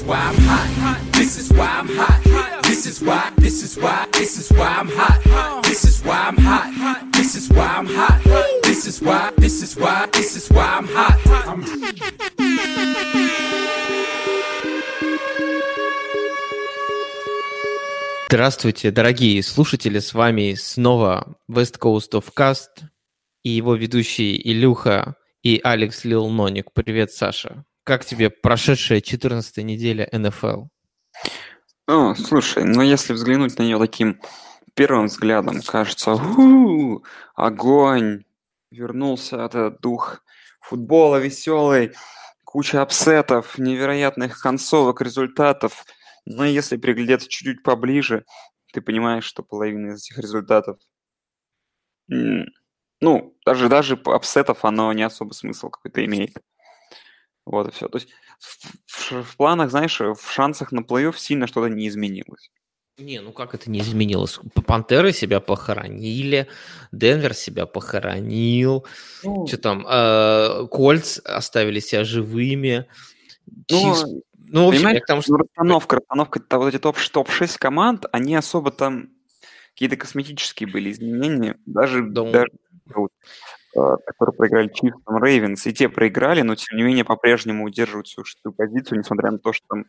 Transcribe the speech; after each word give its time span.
is 0.00 0.06
why 0.06 0.16
I'm 0.16 0.36
hot. 0.44 1.12
This 1.12 1.38
is 1.38 1.52
why 1.52 1.66
I'm 1.66 1.88
hot. 1.88 2.62
This 2.64 2.86
is 2.86 3.02
why, 3.02 3.30
this 3.36 3.62
is 3.62 3.76
why, 3.76 4.06
this 4.12 4.38
is 4.38 4.50
why 4.56 4.68
I'm 4.80 4.88
hot. 4.88 5.62
This 5.64 5.84
is 5.84 6.02
why 6.04 6.18
I'm 6.28 6.36
hot. 6.36 7.12
This 7.12 7.34
is 7.34 7.50
why 7.50 7.66
I'm 7.66 7.86
hot. 7.86 8.20
This 8.62 8.86
is 8.86 9.00
why, 9.02 9.32
this 9.36 9.62
is 9.62 9.76
why, 9.76 10.08
this 10.12 10.36
is 10.36 10.48
why 10.50 10.78
I'm 10.78 10.86
hot. 10.88 11.18
I'm 11.46 11.64
Здравствуйте, 18.28 18.92
дорогие 18.92 19.42
слушатели, 19.42 19.98
с 19.98 20.14
вами 20.14 20.54
снова 20.54 21.36
West 21.48 21.78
Coast 21.80 22.12
of 22.12 22.32
Cast 22.34 22.84
и 23.42 23.50
его 23.50 23.74
ведущие 23.74 24.40
Илюха 24.50 25.16
и 25.42 25.60
Алекс 25.62 26.04
Лил 26.04 26.28
Ноник. 26.28 26.72
Привет, 26.72 27.12
Саша. 27.12 27.64
Как 27.84 28.04
тебе 28.04 28.30
прошедшая 28.30 29.00
14 29.00 29.58
неделя 29.58 30.08
НФЛ? 30.12 30.64
О, 31.86 32.14
слушай, 32.14 32.64
ну 32.64 32.82
если 32.82 33.12
взглянуть 33.12 33.58
на 33.58 33.62
нее 33.62 33.78
таким 33.78 34.20
первым 34.74 35.06
взглядом, 35.06 35.60
кажется, 35.62 36.12
у 36.12 37.02
огонь, 37.34 38.24
вернулся 38.70 39.44
этот 39.44 39.80
дух 39.80 40.22
футбола 40.60 41.16
веселый, 41.16 41.92
куча 42.44 42.80
апсетов, 42.82 43.58
невероятных 43.58 44.40
концовок, 44.40 45.00
результатов– 45.00 45.84
но 46.26 46.44
если 46.44 46.76
приглядеться 46.76 47.28
чуть-чуть 47.28 47.62
поближе, 47.62 48.24
ты 48.72 48.80
понимаешь, 48.80 49.24
что 49.24 49.42
половина 49.42 49.92
из 49.92 50.04
этих 50.04 50.18
результатов, 50.18 50.78
ну, 52.08 53.36
даже, 53.44 53.68
даже 53.68 53.94
upset 54.04 54.47
ов 54.47 54.64
оно 54.64 54.92
не 54.92 55.02
особо 55.02 55.32
смысл 55.32 55.70
какой-то 55.70 56.04
имеет. 56.04 56.36
Вот 57.46 57.68
и 57.68 57.70
все. 57.70 57.88
То 57.88 57.98
есть 57.98 58.08
в, 58.38 58.58
в, 58.86 59.22
в 59.24 59.36
планах, 59.36 59.70
знаешь, 59.70 60.00
в 60.00 60.30
шансах 60.30 60.72
на 60.72 60.80
плей-офф 60.80 61.16
сильно 61.16 61.46
что-то 61.46 61.68
не 61.68 61.88
изменилось. 61.88 62.50
Не, 62.98 63.20
ну 63.20 63.32
как 63.32 63.54
это 63.54 63.70
не 63.70 63.80
изменилось? 63.80 64.38
Пантеры 64.66 65.12
себя 65.12 65.40
похоронили, 65.40 66.48
Денвер 66.92 67.32
себя 67.32 67.64
похоронил, 67.64 68.86
ну, 69.24 69.46
что 69.46 69.56
там, 69.56 69.86
э, 69.88 70.66
Кольтс 70.70 71.18
оставили 71.24 71.80
себя 71.80 72.04
живыми, 72.04 72.86
ну, 73.46 73.64
Чифс 73.66 74.04
ну, 74.52 74.64
в 74.64 74.68
общем, 74.68 74.80
Понимаешь, 74.80 75.00
потому 75.02 75.22
что... 75.22 75.36
расстановка, 75.36 75.96
расстановка, 75.96 76.58
вот 76.58 76.74
эти 76.74 76.78
топ-6 76.82 77.10
топ 77.12 77.28
команд, 77.58 78.06
они 78.10 78.34
особо 78.34 78.72
там 78.72 79.10
какие-то 79.72 79.96
косметические 79.96 80.68
были 80.68 80.90
изменения, 80.90 81.56
даже, 81.66 82.02
да. 82.02 82.24
даже 82.24 82.48
которые 83.72 84.34
проиграли 84.36 84.68
там, 84.68 85.22
Ravens, 85.22 85.68
и 85.68 85.72
те 85.72 85.88
проиграли, 85.88 86.42
но 86.42 86.54
тем 86.54 86.76
не 86.76 86.82
менее 86.82 87.04
по-прежнему 87.04 87.64
удерживают 87.64 88.08
свою 88.08 88.24
шестую 88.24 88.52
позицию, 88.52 88.98
несмотря 88.98 89.30
на 89.30 89.38
то, 89.38 89.52
что 89.52 89.64
там 89.68 89.84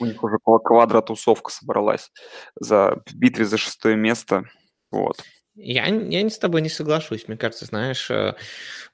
у 0.00 0.04
них 0.04 0.22
уже 0.22 0.36
около 0.36 0.58
квадра 0.58 1.00
тусовка 1.00 1.50
собралась 1.50 2.10
за, 2.58 3.02
в 3.06 3.14
битве 3.14 3.44
за 3.44 3.58
шестое 3.58 3.96
место. 3.96 4.44
Вот. 4.90 5.16
Я, 5.56 5.86
я 5.86 6.28
с 6.28 6.38
тобой 6.38 6.62
не 6.62 6.68
соглашусь. 6.68 7.28
Мне 7.28 7.36
кажется, 7.36 7.66
знаешь, 7.66 8.10
э, 8.10 8.34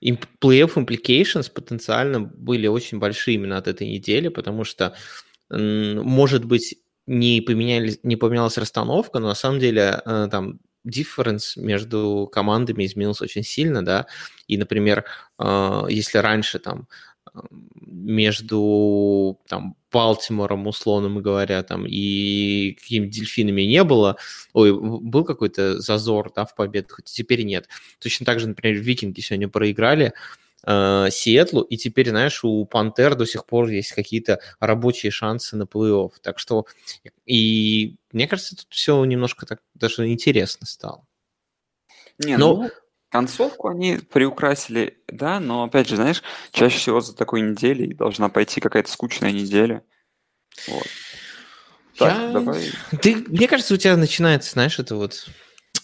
плей-офф 0.03 0.75
implications 0.75 1.51
потенциально 1.51 2.21
были 2.21 2.67
очень 2.67 2.99
большие 2.99 3.37
именно 3.37 3.57
от 3.57 3.67
этой 3.67 3.89
недели, 3.89 4.29
потому 4.29 4.65
что, 4.65 4.95
может 5.49 6.45
быть, 6.45 6.77
не, 7.07 7.41
поменялись, 7.41 7.99
не 8.03 8.17
поменялась 8.17 8.59
расстановка, 8.59 9.19
но 9.19 9.29
на 9.29 9.35
самом 9.35 9.59
деле 9.59 10.01
э, 10.05 10.29
там 10.31 10.61
difference 10.87 11.57
между 11.57 12.29
командами 12.33 12.85
изменился 12.87 13.25
очень 13.25 13.43
сильно, 13.43 13.85
да, 13.85 14.07
и, 14.49 14.57
например, 14.57 15.05
э, 15.39 15.83
если 15.89 16.19
раньше 16.19 16.59
там 16.59 16.89
между 17.75 19.39
там, 19.49 19.77
Балтимором, 19.93 20.67
условно 20.67 21.21
говоря, 21.21 21.63
там, 21.63 21.85
и 21.87 22.77
какими-то 22.81 23.13
дельфинами 23.13 23.63
не 23.63 23.85
было, 23.85 24.17
ой, 24.53 24.73
был 24.73 25.25
какой-то 25.25 25.81
зазор, 25.81 26.33
да, 26.35 26.45
в 26.45 26.55
победах, 26.55 26.97
хоть 26.97 27.05
теперь 27.07 27.43
нет. 27.43 27.69
Точно 27.99 28.27
так 28.27 28.41
же, 28.41 28.49
например, 28.49 28.81
Викинги 28.81 29.21
сегодня 29.21 29.49
проиграли 29.49 30.13
э, 30.65 31.09
Сиэтлу, 31.11 31.63
и 31.63 31.77
теперь, 31.77 32.11
знаешь, 32.11 32.45
у 32.45 32.65
Пантер 32.65 33.15
до 33.15 33.27
сих 33.27 33.47
пор 33.47 33.69
есть 33.69 33.93
какие-то 33.93 34.41
рабочие 34.59 35.11
шансы 35.11 35.57
на 35.57 35.65
плей-офф. 35.65 36.13
Так 36.23 36.39
что, 36.39 36.67
и 37.27 37.97
мне 38.13 38.29
кажется, 38.29 38.57
тут 38.57 38.67
все 38.71 39.05
немножко 39.05 39.47
так 39.47 39.61
даже 39.75 40.09
интересно 40.09 40.67
стало. 40.67 41.07
Не, 42.19 42.37
Но, 42.37 42.55
ну, 42.55 42.71
Концовку 43.11 43.69
они 43.69 43.97
приукрасили, 43.97 44.99
да, 45.09 45.41
но 45.41 45.65
опять 45.65 45.89
же, 45.89 45.97
знаешь, 45.97 46.23
чаще 46.53 46.79
всего 46.79 47.01
за 47.01 47.13
такой 47.15 47.41
неделей 47.41 47.93
должна 47.93 48.29
пойти 48.29 48.61
какая-то 48.61 48.91
скучная 48.91 49.33
неделя. 49.33 49.83
Вот. 50.69 50.87
Так, 51.99 52.17
Я... 52.17 52.29
давай. 52.29 52.71
Ты, 53.03 53.17
мне 53.17 53.49
кажется, 53.49 53.75
у 53.75 53.79
тебя 53.79 53.97
начинается, 53.97 54.53
знаешь, 54.53 54.79
это 54.79 54.95
вот 54.95 55.27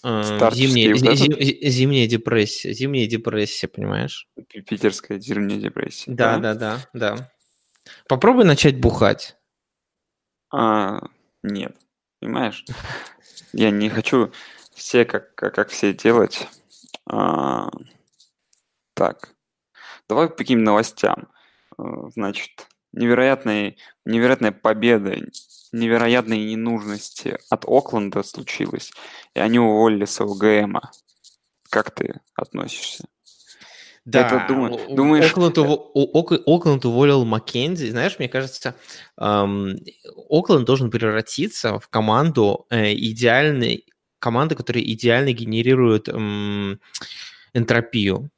зимняя, 0.02 0.94
вот 0.94 1.16
зим, 1.16 1.32
зимняя 1.70 2.06
депрессия, 2.06 2.72
зимняя 2.72 3.06
депрессия, 3.06 3.68
понимаешь? 3.68 4.28
Питерская 4.48 5.18
зимняя 5.18 5.58
депрессия. 5.58 6.10
Да, 6.10 6.38
да, 6.38 6.54
да, 6.54 6.78
да. 6.92 7.16
да. 7.16 7.30
Попробуй 8.08 8.44
начать 8.44 8.80
бухать. 8.80 9.36
А, 10.52 11.00
нет, 11.42 11.76
понимаешь? 12.20 12.64
Я 13.52 13.70
не 13.70 13.88
хочу 13.88 14.32
все 14.74 15.04
как, 15.04 15.34
как, 15.34 15.54
как 15.54 15.68
все 15.70 15.92
делать. 15.92 16.46
А, 17.08 17.68
так, 18.94 19.34
давай 20.08 20.28
к 20.28 20.36
каким 20.36 20.64
новостям. 20.64 21.28
Э, 21.78 21.82
значит, 22.14 22.68
невероятные, 22.92 23.76
невероятная 24.04 24.52
победа, 24.52 25.14
невероятные 25.72 26.44
ненужности 26.44 27.38
от 27.50 27.64
Окленда 27.66 28.22
случилось, 28.22 28.92
и 29.34 29.40
они 29.40 29.58
уволили 29.58 30.04
своего 30.04 30.34
ГМа. 30.34 30.90
Как 31.70 31.90
ты 31.90 32.20
относишься? 32.34 33.04
Да, 34.06 34.20
это, 34.20 34.46
думаю, 34.46 34.78
думаешь... 34.88 35.32
Окленд, 35.32 35.58
Окленд 35.58 36.84
уволил 36.84 37.24
Маккензи. 37.24 37.90
Знаешь, 37.90 38.20
мне 38.20 38.28
кажется, 38.28 38.76
эм, 39.18 39.78
Окленд 40.30 40.64
должен 40.64 40.92
превратиться 40.92 41.80
в 41.80 41.88
команду 41.88 42.66
э, 42.70 42.94
идеальной 42.94 43.84
команды, 44.20 44.54
которые 44.54 44.92
идеально 44.92 45.32
генерируют 45.32 46.08
эм, 46.08 46.80
энтропию. 47.52 48.30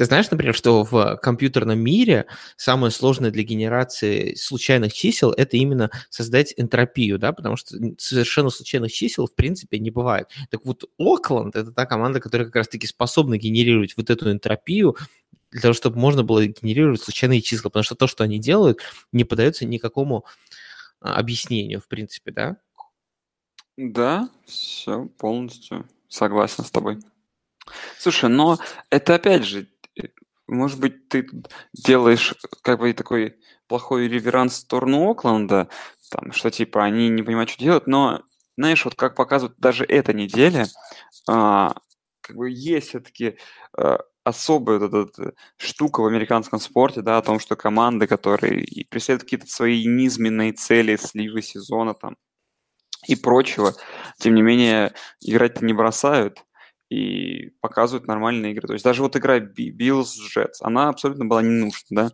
Ты 0.00 0.06
знаешь, 0.06 0.30
например, 0.30 0.54
что 0.54 0.82
в 0.82 1.18
компьютерном 1.18 1.78
мире 1.78 2.24
самое 2.56 2.90
сложное 2.90 3.30
для 3.30 3.42
генерации 3.42 4.34
случайных 4.34 4.94
чисел– 4.94 5.30
это 5.36 5.58
именно 5.58 5.90
создать 6.08 6.54
энтропию, 6.56 7.18
да, 7.18 7.32
потому 7.32 7.56
что 7.56 7.76
совершенно 7.98 8.48
случайных 8.48 8.92
чисел 8.92 9.26
в 9.26 9.34
принципе 9.34 9.78
не 9.78 9.90
бывает. 9.90 10.28
Так 10.48 10.64
вот, 10.64 10.84
Окленд– 10.96 11.54
это 11.54 11.70
та 11.70 11.84
команда, 11.84 12.18
которая 12.18 12.46
как 12.46 12.56
раз-таки 12.56 12.86
способна 12.86 13.36
генерировать 13.36 13.94
вот 13.98 14.08
эту 14.08 14.32
энтропию, 14.32 14.96
для 15.50 15.60
того, 15.60 15.74
чтобы 15.74 15.98
можно 15.98 16.24
было 16.24 16.46
генерировать 16.46 17.02
случайные 17.02 17.42
числа, 17.42 17.68
потому 17.68 17.82
что 17.82 17.94
то, 17.94 18.06
что 18.06 18.24
они 18.24 18.38
делают, 18.38 18.78
не 19.12 19.24
поддается 19.24 19.66
никакому 19.66 20.24
а, 21.02 21.16
объяснению, 21.16 21.82
в 21.82 21.88
принципе, 21.88 22.30
да? 22.30 22.56
Да, 23.76 24.30
все 24.46 25.10
полностью 25.18 25.86
согласен 26.08 26.64
с 26.64 26.70
тобой. 26.70 27.00
Слушай, 27.98 28.30
но 28.30 28.58
это 28.88 29.16
опять 29.16 29.44
же, 29.44 29.66
может 30.46 30.80
быть, 30.80 31.08
ты 31.08 31.26
делаешь 31.72 32.34
как 32.62 32.80
бы 32.80 32.92
такой 32.92 33.36
плохой 33.68 34.08
реверанс 34.08 34.54
в 34.54 34.56
сторону 34.56 35.10
Окленда, 35.10 35.68
там, 36.10 36.32
что 36.32 36.50
типа 36.50 36.84
они 36.84 37.08
не 37.08 37.22
понимают, 37.22 37.50
что 37.50 37.62
делать, 37.62 37.86
но 37.86 38.22
знаешь, 38.56 38.84
вот 38.84 38.94
как 38.94 39.14
показывает 39.14 39.58
даже 39.58 39.84
эта 39.84 40.12
неделя, 40.12 40.66
а, 41.28 41.74
как 42.20 42.36
бы 42.36 42.50
есть 42.50 42.88
все-таки 42.88 43.38
а, 43.76 44.00
особая 44.24 44.78
вот 44.78 44.92
эта 44.92 45.32
штука 45.56 46.00
в 46.00 46.06
американском 46.06 46.58
спорте, 46.58 47.00
да, 47.00 47.18
о 47.18 47.22
том, 47.22 47.38
что 47.38 47.56
команды, 47.56 48.06
которые 48.06 48.66
преследуют 48.90 49.22
какие-то 49.22 49.46
свои 49.46 49.86
низменные 49.86 50.52
цели 50.52 50.96
сливы 50.96 51.42
сезона, 51.42 51.94
там, 51.94 52.16
и 53.06 53.16
прочего. 53.16 53.74
Тем 54.18 54.34
не 54.34 54.42
менее, 54.42 54.94
играть 55.20 55.62
не 55.62 55.72
бросают 55.72 56.44
и 56.90 57.50
показывают 57.60 58.06
нормальные 58.06 58.52
игры. 58.52 58.66
То 58.66 58.74
есть 58.74 58.84
даже 58.84 59.02
вот 59.02 59.16
игра 59.16 59.38
Bills 59.38 60.10
Jets, 60.36 60.56
она 60.60 60.88
абсолютно 60.88 61.24
была 61.24 61.42
не 61.42 61.50
нужна, 61.50 61.86
да. 61.90 62.10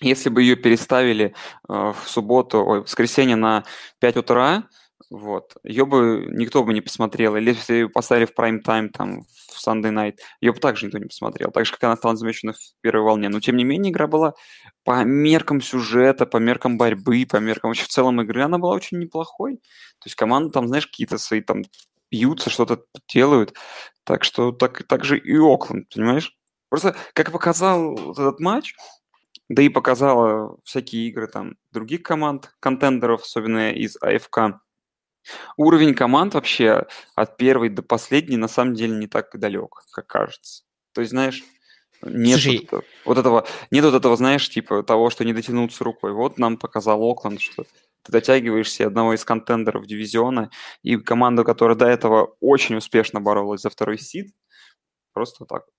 Если 0.00 0.30
бы 0.30 0.42
ее 0.42 0.56
переставили 0.56 1.34
э, 1.68 1.92
в 1.92 2.08
субботу, 2.08 2.58
ой, 2.64 2.80
в 2.80 2.84
воскресенье 2.84 3.36
на 3.36 3.64
5 4.00 4.16
утра, 4.16 4.64
вот. 5.10 5.56
Ее 5.62 5.84
бы 5.86 6.26
никто 6.30 6.64
бы 6.64 6.72
не 6.72 6.80
посмотрел. 6.80 7.36
Или 7.36 7.50
если 7.50 7.74
ее 7.74 7.88
поставили 7.88 8.24
в 8.24 8.34
прайм-тайм, 8.34 8.88
там, 8.90 9.22
в 9.22 9.66
Sunday 9.66 9.92
Night, 9.92 10.16
ее 10.40 10.52
бы 10.52 10.58
также 10.58 10.86
никто 10.86 10.98
не 10.98 11.06
посмотрел. 11.06 11.50
Так 11.50 11.66
же, 11.66 11.72
как 11.72 11.84
она 11.84 11.96
стала 11.96 12.16
замечена 12.16 12.52
в 12.54 12.58
первой 12.80 13.04
волне. 13.04 13.28
Но, 13.28 13.40
тем 13.40 13.56
не 13.56 13.64
менее, 13.64 13.92
игра 13.92 14.06
была 14.06 14.34
по 14.84 15.04
меркам 15.04 15.60
сюжета, 15.60 16.26
по 16.26 16.38
меркам 16.38 16.78
борьбы, 16.78 17.26
по 17.30 17.36
меркам 17.36 17.70
вообще 17.70 17.84
в 17.84 17.88
целом 17.88 18.20
игры, 18.22 18.42
она 18.42 18.58
была 18.58 18.74
очень 18.74 18.98
неплохой. 18.98 19.56
То 19.56 20.06
есть 20.06 20.16
команда 20.16 20.50
там, 20.50 20.68
знаешь, 20.68 20.86
какие-то 20.86 21.18
свои 21.18 21.42
там 21.42 21.62
бьются, 22.12 22.50
что-то 22.50 22.84
делают. 23.08 23.54
Так 24.04 24.22
что 24.22 24.52
так, 24.52 24.84
так 24.84 25.04
же 25.04 25.18
и 25.18 25.36
Окленд, 25.36 25.88
понимаешь? 25.88 26.36
Просто, 26.68 26.94
как 27.14 27.32
показал 27.32 28.12
этот 28.12 28.38
матч, 28.38 28.74
да 29.48 29.62
и 29.62 29.68
показала 29.68 30.56
всякие 30.64 31.08
игры 31.08 31.26
там 31.26 31.56
других 31.72 32.02
команд, 32.02 32.54
контендеров, 32.60 33.22
особенно 33.22 33.72
из 33.72 33.96
АФК. 34.00 34.60
Уровень 35.56 35.94
команд 35.94 36.34
вообще 36.34 36.86
от 37.14 37.36
первой 37.36 37.68
до 37.68 37.82
последней 37.82 38.36
на 38.36 38.48
самом 38.48 38.74
деле 38.74 38.96
не 38.96 39.06
так 39.06 39.38
далек, 39.38 39.82
как 39.92 40.06
кажется. 40.06 40.64
То 40.92 41.00
есть, 41.00 41.10
знаешь, 41.10 41.42
нет 42.02 42.40
Слушай, 42.40 42.68
вот, 42.70 42.84
вот 43.04 43.18
этого, 43.18 43.46
нет 43.70 43.84
вот 43.84 43.94
этого, 43.94 44.16
знаешь, 44.16 44.48
типа 44.48 44.82
того, 44.82 45.10
что 45.10 45.24
не 45.24 45.32
дотянуться 45.32 45.84
рукой. 45.84 46.12
Вот 46.12 46.38
нам 46.38 46.56
показал 46.56 47.02
Окленд, 47.02 47.40
что 47.40 47.64
ты 48.02 48.12
дотягиваешься 48.12 48.86
одного 48.86 49.14
из 49.14 49.24
контендеров 49.24 49.86
дивизиона, 49.86 50.50
и 50.82 50.96
команду, 50.96 51.44
которая 51.44 51.76
до 51.76 51.86
этого 51.86 52.36
очень 52.40 52.76
успешно 52.76 53.20
боролась 53.20 53.62
за 53.62 53.70
второй 53.70 53.98
сид, 53.98 54.34
просто 55.12 55.44
так 55.44 55.64
вот 55.66 55.74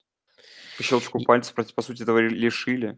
по 0.77 0.83
щелчку 0.83 1.23
пальцев, 1.23 1.53
по 1.53 1.81
сути, 1.81 2.03
этого 2.03 2.19
лишили. 2.19 2.97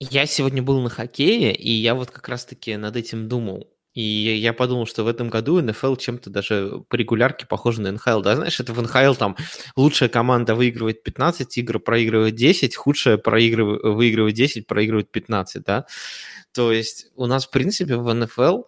Я 0.00 0.26
сегодня 0.26 0.62
был 0.62 0.80
на 0.80 0.90
хоккее, 0.90 1.54
и 1.54 1.70
я 1.70 1.94
вот 1.94 2.10
как 2.10 2.28
раз-таки 2.28 2.76
над 2.76 2.96
этим 2.96 3.28
думал. 3.28 3.72
И 3.98 4.36
я 4.36 4.52
подумал, 4.52 4.86
что 4.86 5.02
в 5.02 5.08
этом 5.08 5.28
году 5.28 5.60
НФЛ 5.60 5.96
чем-то 5.96 6.30
даже 6.30 6.84
по 6.88 6.94
регулярке 6.94 7.46
похоже 7.46 7.80
на 7.82 7.90
НХЛ. 7.90 8.20
Да, 8.20 8.36
знаешь, 8.36 8.60
это 8.60 8.72
в 8.72 8.80
НХЛ 8.80 9.14
там 9.14 9.36
лучшая 9.74 10.08
команда 10.08 10.54
выигрывает 10.54 11.02
15 11.02 11.58
игр, 11.58 11.80
проигрывает 11.80 12.36
10, 12.36 12.76
худшая 12.76 13.16
проигрывает, 13.16 13.82
выигрывает 13.82 14.36
10, 14.36 14.68
проигрывает 14.68 15.10
15, 15.10 15.64
да. 15.64 15.86
То 16.52 16.70
есть 16.70 17.10
у 17.16 17.26
нас, 17.26 17.46
в 17.48 17.50
принципе, 17.50 17.96
в 17.96 18.14
НФЛ 18.14 18.62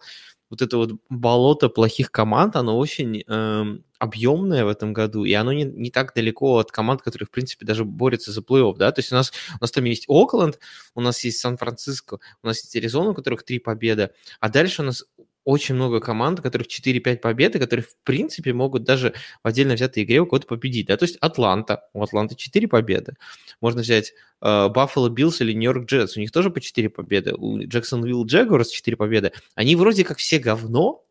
вот 0.49 0.61
это 0.61 0.75
вот 0.75 0.91
болото 1.09 1.69
плохих 1.69 2.11
команд, 2.11 2.57
оно 2.57 2.77
очень 2.77 3.23
э, 3.25 3.63
объемное 3.99 4.65
в 4.65 4.67
этом 4.67 4.91
году, 4.91 5.23
и 5.23 5.31
оно 5.31 5.53
не, 5.53 5.63
не 5.63 5.91
так 5.91 6.13
далеко 6.13 6.57
от 6.57 6.71
команд, 6.73 7.01
которые, 7.01 7.25
в 7.25 7.31
принципе, 7.31 7.65
даже 7.65 7.85
борются 7.85 8.33
за 8.33 8.41
плей-офф, 8.41 8.75
да, 8.75 8.91
то 8.91 8.99
есть 8.99 9.13
у 9.13 9.15
нас, 9.15 9.31
у 9.59 9.63
нас 9.63 9.71
там 9.71 9.85
есть 9.85 10.05
Окленд, 10.09 10.59
у 10.93 10.99
нас 10.99 11.23
есть 11.23 11.39
Сан-Франциско, 11.39 12.19
у 12.43 12.47
нас 12.47 12.57
есть 12.57 12.75
Аризона, 12.75 13.11
у 13.11 13.13
которых 13.13 13.43
три 13.43 13.59
победы, 13.59 14.09
а 14.41 14.49
дальше 14.49 14.81
у 14.81 14.85
нас 14.85 15.05
очень 15.43 15.75
много 15.75 15.99
команд, 15.99 16.39
у 16.39 16.43
которых 16.43 16.67
4-5 16.67 17.17
победы, 17.17 17.59
которые, 17.59 17.83
в 17.83 17.95
принципе, 18.03 18.53
могут 18.53 18.83
даже 18.83 19.13
в 19.43 19.47
отдельно 19.47 19.73
взятой 19.73 20.03
игре 20.03 20.19
у 20.19 20.25
кого-то 20.25 20.47
победить. 20.47 20.87
Да? 20.87 20.97
То 20.97 21.03
есть 21.03 21.17
Атланта, 21.17 21.83
у 21.93 22.03
Атланты 22.03 22.35
4 22.35 22.67
победы. 22.67 23.15
Можно 23.59 23.81
взять 23.81 24.13
Баффало 24.39 25.09
uh, 25.09 25.11
Биллс 25.11 25.41
или 25.41 25.53
Нью-Йорк 25.53 25.85
Джетс, 25.85 26.17
у 26.17 26.19
них 26.19 26.31
тоже 26.31 26.49
по 26.49 26.61
4 26.61 26.89
победы. 26.89 27.33
У 27.35 27.59
Джексонвилл 27.59 28.25
Джагуарс 28.25 28.69
4 28.69 28.97
победы. 28.97 29.31
Они 29.55 29.75
вроде 29.75 30.03
как 30.03 30.17
все 30.17 30.39
говно, 30.39 31.03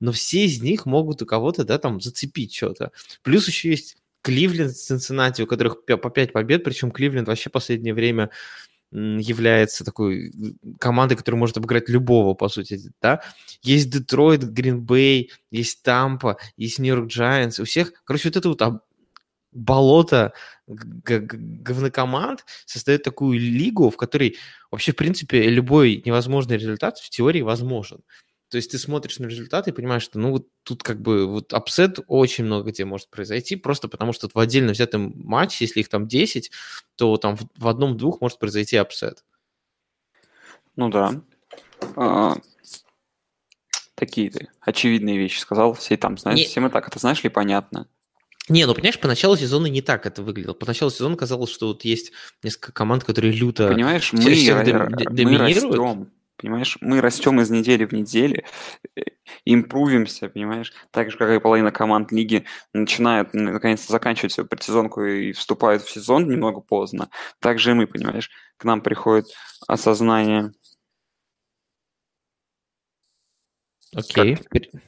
но 0.00 0.12
все 0.12 0.44
из 0.44 0.60
них 0.62 0.86
могут 0.86 1.22
у 1.22 1.26
кого-то, 1.26 1.64
да, 1.64 1.78
там, 1.78 2.00
зацепить 2.00 2.54
что-то. 2.54 2.92
Плюс 3.22 3.46
еще 3.48 3.70
есть 3.70 3.96
Кливленд, 4.22 4.76
Цинциннати, 4.76 5.42
у 5.42 5.46
которых 5.46 5.84
по 5.84 6.10
5 6.10 6.32
побед, 6.32 6.64
причем 6.64 6.90
Кливленд 6.90 7.28
вообще 7.28 7.48
в 7.48 7.52
последнее 7.52 7.94
время 7.94 8.30
является 8.92 9.84
такой 9.84 10.32
командой, 10.78 11.16
которая 11.16 11.38
может 11.38 11.56
обыграть 11.56 11.88
любого, 11.88 12.34
по 12.34 12.48
сути, 12.48 12.80
да. 13.02 13.20
Есть 13.62 13.90
Детройт, 13.90 14.44
Гринбей, 14.44 15.32
есть 15.50 15.82
Тампа, 15.82 16.38
есть 16.56 16.78
Нью-Йорк 16.78 17.08
Джайанс. 17.08 17.58
У 17.60 17.64
всех, 17.64 17.92
короче, 18.04 18.28
вот 18.28 18.36
это 18.36 18.48
вот 18.48 18.82
болото 19.52 20.32
говнокоманд 20.66 22.44
создает 22.66 23.02
такую 23.02 23.38
лигу, 23.38 23.90
в 23.90 23.96
которой 23.96 24.36
вообще, 24.70 24.92
в 24.92 24.96
принципе, 24.96 25.48
любой 25.48 26.02
невозможный 26.04 26.56
результат 26.56 26.98
в 26.98 27.08
теории 27.10 27.40
возможен. 27.42 28.02
То 28.48 28.58
есть 28.58 28.70
ты 28.70 28.78
смотришь 28.78 29.18
на 29.18 29.26
результаты 29.26 29.70
и 29.70 29.72
понимаешь, 29.72 30.02
что 30.02 30.18
ну 30.18 30.30
вот 30.30 30.46
тут 30.62 30.82
как 30.82 31.00
бы 31.00 31.26
вот 31.26 31.52
upset 31.52 31.98
очень 32.06 32.44
много 32.44 32.70
где 32.70 32.84
может 32.84 33.10
произойти, 33.10 33.56
просто 33.56 33.88
потому 33.88 34.12
что 34.12 34.28
в 34.32 34.38
отдельно 34.38 34.72
взятом 34.72 35.12
матче, 35.16 35.64
если 35.64 35.80
их 35.80 35.88
там 35.88 36.06
10, 36.06 36.52
то 36.94 37.16
там 37.16 37.36
в, 37.36 37.48
в 37.56 37.66
одном-двух 37.66 38.20
может 38.20 38.38
произойти 38.38 38.76
upset. 38.76 39.24
Ну 40.76 40.90
да. 40.90 41.20
А, 41.96 42.36
такие 43.96 44.30
ты 44.30 44.48
очевидные 44.60 45.18
вещи 45.18 45.40
сказал. 45.40 45.74
Все 45.74 45.96
там, 45.96 46.16
знаешь, 46.16 46.38
не... 46.38 46.44
всем 46.44 46.66
и 46.66 46.70
так 46.70 46.86
это 46.86 47.00
знаешь 47.00 47.24
ли 47.24 47.30
понятно. 47.30 47.88
Не, 48.48 48.64
ну 48.64 48.74
понимаешь, 48.74 49.00
поначалу 49.00 49.36
сезона 49.36 49.66
не 49.66 49.82
так 49.82 50.06
это 50.06 50.22
выглядело. 50.22 50.54
Поначалу 50.54 50.92
сезона 50.92 51.16
казалось, 51.16 51.50
что 51.50 51.66
вот 51.66 51.84
есть 51.84 52.12
несколько 52.44 52.70
команд, 52.70 53.02
которые 53.02 53.32
люто 53.32 53.68
Понимаешь, 53.68 54.12
мы, 54.12 54.20
всех 54.20 54.64
мы 54.64 55.38
растем 55.38 56.12
Понимаешь, 56.36 56.76
мы 56.82 57.00
растем 57.00 57.40
из 57.40 57.50
недели 57.50 57.86
в 57.86 57.92
неделю, 57.92 58.44
э, 58.94 59.00
импрувимся, 59.46 60.28
понимаешь, 60.28 60.72
так 60.90 61.10
же, 61.10 61.16
как 61.16 61.30
и 61.30 61.40
половина 61.40 61.72
команд 61.72 62.12
лиги 62.12 62.44
начинает 62.74 63.32
наконец-то 63.32 63.90
заканчивать 63.92 64.32
свою 64.32 64.46
предсезонку 64.46 65.02
и 65.02 65.32
вступают 65.32 65.82
в 65.82 65.90
сезон 65.90 66.28
немного 66.28 66.60
поздно. 66.60 67.08
Так 67.40 67.58
же 67.58 67.70
и 67.70 67.74
мы, 67.74 67.86
понимаешь, 67.86 68.30
к 68.58 68.64
нам 68.64 68.82
приходит 68.82 69.26
осознание. 69.66 70.52
Окей. 73.94 74.34
Okay. 74.34 74.80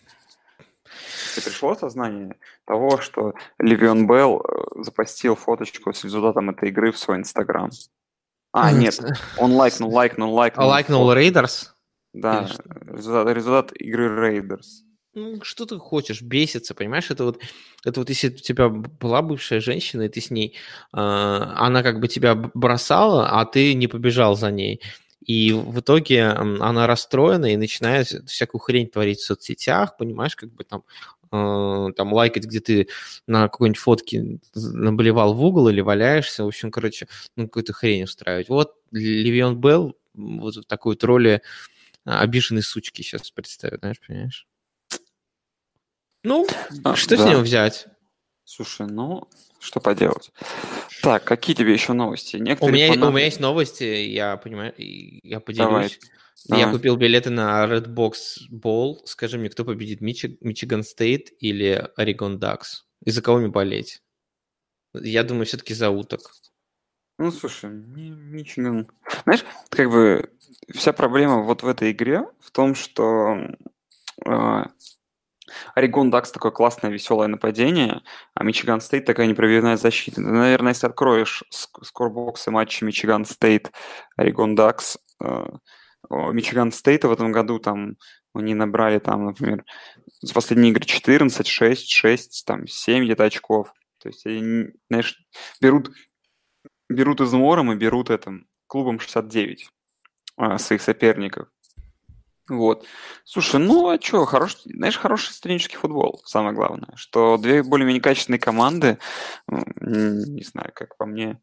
И 1.37 1.41
пришло 1.41 1.71
осознание 1.71 2.37
того, 2.67 2.99
что 3.00 3.35
Ле'Веон 3.59 4.06
Белл 4.06 4.41
э, 4.41 4.83
запостил 4.83 5.35
фоточку 5.35 5.93
с 5.93 6.05
результатом 6.05 6.50
этой 6.50 6.69
игры 6.69 6.93
в 6.93 6.99
свой 6.99 7.19
Инстаграм. 7.19 7.71
А, 8.53 8.73
нет, 8.73 8.99
он 9.39 9.53
лайкнул, 9.53 9.93
лайкнул, 9.93 10.33
лайкнул. 10.33 10.67
Лайкнул 10.67 11.12
Рейдерс? 11.12 11.75
Да, 12.12 12.49
результат, 12.89 13.73
игры 13.75 14.31
Рейдерс. 14.31 14.85
Ну, 15.15 15.43
что 15.43 15.67
ты 15.67 15.79
хочешь, 15.79 16.23
бесится, 16.23 16.75
понимаешь? 16.75 17.11
Это 17.11 17.25
вот, 17.25 17.41
это 17.85 18.00
вот 18.00 18.09
если 18.09 18.29
у 18.29 18.37
тебя 18.37 18.69
была 18.69 19.21
бывшая 19.23 19.61
женщина, 19.61 20.03
и 20.03 20.09
ты 20.09 20.21
с 20.21 20.31
ней, 20.31 20.55
э, 20.93 20.97
она 20.97 21.83
как 21.83 21.99
бы 21.99 22.09
тебя 22.09 22.35
бросала, 22.35 23.29
а 23.29 23.45
ты 23.45 23.75
не 23.75 23.89
побежал 23.89 24.37
за 24.37 24.50
ней. 24.50 24.81
И 25.25 25.53
в 25.53 25.81
итоге 25.81 26.27
она 26.27 26.87
расстроена 26.87 27.47
и 27.47 27.56
начинает 27.56 28.06
всякую 28.29 28.61
хрень 28.61 28.89
творить 28.89 29.19
в 29.19 29.25
соцсетях, 29.25 29.97
понимаешь, 29.97 30.37
как 30.37 30.53
бы 30.53 30.65
там 30.65 30.85
Э, 31.18 31.18
там 31.31 32.13
лайкать, 32.13 32.45
где 32.45 32.61
ты 32.61 32.89
на 33.27 33.49
какой-нибудь 33.49 33.81
фотке 33.81 34.39
наболевал 34.55 35.35
в 35.35 35.45
угол 35.45 35.69
или 35.69 35.81
валяешься, 35.81 36.45
в 36.45 36.49
общем, 36.49 36.71
короче, 36.71 37.09
ну, 37.37 37.45
какую-то 37.45 37.73
хрень 37.73 38.05
устраивать. 38.05 38.49
Вот 38.49 38.75
Левион 38.91 39.61
Белл 39.61 39.97
вот 40.15 40.57
в 40.57 40.65
такой 40.65 40.93
вот 40.93 41.05
роли 41.05 41.43
обиженной 42.05 42.63
сучки 42.63 43.03
сейчас 43.03 43.31
представит, 43.31 43.81
знаешь, 43.81 44.01
понимаешь? 44.07 44.47
Ну, 46.25 46.47
а, 46.85 46.97
что 46.97 47.17
да. 47.17 47.23
с 47.25 47.31
него 47.31 47.41
взять? 47.41 47.87
Слушай, 48.45 48.87
ну, 48.87 49.29
что 49.59 49.79
поделать. 49.79 50.33
Так, 51.02 51.25
какие 51.25 51.55
тебе 51.55 51.73
еще 51.73 51.93
новости? 51.93 52.37
Некоторые 52.37 52.73
у, 52.73 52.75
меня, 52.75 52.88
фанаты... 52.88 53.07
у 53.07 53.14
меня 53.14 53.25
есть 53.26 53.41
новости, 53.41 53.85
я 53.85 54.37
понимаю, 54.37 54.75
я 54.76 55.41
поделюсь. 55.41 55.69
Давай. 55.69 55.91
Я 56.47 56.68
а. 56.68 56.73
купил 56.73 56.97
билеты 56.97 57.30
на 57.30 57.66
Redbox 57.66 58.14
Bowl. 58.50 58.99
Скажи 59.04 59.38
мне, 59.38 59.50
кто 59.50 59.64
победит, 59.64 60.00
Мичиган 60.00 60.83
Стейт 60.83 61.30
или 61.40 61.90
Орегон 61.97 62.38
Дакс? 62.38 62.87
И 63.04 63.11
за 63.11 63.23
кого 63.23 63.38
мне 63.38 63.49
болеть? 63.49 64.02
Я 64.95 65.25
думаю, 65.25 65.47
все-таки 65.47 65.75
за 65.75 65.90
уток. 65.90 66.21
Ну, 67.18 67.33
слушай, 67.33 67.68
Мичиган... 67.68 68.88
Знаешь, 69.25 69.45
как 69.71 69.90
бы 69.90 70.30
вся 70.73 70.92
проблема 70.92 71.42
вот 71.42 71.62
в 71.62 71.68
этой 71.68 71.90
игре 71.90 72.23
в 72.40 72.50
том, 72.52 72.75
что 72.75 73.37
э, 74.25 74.62
Орегон 75.75 76.11
Дакс 76.11 76.30
такое 76.30 76.52
классное, 76.52 76.90
веселое 76.90 77.28
нападение, 77.28 78.02
а 78.35 78.45
Мичиган 78.45 78.80
Стейт 78.80 79.04
такая 79.04 79.26
непробивная 79.26 79.76
защита. 79.76 80.21
наверное, 80.21 80.73
если 80.73 80.87
откроешь 80.87 81.45
score 81.50 82.06
box 82.06 82.39
ы 82.39 82.50
матча 82.50 82.85
Мичиган 82.85 83.25
Стейт, 83.25 83.73
Орегон 84.16 84.54
Дакс, 84.54 84.99
э, 85.23 85.47
Мичиган 86.11 86.73
Стейта 86.73 87.09
в 87.09 87.12
этом 87.12 87.33
году 87.33 87.59
там 87.59 87.97
они 88.35 88.55
набрали 88.55 88.99
там, 88.99 89.26
например, 89.26 89.64
за 90.21 90.33
последние 90.33 90.71
игры 90.71 90.85
14, 90.85 91.47
6, 91.47 91.90
6, 91.90 92.45
там 92.47 92.67
7 92.67 93.05
где-то 93.05 93.25
очков. 93.25 93.73
То 93.99 94.09
есть 94.09 94.25
они, 94.26 94.69
знаешь, 94.88 95.19
берут, 95.61 95.90
берут 96.88 97.21
измором 97.21 97.73
и 97.73 97.76
берут 97.76 98.11
этим 98.11 98.47
клубом 98.67 99.00
69 99.00 99.69
а, 100.37 100.59
своих 100.59 100.83
соперников. 100.83 101.49
Вот. 102.49 102.87
Слушай, 103.25 103.61
ну 103.61 103.90
а 103.90 104.00
что, 104.00 104.25
хорош, 104.25 104.57
знаешь, 104.64 104.97
хороший 104.97 105.33
студенческий 105.33 105.76
футбол, 105.76 106.23
самое 106.25 106.55
главное, 106.55 106.95
что 106.95 107.37
две 107.37 107.62
более-менее 107.62 108.00
качественные 108.00 108.40
команды, 108.40 108.99
не 109.47 110.45
знаю, 110.45 110.73
как 110.75 110.97
по 110.97 111.05
мне, 111.05 111.40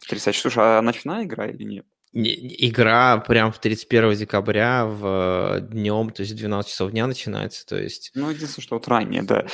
потрясающе. 0.00 0.40
Слушай, 0.40 0.78
а 0.78 0.82
ночная 0.82 1.24
игра 1.24 1.46
или 1.46 1.62
нет? 1.64 1.86
Игра 2.12 3.18
прям 3.18 3.52
в 3.52 3.58
31 3.58 4.14
декабря 4.14 4.86
в 4.86 5.60
днем, 5.60 6.10
то 6.10 6.22
есть 6.22 6.32
в 6.32 6.36
12 6.36 6.70
часов 6.70 6.90
дня 6.90 7.06
начинается, 7.06 7.66
то 7.66 7.76
есть... 7.76 8.10
Ну, 8.14 8.30
единственное, 8.30 8.62
что 8.62 8.76
вот 8.76 8.88
ранее, 8.88 9.22
да. 9.22 9.46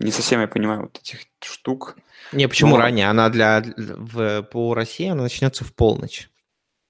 Не 0.00 0.10
совсем 0.10 0.40
я 0.40 0.48
понимаю 0.48 0.82
вот 0.82 0.98
этих 0.98 1.20
штук. 1.44 1.96
Не, 2.32 2.48
почему 2.48 2.76
Но... 2.76 2.82
ранее? 2.82 3.08
Она 3.08 3.28
для... 3.28 3.62
В, 3.76 4.42
по 4.42 4.74
России 4.74 5.08
она 5.08 5.22
начнется 5.22 5.64
в 5.64 5.72
полночь. 5.72 6.28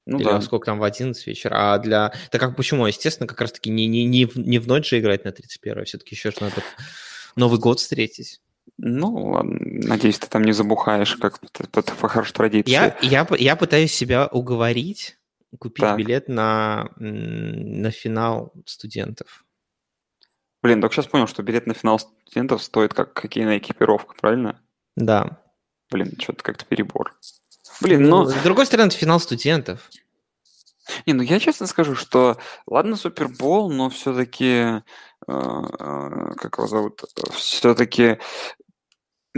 Ну 0.06 0.18
Или 0.18 0.24
да. 0.24 0.40
сколько 0.40 0.64
там, 0.66 0.78
в 0.78 0.84
11 0.84 1.26
вечера. 1.26 1.74
А 1.74 1.78
для... 1.78 2.14
Так 2.30 2.40
как 2.40 2.56
почему? 2.56 2.86
Естественно, 2.86 3.26
как 3.26 3.42
раз-таки 3.42 3.68
не, 3.68 3.86
не, 3.86 4.06
не, 4.06 4.24
в, 4.24 4.36
не 4.36 4.58
в 4.58 4.66
ночь 4.66 4.88
же 4.88 4.98
играть 4.98 5.26
на 5.26 5.32
31 5.32 5.84
все-таки 5.84 6.14
еще 6.14 6.30
же 6.30 6.38
надо 6.40 6.62
Новый 7.36 7.60
год 7.60 7.80
встретить. 7.80 8.40
Ну, 8.76 9.30
ладно. 9.30 9.58
Надеюсь, 9.60 10.18
ты 10.18 10.28
там 10.28 10.44
не 10.44 10.52
забухаешь, 10.52 11.16
как 11.16 11.40
по, 11.40 11.82
по, 11.82 12.08
хорошей 12.08 12.34
традиции. 12.34 12.70
Я, 12.70 12.96
я, 13.00 13.26
я 13.38 13.56
пытаюсь 13.56 13.92
себя 13.92 14.26
уговорить 14.26 15.18
купить 15.58 15.84
так. 15.84 15.96
билет 15.98 16.28
на, 16.28 16.90
на 16.96 17.90
финал 17.90 18.52
студентов. 18.66 19.44
Блин, 20.62 20.80
только 20.80 20.96
сейчас 20.96 21.06
понял, 21.06 21.26
что 21.26 21.42
билет 21.42 21.66
на 21.66 21.74
финал 21.74 21.98
студентов 21.98 22.62
стоит 22.62 22.92
как 22.92 23.18
хоккейная 23.18 23.58
экипировка, 23.58 24.14
правильно? 24.20 24.60
Да. 24.96 25.40
Блин, 25.90 26.14
что-то 26.20 26.42
как-то 26.42 26.64
перебор. 26.64 27.14
Блин, 27.80 28.02
ну... 28.02 28.24
С 28.24 28.34
другой 28.42 28.66
стороны, 28.66 28.88
это 28.88 28.96
финал 28.96 29.20
студентов. 29.20 29.88
Не, 31.06 31.12
ну 31.12 31.22
я 31.22 31.38
честно 31.38 31.66
скажу, 31.66 31.94
что 31.94 32.38
ладно 32.66 32.96
Супербол, 32.96 33.70
но 33.70 33.90
все-таки, 33.90 34.44
э, 34.44 34.80
э, 35.28 36.32
как 36.36 36.56
его 36.56 36.66
зовут, 36.66 37.04
все-таки, 37.34 38.18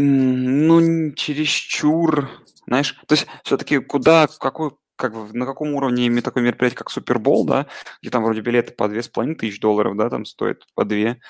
ну, 0.01 1.13
чересчур, 1.13 2.31
знаешь, 2.67 2.99
то 3.07 3.15
есть 3.15 3.27
все-таки 3.45 3.79
куда, 3.79 4.27
какой, 4.27 4.73
как 4.97 5.15
бы, 5.15 5.33
на 5.37 5.47
каком 5.47 5.75
уровне 5.75 6.07
имеет 6.07 6.25
такое 6.25 6.43
мероприятие, 6.43 6.79
как 6.79 6.91
Супербол, 6.91 7.45
да, 7.47 7.67
где 8.03 8.11
там 8.11 8.25
вроде 8.25 8.41
билеты 8.41 8.73
по 8.73 8.89
две 8.89 9.03
с 9.03 9.09
половиной 9.09 9.37
тысяч 9.37 9.61
долларов, 9.61 9.97
да, 9.97 10.11
там 10.11 10.25
стоит 10.25 10.65
по 10.75 10.85
две 10.85 11.21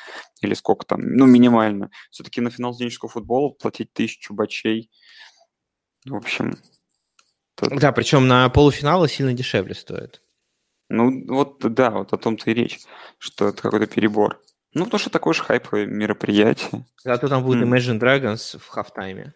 или 0.40 0.54
сколько 0.54 0.86
там, 0.86 1.00
ну, 1.00 1.26
минимально. 1.26 1.90
Все-таки 2.10 2.40
на 2.40 2.50
финал 2.50 2.72
студенческого 2.72 3.10
футбола 3.10 3.50
платить 3.50 3.92
тысячу 3.92 4.34
бачей, 4.34 4.90
в 6.06 6.14
общем, 6.14 6.56
Тут... 7.60 7.78
Да, 7.78 7.92
причем 7.92 8.26
на 8.26 8.48
полуфиналы 8.48 9.08
сильно 9.08 9.34
дешевле 9.34 9.74
стоит. 9.74 10.22
Ну, 10.88 11.24
вот 11.28 11.58
да, 11.58 11.90
вот 11.90 12.12
о 12.12 12.16
том-то 12.16 12.50
и 12.50 12.54
речь, 12.54 12.80
что 13.18 13.48
это 13.48 13.62
какой-то 13.62 13.86
перебор. 13.86 14.40
Ну, 14.72 14.84
потому 14.84 15.00
что 15.00 15.10
такое 15.10 15.34
же 15.34 15.42
хайповое 15.42 15.86
мероприятие. 15.86 16.84
Зато 17.02 17.28
там 17.28 17.42
будет 17.42 17.62
mm. 17.62 17.68
Imagine 17.68 18.00
Dragons 18.00 18.58
в 18.58 18.68
хафтайме. 18.68 19.34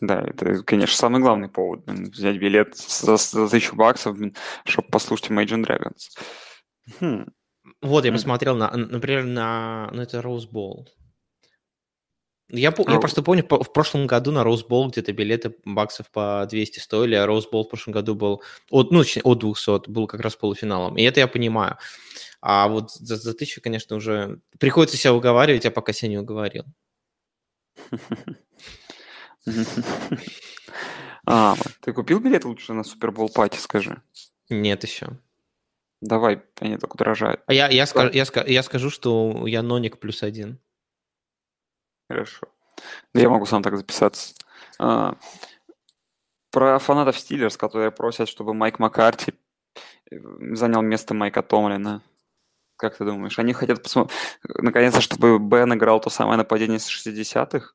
Да, 0.00 0.22
это, 0.22 0.62
конечно, 0.62 0.96
самый 0.96 1.20
главный 1.20 1.48
повод. 1.48 1.84
Взять 1.86 2.38
билет 2.38 2.76
за, 2.76 3.16
за 3.16 3.48
тысячу 3.48 3.76
баксов, 3.76 4.16
чтобы 4.64 4.88
послушать 4.88 5.30
Imagine 5.30 5.64
Dragons. 5.64 6.98
Хм. 7.00 7.26
Вот, 7.80 8.04
я 8.04 8.12
посмотрел, 8.12 8.56
на, 8.56 8.70
например, 8.70 9.24
на, 9.24 9.90
на 9.92 10.02
это 10.02 10.18
Rose 10.18 10.50
Bowl. 10.50 10.86
Я, 12.50 12.74
я 12.76 12.96
а 12.96 13.00
просто 13.00 13.22
помню, 13.22 13.42
в 13.48 13.72
прошлом 13.72 14.06
году 14.06 14.30
на 14.30 14.44
Роузбол 14.44 14.90
где-то 14.90 15.12
билеты 15.12 15.54
баксов 15.64 16.10
по 16.10 16.46
200 16.48 16.78
стоили, 16.78 17.14
а 17.14 17.26
Роузбол 17.26 17.64
в 17.64 17.68
прошлом 17.68 17.94
году 17.94 18.14
был 18.14 18.42
от, 18.70 18.90
ну, 18.90 19.00
от 19.00 19.38
200, 19.38 19.90
был 19.90 20.06
как 20.06 20.20
раз 20.20 20.36
полуфиналом. 20.36 20.96
И 20.98 21.02
это 21.02 21.20
я 21.20 21.26
понимаю. 21.26 21.78
А 22.46 22.68
вот 22.68 22.92
за, 22.92 23.16
за 23.16 23.32
тысячу, 23.32 23.62
конечно, 23.62 23.96
уже 23.96 24.38
приходится 24.60 24.98
себя 24.98 25.14
уговаривать, 25.14 25.64
а 25.64 25.70
пока 25.70 25.94
себя 25.94 26.10
не 26.10 26.18
уговорил. 26.18 26.64
А, 31.26 31.54
ты 31.80 31.94
купил 31.94 32.20
билет 32.20 32.44
лучше 32.44 32.74
на 32.74 32.84
Супербол 32.84 33.30
пати, 33.30 33.56
скажи? 33.56 34.02
Нет 34.50 34.82
еще. 34.84 35.18
Давай, 36.02 36.42
они 36.60 36.76
только 36.76 36.98
дорожают. 36.98 37.40
А 37.46 37.54
я, 37.54 37.68
я, 37.68 37.86
скажу, 37.86 38.10
я, 38.12 38.26
я 38.46 38.62
скажу, 38.62 38.90
что 38.90 39.46
я 39.46 39.62
ноник 39.62 39.98
плюс 39.98 40.22
один. 40.22 40.60
Хорошо. 42.10 42.46
Да 43.14 43.22
я 43.22 43.30
могу 43.30 43.46
сам 43.46 43.62
так 43.62 43.78
записаться. 43.78 44.34
А, 44.78 45.16
про 46.50 46.78
фанатов 46.78 47.18
Стиллерс, 47.18 47.56
которые 47.56 47.90
просят, 47.90 48.28
чтобы 48.28 48.52
Майк 48.52 48.78
Маккарти 48.78 49.32
э, 50.10 50.16
занял 50.52 50.82
место 50.82 51.14
Майка 51.14 51.42
Томлина. 51.42 52.02
Как 52.76 52.96
ты 52.96 53.04
думаешь? 53.04 53.38
Они 53.38 53.52
хотят 53.52 53.82
посмотреть, 53.82 54.16
наконец-то, 54.42 55.00
чтобы 55.00 55.38
Бен 55.38 55.72
играл 55.74 56.00
то 56.00 56.10
самое 56.10 56.36
нападение 56.36 56.78
с 56.78 56.88
60-х? 56.88 57.72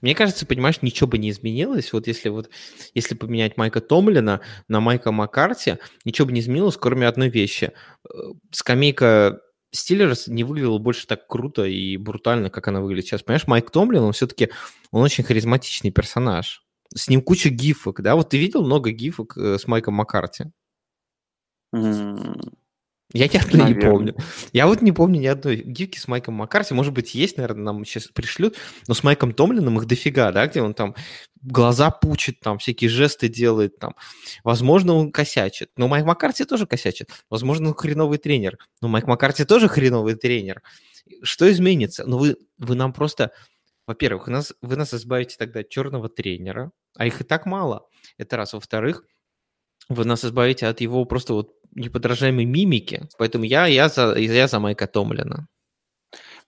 Мне 0.00 0.14
кажется, 0.14 0.46
понимаешь, 0.46 0.82
ничего 0.82 1.08
бы 1.08 1.18
не 1.18 1.30
изменилось. 1.30 1.92
Вот 1.92 2.06
если 2.06 2.28
вот 2.28 2.50
если 2.94 3.14
поменять 3.14 3.56
Майка 3.56 3.80
Томлина 3.80 4.40
на 4.68 4.80
Майка 4.80 5.12
Маккарти, 5.12 5.78
ничего 6.04 6.26
бы 6.26 6.32
не 6.32 6.40
изменилось, 6.40 6.76
кроме 6.76 7.08
одной 7.08 7.28
вещи. 7.28 7.72
Э, 8.04 8.08
скамейка 8.52 9.40
Стиллерс 9.72 10.28
не 10.28 10.44
выглядел 10.44 10.78
больше 10.78 11.06
так 11.06 11.26
круто 11.26 11.64
и 11.64 11.96
брутально, 11.96 12.50
как 12.50 12.68
она 12.68 12.80
выглядит 12.80 13.06
сейчас. 13.06 13.22
Понимаешь, 13.22 13.46
Майк 13.46 13.70
Томлин, 13.70 14.02
он 14.02 14.12
все-таки, 14.12 14.50
он 14.90 15.02
очень 15.02 15.24
харизматичный 15.24 15.90
персонаж. 15.90 16.62
С 16.94 17.08
ним 17.08 17.20
куча 17.20 17.50
гифок, 17.50 18.00
да? 18.00 18.14
Вот 18.14 18.30
ты 18.30 18.38
видел 18.38 18.62
много 18.64 18.90
гифок 18.90 19.36
э, 19.36 19.58
с 19.58 19.66
Майком 19.66 19.94
Маккарти? 19.94 20.44
Mm. 21.74 22.52
Я 23.12 23.28
ни 23.28 23.36
одной 23.36 23.68
не 23.72 23.80
помню. 23.80 24.16
Я 24.52 24.66
вот 24.66 24.82
не 24.82 24.90
помню 24.90 25.20
ни 25.20 25.26
одной 25.26 25.56
гифки 25.56 25.98
с 25.98 26.08
Майком 26.08 26.34
Маккарти. 26.34 26.74
Может 26.74 26.92
быть, 26.92 27.14
есть, 27.14 27.36
наверное, 27.36 27.64
нам 27.64 27.84
сейчас 27.84 28.08
пришлют, 28.08 28.56
но 28.88 28.94
с 28.94 29.04
Майком 29.04 29.32
Томлином 29.32 29.78
их 29.78 29.86
дофига, 29.86 30.32
да, 30.32 30.46
где 30.46 30.60
он 30.60 30.74
там 30.74 30.96
глаза 31.40 31.90
пучит, 31.90 32.40
там 32.40 32.58
всякие 32.58 32.90
жесты 32.90 33.28
делает, 33.28 33.78
там. 33.78 33.94
Возможно, 34.42 34.94
он 34.94 35.12
косячит. 35.12 35.70
Но 35.76 35.86
Майк 35.86 36.04
Маккарти 36.04 36.44
тоже 36.44 36.66
косячит. 36.66 37.10
Возможно, 37.30 37.68
он 37.68 37.74
хреновый 37.74 38.18
тренер. 38.18 38.58
Но 38.80 38.88
Майк 38.88 39.06
Маккарти 39.06 39.44
тоже 39.44 39.68
хреновый 39.68 40.16
тренер. 40.16 40.62
Что 41.22 41.50
изменится? 41.50 42.04
Ну, 42.06 42.18
вы, 42.18 42.36
вы 42.58 42.74
нам 42.74 42.92
просто... 42.92 43.30
Во-первых, 43.86 44.26
нас, 44.26 44.52
вы 44.62 44.74
нас 44.74 44.92
избавите 44.92 45.36
тогда 45.38 45.60
от 45.60 45.68
черного 45.68 46.08
тренера, 46.08 46.72
а 46.96 47.06
их 47.06 47.20
и 47.20 47.24
так 47.24 47.46
мало. 47.46 47.86
Это 48.18 48.36
раз. 48.36 48.52
Во-вторых, 48.52 49.04
вы 49.88 50.04
нас 50.04 50.24
избавите 50.24 50.66
от 50.66 50.80
его 50.80 51.04
просто 51.04 51.34
вот 51.34 51.55
неподражаемой 51.76 52.44
мимики. 52.44 53.08
Поэтому 53.18 53.44
я, 53.44 53.66
я, 53.66 53.88
за, 53.88 54.16
я 54.16 54.48
за 54.48 54.58
Майка 54.58 54.86
Томлина. 54.86 55.46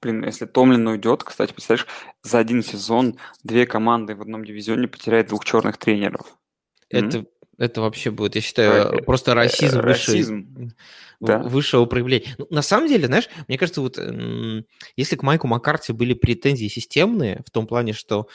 Блин, 0.00 0.24
если 0.24 0.46
Томлин 0.46 0.86
уйдет, 0.86 1.24
кстати, 1.24 1.52
представляешь, 1.52 1.86
за 2.22 2.38
один 2.38 2.62
сезон 2.62 3.16
две 3.42 3.66
команды 3.66 4.14
в 4.14 4.22
одном 4.22 4.44
дивизионе 4.44 4.88
потеряют 4.88 5.28
двух 5.28 5.44
черных 5.44 5.76
тренеров. 5.76 6.38
Это, 6.88 7.18
mm-hmm. 7.18 7.26
это 7.58 7.80
вообще 7.80 8.10
будет, 8.10 8.36
я 8.36 8.40
считаю, 8.40 8.92
Р- 8.92 9.04
просто 9.04 9.34
расизм, 9.34 9.80
расизм. 9.80 10.46
выше, 10.54 10.74
да. 11.20 11.38
высшего 11.38 11.84
проявления. 11.86 12.34
Ну, 12.38 12.46
на 12.50 12.62
самом 12.62 12.88
деле, 12.88 13.06
знаешь, 13.06 13.28
мне 13.48 13.58
кажется, 13.58 13.80
вот 13.80 13.98
если 14.96 15.16
к 15.16 15.22
Майку 15.22 15.48
Маккарти 15.48 15.92
были 15.92 16.14
претензии 16.14 16.68
системные, 16.68 17.42
в 17.44 17.50
том 17.50 17.66
плане, 17.66 17.92
что 17.92 18.28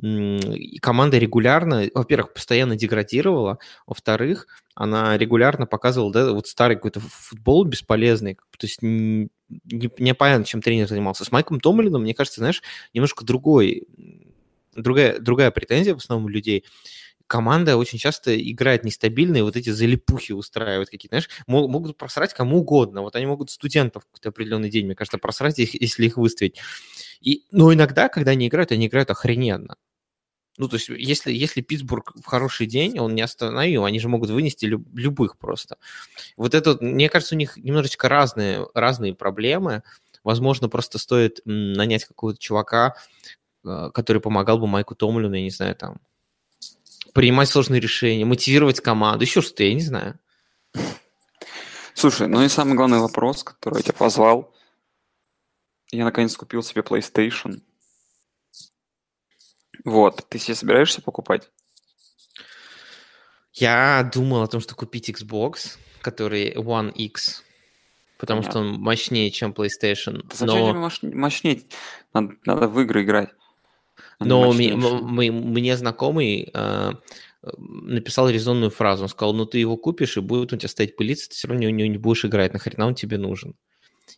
команда 0.00 1.18
регулярно, 1.18 1.88
во-первых, 1.92 2.32
постоянно 2.32 2.76
деградировала, 2.76 3.58
во-вторых, 3.86 4.46
она 4.74 5.18
регулярно 5.18 5.66
показывала, 5.66 6.12
да, 6.12 6.32
вот 6.32 6.46
старый 6.46 6.76
какой-то 6.76 7.00
футбол 7.00 7.64
бесполезный, 7.64 8.34
то 8.36 8.66
есть 8.66 8.80
не, 8.80 9.28
непонятно, 9.48 10.44
чем 10.44 10.62
тренер 10.62 10.86
занимался. 10.86 11.24
С 11.24 11.32
Майком 11.32 11.58
Томлином, 11.58 12.02
мне 12.02 12.14
кажется, 12.14 12.40
знаешь, 12.40 12.62
немножко 12.94 13.24
другой, 13.24 13.88
другая, 14.76 15.18
другая 15.18 15.50
претензия 15.50 15.94
в 15.94 15.98
основном 15.98 16.26
у 16.26 16.28
людей. 16.28 16.64
Команда 17.26 17.76
очень 17.76 17.98
часто 17.98 18.40
играет 18.40 18.84
нестабильно, 18.84 19.36
и 19.36 19.42
вот 19.42 19.56
эти 19.56 19.68
залипухи 19.68 20.32
устраивают 20.32 20.88
какие-то, 20.88 21.16
знаешь, 21.16 21.28
могут 21.46 21.98
просрать 21.98 22.32
кому 22.32 22.60
угодно. 22.60 23.02
Вот 23.02 23.16
они 23.16 23.26
могут 23.26 23.50
студентов 23.50 24.04
в 24.04 24.06
какой-то 24.06 24.28
определенный 24.30 24.70
день, 24.70 24.86
мне 24.86 24.94
кажется, 24.94 25.18
просрать, 25.18 25.58
их, 25.58 25.78
если 25.78 26.06
их 26.06 26.16
выставить. 26.16 26.58
И, 27.20 27.44
но 27.50 27.74
иногда, 27.74 28.08
когда 28.08 28.30
они 28.30 28.46
играют, 28.46 28.72
они 28.72 28.86
играют 28.86 29.10
охрененно. 29.10 29.76
Ну, 30.58 30.68
то 30.68 30.74
есть, 30.74 30.88
если, 30.88 31.32
если 31.32 31.60
Питтсбург 31.60 32.12
в 32.20 32.26
хороший 32.26 32.66
день, 32.66 32.98
он 32.98 33.14
не 33.14 33.22
остановил, 33.22 33.84
они 33.84 34.00
же 34.00 34.08
могут 34.08 34.30
вынести 34.30 34.66
люб, 34.66 34.86
любых 34.92 35.38
просто. 35.38 35.78
Вот 36.36 36.54
это, 36.54 36.76
мне 36.80 37.08
кажется, 37.08 37.36
у 37.36 37.38
них 37.38 37.56
немножечко 37.56 38.08
разные, 38.08 38.66
разные 38.74 39.14
проблемы. 39.14 39.84
Возможно, 40.24 40.68
просто 40.68 40.98
стоит 40.98 41.40
нанять 41.44 42.04
какого-то 42.04 42.38
чувака, 42.40 42.96
э, 43.64 43.90
который 43.94 44.20
помогал 44.20 44.58
бы 44.58 44.66
Майку 44.66 44.96
Томлину, 44.96 45.34
я 45.36 45.42
не 45.42 45.50
знаю, 45.50 45.76
там, 45.76 45.98
принимать 47.14 47.48
сложные 47.48 47.80
решения, 47.80 48.24
мотивировать 48.24 48.80
команду, 48.80 49.24
еще 49.24 49.40
что-то, 49.40 49.62
я 49.62 49.74
не 49.74 49.80
знаю. 49.80 50.18
Слушай, 51.94 52.26
ну 52.26 52.42
и 52.42 52.48
самый 52.48 52.74
главный 52.74 52.98
вопрос, 52.98 53.44
который 53.44 53.78
я 53.78 53.82
тебя 53.82 53.94
позвал. 53.94 54.52
Я 55.92 56.04
наконец 56.04 56.36
купил 56.36 56.62
себе 56.62 56.82
PlayStation. 56.82 57.62
Вот, 59.84 60.26
ты 60.28 60.38
себе 60.38 60.54
собираешься 60.54 61.02
покупать? 61.02 61.50
Я 63.52 64.08
думал 64.12 64.42
о 64.42 64.48
том, 64.48 64.60
что 64.60 64.74
купить 64.74 65.10
Xbox, 65.10 65.78
который 66.00 66.52
One 66.54 66.92
X, 66.92 67.42
потому 68.18 68.42
Понятно. 68.42 68.50
что 68.50 68.60
он 68.60 68.80
мощнее, 68.80 69.30
чем 69.30 69.52
PlayStation. 69.52 70.24
Да 70.38 70.46
но... 70.46 70.88
Зачем 70.88 71.18
мощнее? 71.18 71.62
Надо, 72.14 72.34
надо 72.44 72.68
в 72.68 72.80
игры 72.80 73.02
играть. 73.02 73.30
Но 74.20 74.52
ми, 74.52 74.72
мы, 74.72 75.30
мне 75.30 75.76
знакомый 75.76 76.50
э, 76.52 76.92
написал 77.56 78.28
резонную 78.28 78.70
фразу. 78.70 79.04
Он 79.04 79.08
сказал, 79.08 79.34
ну 79.34 79.46
ты 79.46 79.58
его 79.58 79.76
купишь, 79.76 80.16
и 80.16 80.20
будет 80.20 80.52
у 80.52 80.56
тебя 80.56 80.68
стоять 80.68 80.96
пылиться, 80.96 81.28
ты 81.28 81.36
все 81.36 81.48
равно 81.48 81.66
у 81.66 81.70
него 81.70 81.88
не 81.88 81.98
будешь 81.98 82.24
играть. 82.24 82.52
Нахрена 82.52 82.86
он 82.86 82.94
тебе 82.94 83.18
нужен? 83.18 83.54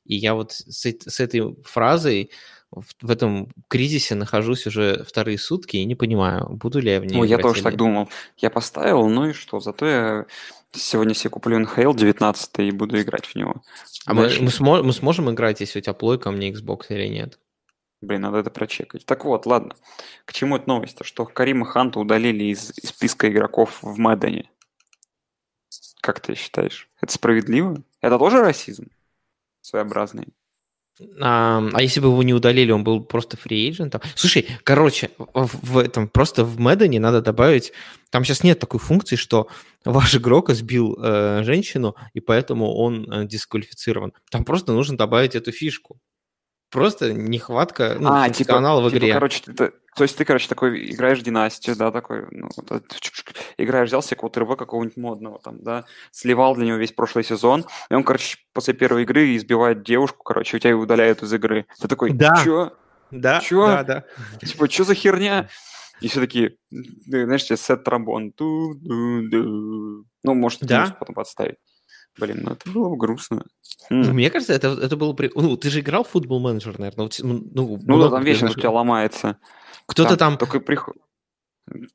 И 0.04 0.16
я 0.16 0.34
вот 0.34 0.52
с, 0.52 0.84
с 0.84 1.20
этой 1.20 1.54
фразой 1.64 2.30
в, 2.70 2.84
в 3.00 3.10
этом 3.10 3.48
кризисе 3.68 4.14
нахожусь 4.14 4.66
уже 4.66 5.04
вторые 5.04 5.38
сутки 5.38 5.76
и 5.76 5.84
не 5.84 5.94
понимаю, 5.94 6.48
буду 6.50 6.80
ли 6.80 6.92
я 6.92 7.00
в 7.00 7.04
ней 7.04 7.20
Ой, 7.20 7.28
я 7.28 7.38
тоже 7.38 7.62
так 7.62 7.76
думал. 7.76 8.08
Я 8.36 8.50
поставил, 8.50 9.08
ну 9.08 9.30
и 9.30 9.32
что, 9.32 9.60
зато 9.60 9.86
я 9.86 10.26
сегодня 10.72 11.14
себе 11.14 11.30
куплю 11.30 11.60
NHL 11.60 11.94
19 11.94 12.58
и 12.60 12.70
буду 12.70 13.00
играть 13.00 13.26
в 13.26 13.34
него. 13.34 13.62
А 14.06 14.14
мы, 14.14 14.22
мы, 14.40 14.48
смо- 14.48 14.82
мы 14.82 14.92
сможем 14.92 15.30
играть, 15.30 15.60
если 15.60 15.80
у 15.80 15.82
тебя 15.82 15.94
плойка, 15.94 16.28
а 16.28 16.32
мне 16.32 16.52
Xbox 16.52 16.86
или 16.90 17.08
нет? 17.08 17.38
Блин, 18.00 18.22
надо 18.22 18.38
это 18.38 18.50
прочекать. 18.50 19.04
Так 19.04 19.24
вот, 19.24 19.44
ладно. 19.46 19.74
К 20.24 20.32
чему 20.32 20.56
эта 20.56 20.68
новость? 20.68 20.96
Что 21.02 21.26
Карима 21.26 21.66
Ханта 21.66 22.00
удалили 22.00 22.44
из, 22.44 22.70
из 22.78 22.90
списка 22.90 23.28
игроков 23.28 23.78
в 23.82 23.98
Мэддене. 23.98 24.48
Как 26.00 26.20
ты 26.20 26.34
считаешь? 26.34 26.88
Это 27.00 27.12
справедливо? 27.12 27.82
Это 28.00 28.18
тоже 28.18 28.40
расизм? 28.40 28.88
Своеобразный. 29.60 30.28
А, 31.20 31.62
а 31.72 31.82
если 31.82 32.00
бы 32.00 32.08
его 32.08 32.22
не 32.22 32.34
удалили, 32.34 32.72
он 32.72 32.84
был 32.84 33.02
просто 33.02 33.36
фри-эйджентом? 33.36 34.00
Слушай, 34.14 34.46
короче, 34.64 35.10
в, 35.18 35.50
в 35.62 35.78
этом 35.78 36.08
просто 36.08 36.44
в 36.44 36.58
Мэддоне 36.58 37.00
надо 37.00 37.20
добавить... 37.20 37.72
Там 38.10 38.24
сейчас 38.24 38.42
нет 38.42 38.58
такой 38.58 38.80
функции, 38.80 39.16
что 39.16 39.48
ваш 39.84 40.16
игрок 40.16 40.50
сбил 40.50 40.98
э, 41.00 41.42
женщину, 41.44 41.94
и 42.12 42.20
поэтому 42.20 42.74
он 42.74 43.10
э, 43.10 43.26
дисквалифицирован. 43.26 44.12
Там 44.30 44.44
просто 44.44 44.72
нужно 44.72 44.96
добавить 44.96 45.36
эту 45.36 45.52
фишку. 45.52 46.00
Просто 46.70 47.12
нехватка 47.12 47.96
ну, 47.98 48.10
а, 48.12 48.28
типа, 48.30 48.60
в 48.60 48.88
игре. 48.90 49.00
Типа, 49.00 49.14
короче, 49.14 49.42
ты, 49.42 49.72
то 49.96 50.04
есть 50.04 50.16
ты, 50.16 50.24
короче, 50.24 50.48
такой 50.48 50.90
играешь 50.90 51.18
в 51.18 51.22
династию, 51.22 51.76
да, 51.76 51.90
такой, 51.90 52.26
ну, 52.30 52.48
вот, 52.56 52.82
играешь, 53.58 53.88
взял 53.88 54.02
себе 54.02 54.18
РВ 54.22 54.56
какого-нибудь 54.56 54.96
модного 54.96 55.38
там, 55.38 55.62
да, 55.62 55.84
сливал 56.10 56.54
для 56.54 56.66
него 56.66 56.76
весь 56.76 56.92
прошлый 56.92 57.24
сезон, 57.24 57.64
и 57.90 57.94
он, 57.94 58.04
короче, 58.04 58.38
после 58.52 58.74
первой 58.74 59.02
игры 59.02 59.36
избивает 59.36 59.82
девушку, 59.82 60.22
короче, 60.22 60.56
у 60.56 60.60
тебя 60.60 60.76
удаляют 60.76 61.22
из 61.22 61.32
игры. 61.32 61.66
Ты 61.80 61.88
такой, 61.88 62.12
да. 62.12 62.34
чё? 62.44 62.72
Да, 63.10 63.40
чё? 63.40 63.66
да, 63.66 63.82
да. 63.82 64.04
Типа, 64.46 64.70
что 64.70 64.84
за 64.84 64.94
херня? 64.94 65.48
И 66.00 66.08
все 66.08 66.20
такие, 66.20 66.56
знаешь, 66.70 67.44
тебе 67.44 67.56
сет 67.56 67.84
тромбон. 67.84 68.32
Ну, 68.38 70.04
может, 70.22 70.60
да? 70.62 70.96
потом 70.98 71.14
подставить. 71.14 71.56
Блин, 72.18 72.40
ну 72.42 72.52
это 72.52 72.70
было 72.70 72.88
бы 72.88 72.96
грустно. 72.96 73.44
Ну, 73.88 74.12
мне 74.12 74.30
кажется, 74.30 74.52
это, 74.52 74.68
это 74.68 74.96
было... 74.96 75.12
При... 75.12 75.30
Ну, 75.34 75.56
ты 75.56 75.70
же 75.70 75.80
играл 75.80 76.04
в 76.04 76.08
футбол 76.08 76.40
менеджер, 76.40 76.78
наверное. 76.78 77.08
Ну, 77.22 77.42
ну 77.52 78.00
да, 78.00 78.10
там 78.10 78.24
вечно 78.24 78.50
у 78.50 78.54
тебя 78.54 78.70
ломается. 78.70 79.38
Кто-то 79.86 80.16
там... 80.16 80.36
там... 80.36 80.38
Только 80.38 80.60
приход... 80.60 80.96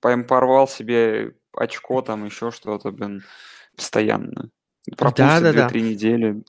порвал 0.02 0.68
себе 0.68 1.36
очко, 1.54 2.02
там 2.02 2.26
еще 2.26 2.52
что-то, 2.52 2.92
блин, 2.92 3.24
постоянно. 3.76 4.50
Пропустит 4.98 5.42
да, 5.42 5.54
да, 5.54 5.68
2-3 5.68 5.72
да. 5.72 5.80
недели. 5.80 6.44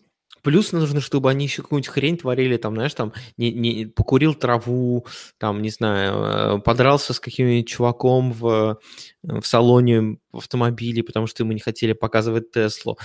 Плюс 0.47 0.71
нужно, 0.71 1.01
чтобы 1.01 1.29
они 1.29 1.47
еще 1.47 1.63
какую-нибудь 1.63 1.93
хрень 1.93 2.17
творили, 2.17 2.57
там, 2.57 2.77
знаешь, 2.77 2.95
там, 2.95 3.13
не, 3.37 3.53
не, 3.53 3.87
покурил 3.87 4.33
траву, 4.33 5.05
там, 5.39 5.61
не 5.61 5.71
знаю, 5.71 6.59
э, 6.59 6.61
подрался 6.61 7.15
с 7.15 7.19
каким-нибудь 7.19 7.67
чуваком 7.67 8.33
в, 8.33 8.79
в 9.25 9.43
салоне 9.45 10.19
в 10.31 10.37
автомобиле, 10.37 11.03
потому 11.03 11.27
что 11.27 11.45
мы 11.45 11.55
не 11.55 11.59
хотели 11.59 11.95
показывать 11.95 12.53
Теслу. 12.53 12.97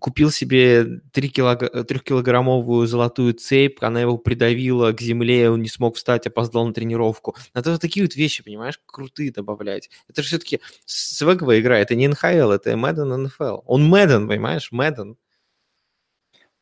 Купил 0.00 0.30
себе 0.30 1.00
3 1.12 1.28
килог... 1.30 1.62
3-килограммовую 1.62 2.84
золотую 2.84 3.32
цепь, 3.32 3.82
она 3.82 4.02
его 4.02 4.18
придавила 4.18 4.92
к 4.92 5.00
земле, 5.00 5.48
он 5.48 5.62
не 5.62 5.70
смог 5.70 5.96
встать, 5.96 6.26
опоздал 6.26 6.66
на 6.66 6.74
тренировку. 6.74 7.34
Надо 7.54 7.70
вот 7.70 7.80
такие 7.80 8.04
вот 8.04 8.16
вещи, 8.16 8.44
понимаешь, 8.44 8.78
крутые 8.84 9.32
добавлять. 9.32 9.88
Это 10.10 10.20
же 10.20 10.28
все-таки 10.28 10.60
свеговая 10.84 11.60
игра, 11.60 11.78
это 11.78 11.94
не 11.94 12.06
НХЛ, 12.08 12.50
это 12.50 12.72
Madden 12.72 13.28
NFL. 13.28 13.62
Он 13.64 13.90
Madden, 13.90 14.28
понимаешь, 14.28 14.68
Madden. 14.70 15.14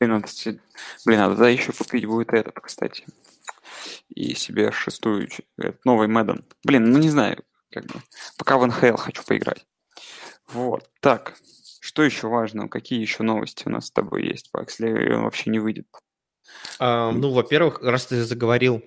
Блин, 0.00 0.12
надо, 0.12 0.28
блин, 1.04 1.19
надо 1.19 1.37
да, 1.37 1.49
еще 1.50 1.73
купить 1.73 2.07
будет 2.07 2.33
этот, 2.33 2.59
кстати. 2.59 3.04
И 4.09 4.35
себе 4.35 4.73
шестую, 4.73 5.28
этот 5.59 5.85
новый 5.85 6.09
Мэдден. 6.09 6.45
Блин, 6.64 6.90
ну 6.90 6.99
не 6.99 7.11
знаю, 7.11 7.45
как 7.71 7.85
бы. 7.85 8.00
Пока 8.38 8.57
в 8.57 8.66
НХЛ 8.66 8.97
хочу 8.97 9.23
поиграть. 9.23 9.66
Вот, 10.49 10.88
так. 11.00 11.35
Что 11.80 12.02
еще 12.02 12.28
важно? 12.28 12.69
Какие 12.69 13.00
еще 13.00 13.23
новости 13.23 13.64
у 13.66 13.71
нас 13.71 13.87
с 13.87 13.90
тобой 13.90 14.25
есть, 14.26 14.50
если 14.69 15.12
он 15.12 15.25
вообще 15.25 15.50
не 15.50 15.59
выйдет? 15.59 15.87
А, 16.78 17.11
ну, 17.11 17.33
во-первых, 17.33 17.83
раз 17.83 18.07
ты 18.07 18.25
заговорил 18.25 18.83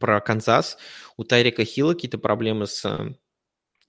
про 0.00 0.20
Канзас, 0.20 0.78
у 1.16 1.24
Тайрика 1.24 1.64
Хилла 1.64 1.92
какие-то 1.92 2.18
проблемы 2.18 2.66
с 2.66 3.14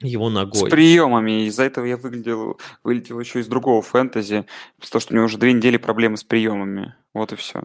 его 0.02 0.30
ногой. 0.30 0.70
С 0.70 0.72
приемами. 0.72 1.46
Из-за 1.48 1.64
этого 1.64 1.86
я 1.86 1.98
выглядел, 1.98 2.60
вылетел 2.84 3.20
еще 3.20 3.40
из 3.40 3.48
другого 3.48 3.82
фэнтези, 3.82 4.46
потому 4.80 5.02
что 5.02 5.14
у 5.14 5.16
него 5.16 5.26
уже 5.26 5.38
две 5.38 5.54
недели 5.54 5.78
проблемы 5.78 6.18
с 6.18 6.24
приемами. 6.24 6.96
Вот 7.14 7.32
и 7.32 7.36
все. 7.36 7.64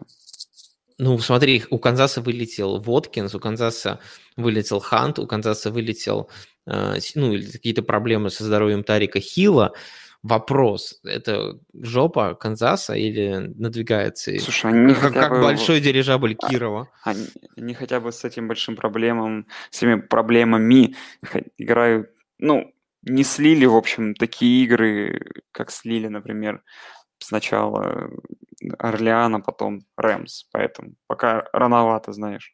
Ну, 0.97 1.17
смотри, 1.17 1.63
у 1.71 1.79
Канзаса 1.79 2.21
вылетел 2.21 2.79
Воткинс, 2.79 3.33
у 3.33 3.39
Канзаса 3.39 3.99
вылетел 4.37 4.79
Хант, 4.79 5.17
у 5.17 5.25
Канзаса 5.25 5.71
вылетел 5.71 6.29
э, 6.67 6.97
ну, 7.15 7.33
какие-то 7.33 7.81
проблемы 7.81 8.29
со 8.29 8.43
здоровьем 8.43 8.83
Тарика 8.83 9.19
Хила. 9.19 9.73
Вопрос, 10.21 10.99
это 11.03 11.57
жопа 11.73 12.35
Канзаса 12.35 12.93
или 12.93 13.51
надвигается? 13.57 14.37
Слушай, 14.37 14.71
они 14.71 14.93
как, 14.93 15.13
как 15.13 15.31
бы... 15.31 15.41
большой 15.41 15.81
дирижабль 15.81 16.35
а, 16.39 16.47
Кирова. 16.47 16.89
Они, 17.03 17.25
они 17.57 17.73
хотя 17.73 17.99
бы 17.99 18.11
с 18.11 18.23
этим 18.23 18.47
большим 18.47 18.75
проблемом, 18.75 19.47
с 19.71 19.79
этими 19.79 19.99
проблемами 19.99 20.95
играют 21.57 22.11
ну, 22.41 22.73
не 23.03 23.23
слили, 23.23 23.65
в 23.65 23.75
общем, 23.75 24.13
такие 24.15 24.63
игры, 24.63 25.43
как 25.51 25.71
слили, 25.71 26.07
например, 26.07 26.63
сначала 27.19 28.09
Орлеан, 28.77 29.35
а 29.35 29.39
потом 29.39 29.81
Рэмс. 29.97 30.45
Поэтому 30.51 30.95
пока 31.07 31.47
рановато, 31.53 32.11
знаешь. 32.13 32.53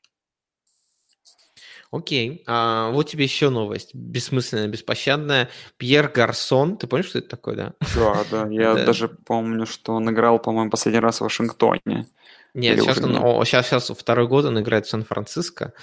Окей. 1.92 2.44
А, 2.48 2.92
вот 2.92 3.10
тебе 3.10 3.24
еще 3.24 3.50
новость. 3.50 3.96
Бессмысленная, 3.96 4.68
беспощадная. 4.68 5.50
Пьер 5.78 6.10
Гарсон. 6.10 6.78
Ты 6.78 6.86
помнишь, 6.88 7.08
что 7.08 7.20
это 7.20 7.30
такое, 7.30 7.56
да? 7.56 7.74
Да, 7.96 8.24
да. 8.30 8.48
Я 8.52 8.76
даже 8.76 9.08
помню, 9.08 9.66
что 9.66 9.94
он 9.94 10.10
играл, 10.10 10.40
по-моему, 10.40 10.70
последний 10.70 11.00
раз 11.00 11.18
в 11.18 11.22
Вашингтоне. 11.22 12.08
Нет, 12.54 12.82
сейчас, 12.82 12.98
он, 13.00 13.18
о, 13.18 13.44
сейчас, 13.46 13.68
сейчас 13.68 13.90
второй 13.90 14.28
год 14.28 14.46
он 14.46 14.60
играет 14.60 14.86
в 14.86 14.90
Сан-Франциско. 14.90 15.74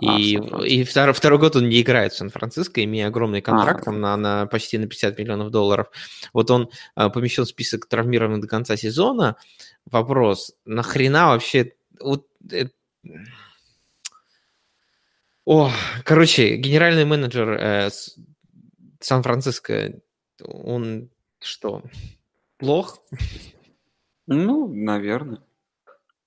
И, 0.00 0.38
а, 0.38 0.62
и 0.64 0.84
второй, 0.84 1.12
второй 1.12 1.38
год 1.38 1.56
он 1.56 1.68
не 1.68 1.82
играет 1.82 2.12
в 2.12 2.16
Сан-Франциско, 2.16 2.82
имея 2.82 3.08
огромный 3.08 3.42
контракт 3.42 3.82
а, 3.82 3.84
там, 3.84 4.00
на, 4.00 4.16
на 4.16 4.46
почти 4.46 4.78
на 4.78 4.86
50 4.86 5.18
миллионов 5.18 5.50
долларов. 5.50 5.88
Вот 6.32 6.50
он 6.50 6.70
а, 6.94 7.10
помещен 7.10 7.44
в 7.44 7.48
список 7.48 7.86
травмированных 7.86 8.40
до 8.40 8.48
конца 8.48 8.76
сезона. 8.76 9.36
Вопрос, 9.84 10.54
нахрена 10.64 11.28
вообще... 11.28 11.74
Вот, 12.00 12.26
э, 12.50 12.68
о, 15.44 15.70
короче, 16.04 16.56
генеральный 16.56 17.04
менеджер 17.04 17.50
э, 17.50 17.90
Сан-Франциско, 19.00 20.00
он 20.42 21.10
что, 21.40 21.82
плох? 22.56 22.98
Ну, 24.26 24.68
наверное. 24.72 25.42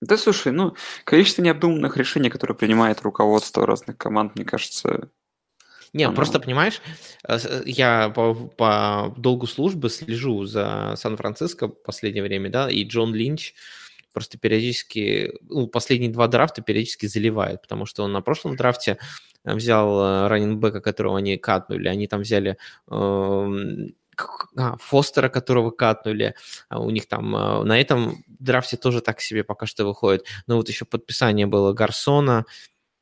Да, 0.01 0.17
слушай, 0.17 0.51
ну, 0.51 0.75
количество 1.03 1.41
необдуманных 1.41 1.97
решений, 1.97 2.29
которые 2.29 2.57
принимает 2.57 3.01
руководство 3.01 3.65
разных 3.65 3.97
команд, 3.97 4.35
мне 4.35 4.45
кажется... 4.45 5.09
Не, 5.93 6.03
оно... 6.03 6.15
просто, 6.15 6.39
понимаешь, 6.39 6.81
э, 7.25 7.37
э, 7.41 7.63
я 7.65 8.09
по, 8.09 8.33
по 8.35 9.13
долгу 9.17 9.47
службы 9.47 9.89
слежу 9.89 10.45
за 10.45 10.95
Сан-Франциско 10.97 11.69
в 11.69 11.83
последнее 11.83 12.23
время, 12.23 12.49
да, 12.49 12.69
и 12.69 12.83
Джон 12.83 13.15
Линч 13.15 13.53
просто 14.11 14.37
периодически, 14.37 15.33
ну, 15.41 15.67
последние 15.67 16.11
два 16.11 16.27
драфта 16.27 16.61
периодически 16.61 17.05
заливает, 17.05 17.61
потому 17.61 17.85
что 17.85 18.03
он 18.03 18.11
на 18.11 18.21
прошлом 18.21 18.57
драфте 18.57 18.97
э, 19.45 19.55
взял 19.55 20.27
раннинбека, 20.27 20.81
которого 20.81 21.17
они 21.17 21.37
катнули, 21.37 21.87
они 21.87 22.07
там 22.07 22.21
взяли 22.21 22.57
э, 22.91 23.89
а, 24.55 24.77
Фостера, 24.77 25.29
которого 25.29 25.71
катнули, 25.71 26.35
а 26.69 26.79
у 26.79 26.89
них 26.89 27.07
там 27.07 27.35
а, 27.35 27.63
на 27.63 27.79
этом 27.79 28.23
драфте 28.27 28.77
тоже 28.77 29.01
так 29.01 29.21
себе 29.21 29.43
пока 29.43 29.65
что 29.65 29.85
выходит. 29.85 30.25
Но 30.47 30.57
вот 30.57 30.69
еще 30.69 30.85
подписание 30.85 31.47
было 31.47 31.73
Гарсона, 31.73 32.45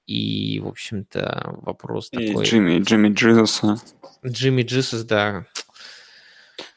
и, 0.06 0.60
в 0.60 0.68
общем-то, 0.68 1.60
вопрос 1.62 2.10
и 2.12 2.28
такой... 2.28 2.46
Джимми, 2.46 2.80
Джимми 2.80 3.14
Джизуса. 3.14 3.78
Джимми 4.26 4.64
Джизус, 4.64 5.04
да. 5.04 5.46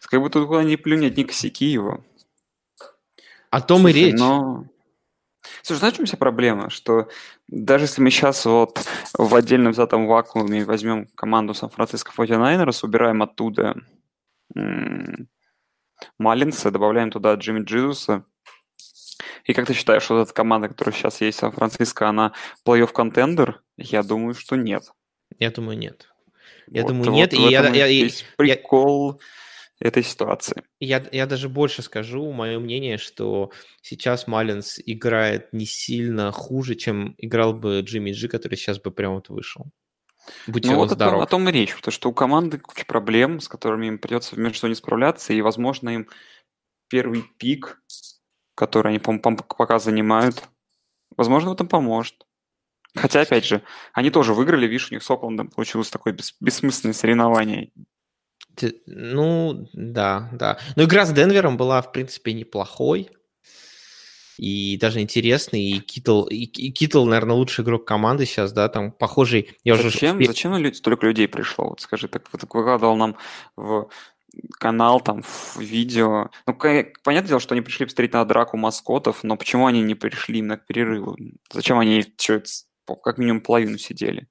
Как 0.06 0.20
будто 0.20 0.44
туда 0.44 0.62
не 0.62 0.76
плюнет, 0.76 1.16
не 1.16 1.24
косяки 1.24 1.66
его. 1.66 2.04
О 3.50 3.60
том 3.60 3.80
Слушай, 3.80 4.00
и 4.00 4.04
речь. 4.04 4.18
Но... 4.18 4.66
Слушай, 5.62 5.78
знаешь, 5.80 5.94
в 5.94 5.96
чем 5.96 6.06
вся 6.06 6.16
проблема? 6.16 6.70
Что 6.70 7.08
даже 7.48 7.84
если 7.84 8.00
мы 8.00 8.10
сейчас 8.10 8.44
вот 8.44 8.80
в 9.18 9.34
отдельно 9.34 9.70
взятом 9.70 10.06
вакууме 10.06 10.64
возьмем 10.64 11.06
команду 11.16 11.54
Сан-Франциско 11.54 12.12
49ers, 12.16 12.84
убираем 12.84 13.22
оттуда 13.22 13.74
Маллинса, 16.18 16.70
добавляем 16.70 17.10
туда 17.10 17.34
Джимми 17.34 17.64
Джизуса. 17.64 18.24
И 19.44 19.52
как 19.52 19.66
ты 19.66 19.74
считаешь, 19.74 20.02
что 20.02 20.20
эта 20.20 20.32
команда, 20.32 20.68
которая 20.68 20.94
сейчас 20.94 21.20
есть 21.20 21.38
в 21.38 21.40
Сан-Франциско, 21.40 22.08
она 22.08 22.32
плей-офф 22.66 22.92
контендер? 22.92 23.62
Я 23.76 24.02
думаю, 24.02 24.34
что 24.34 24.56
нет. 24.56 24.92
Я 25.38 25.50
думаю, 25.50 25.78
нет. 25.78 26.08
Я 26.68 26.82
вот, 26.82 26.88
думаю, 26.88 27.10
вот 27.10 27.16
нет. 27.16 27.32
И 27.32 27.40
я, 27.40 27.68
я, 27.68 27.86
есть 27.86 28.24
прикол 28.36 29.20
я, 29.80 29.88
этой 29.88 30.02
ситуации. 30.02 30.64
Я, 30.80 31.04
я 31.12 31.26
даже 31.26 31.48
больше 31.48 31.82
скажу, 31.82 32.32
мое 32.32 32.58
мнение, 32.58 32.98
что 32.98 33.52
сейчас 33.82 34.26
Маллинс 34.26 34.80
играет 34.84 35.52
не 35.52 35.66
сильно 35.66 36.32
хуже, 36.32 36.74
чем 36.74 37.14
играл 37.18 37.52
бы 37.54 37.80
Джимми 37.80 38.12
Джи, 38.12 38.28
который 38.28 38.56
сейчас 38.56 38.80
бы 38.80 38.90
прямо 38.90 39.16
вот 39.16 39.28
вышел. 39.28 39.66
Будьте 40.46 40.70
ну, 40.70 40.76
вот 40.76 40.90
здоров. 40.90 41.22
о, 41.22 41.26
том 41.26 41.48
и 41.48 41.52
речь, 41.52 41.74
потому 41.74 41.92
что 41.92 42.10
у 42.10 42.12
команды 42.12 42.58
куча 42.58 42.84
проблем, 42.86 43.40
с 43.40 43.48
которыми 43.48 43.86
им 43.86 43.98
придется 43.98 44.38
между 44.38 44.68
не 44.68 44.74
справляться, 44.74 45.32
и, 45.32 45.40
возможно, 45.40 45.90
им 45.90 46.08
первый 46.88 47.22
пик, 47.38 47.80
который 48.54 48.88
они, 48.88 48.98
по-моему, 48.98 49.36
пока 49.36 49.78
занимают, 49.78 50.48
возможно, 51.16 51.50
в 51.50 51.54
этом 51.54 51.68
поможет. 51.68 52.26
Хотя, 52.94 53.20
опять 53.20 53.44
же, 53.44 53.62
они 53.92 54.10
тоже 54.10 54.32
выиграли, 54.32 54.66
видишь, 54.66 54.90
у 54.90 54.94
них 54.94 55.02
с 55.02 55.10
Оклендом 55.10 55.48
получилось 55.48 55.90
такое 55.90 56.14
бес- 56.14 56.34
бессмысленное 56.40 56.94
соревнование. 56.94 57.70
Ну, 58.86 59.68
да, 59.74 60.30
да. 60.32 60.58
Но 60.76 60.84
игра 60.84 61.04
с 61.04 61.12
Денвером 61.12 61.58
была, 61.58 61.82
в 61.82 61.92
принципе, 61.92 62.32
неплохой. 62.32 63.10
И 64.38 64.76
даже 64.78 65.00
интересный. 65.00 65.62
И 65.62 65.80
Китл, 65.80 66.24
и, 66.24 66.44
и 66.44 66.70
Китл, 66.70 67.04
наверное, 67.04 67.36
лучший 67.36 67.64
игрок 67.64 67.86
команды 67.86 68.26
сейчас, 68.26 68.52
да, 68.52 68.68
там 68.68 68.92
похожий. 68.92 69.56
Я 69.64 69.76
зачем, 69.76 70.18
уже... 70.18 70.26
зачем 70.26 70.56
люди, 70.56 70.74
столько 70.74 71.06
людей 71.06 71.28
пришло? 71.28 71.68
Вот 71.70 71.80
скажи, 71.80 72.08
так 72.08 72.26
вот 72.32 72.42
выкладывал 72.42 72.96
нам 72.96 73.16
в 73.56 73.88
канал, 74.58 75.00
там, 75.00 75.22
в 75.22 75.58
видео. 75.58 76.30
Ну, 76.46 76.54
понятное 76.54 77.28
дело, 77.28 77.40
что 77.40 77.54
они 77.54 77.62
пришли 77.62 77.86
посмотреть 77.86 78.12
на 78.12 78.24
драку 78.24 78.56
маскотов, 78.56 79.24
но 79.24 79.36
почему 79.36 79.66
они 79.66 79.82
не 79.82 79.94
пришли 79.94 80.38
именно 80.38 80.58
к 80.58 80.66
перерыву? 80.66 81.16
Зачем 81.52 81.78
они 81.78 81.96
еще 81.96 82.42
как 83.02 83.18
минимум 83.18 83.40
половину 83.40 83.78
сидели? 83.78 84.28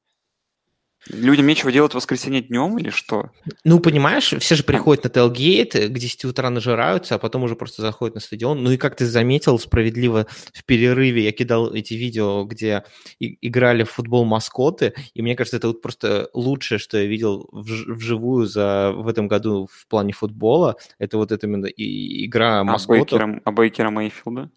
Людям 1.09 1.45
нечего 1.45 1.71
делать 1.71 1.91
в 1.91 1.95
воскресенье 1.95 2.41
днем 2.41 2.79
или 2.79 2.89
что? 2.89 3.29
Ну, 3.63 3.79
понимаешь, 3.79 4.33
все 4.39 4.55
же 4.55 4.63
приходят 4.63 5.03
на 5.03 5.09
Телгейт, 5.11 5.73
к 5.73 5.93
10 5.93 6.25
утра 6.25 6.49
нажираются, 6.49 7.15
а 7.15 7.19
потом 7.19 7.43
уже 7.43 7.55
просто 7.55 7.83
заходят 7.83 8.15
на 8.15 8.21
стадион. 8.21 8.63
Ну 8.63 8.71
и 8.71 8.77
как 8.77 8.95
ты 8.95 9.05
заметил, 9.05 9.59
справедливо 9.59 10.25
в 10.53 10.65
перерыве 10.65 11.23
я 11.23 11.31
кидал 11.31 11.71
эти 11.73 11.93
видео, 11.93 12.43
где 12.45 12.83
играли 13.19 13.83
в 13.83 13.91
футбол 13.91 14.25
маскоты, 14.25 14.93
и 15.13 15.21
мне 15.21 15.35
кажется, 15.35 15.57
это 15.57 15.67
вот 15.67 15.81
просто 15.81 16.29
лучшее, 16.33 16.79
что 16.79 16.97
я 16.97 17.05
видел 17.05 17.47
вживую 17.51 18.47
за, 18.47 18.91
в 18.95 19.07
этом 19.07 19.27
году 19.27 19.67
в 19.71 19.87
плане 19.87 20.11
футбола. 20.13 20.75
Это 20.97 21.17
вот 21.17 21.31
это 21.31 21.45
именно 21.45 21.67
игра 21.67 22.63
маскотов. 22.63 23.21
А 23.21 23.25
Бейкера, 23.25 23.41
а 23.43 23.51
Бейкера 23.51 23.89
Мейфилда? 23.91 24.49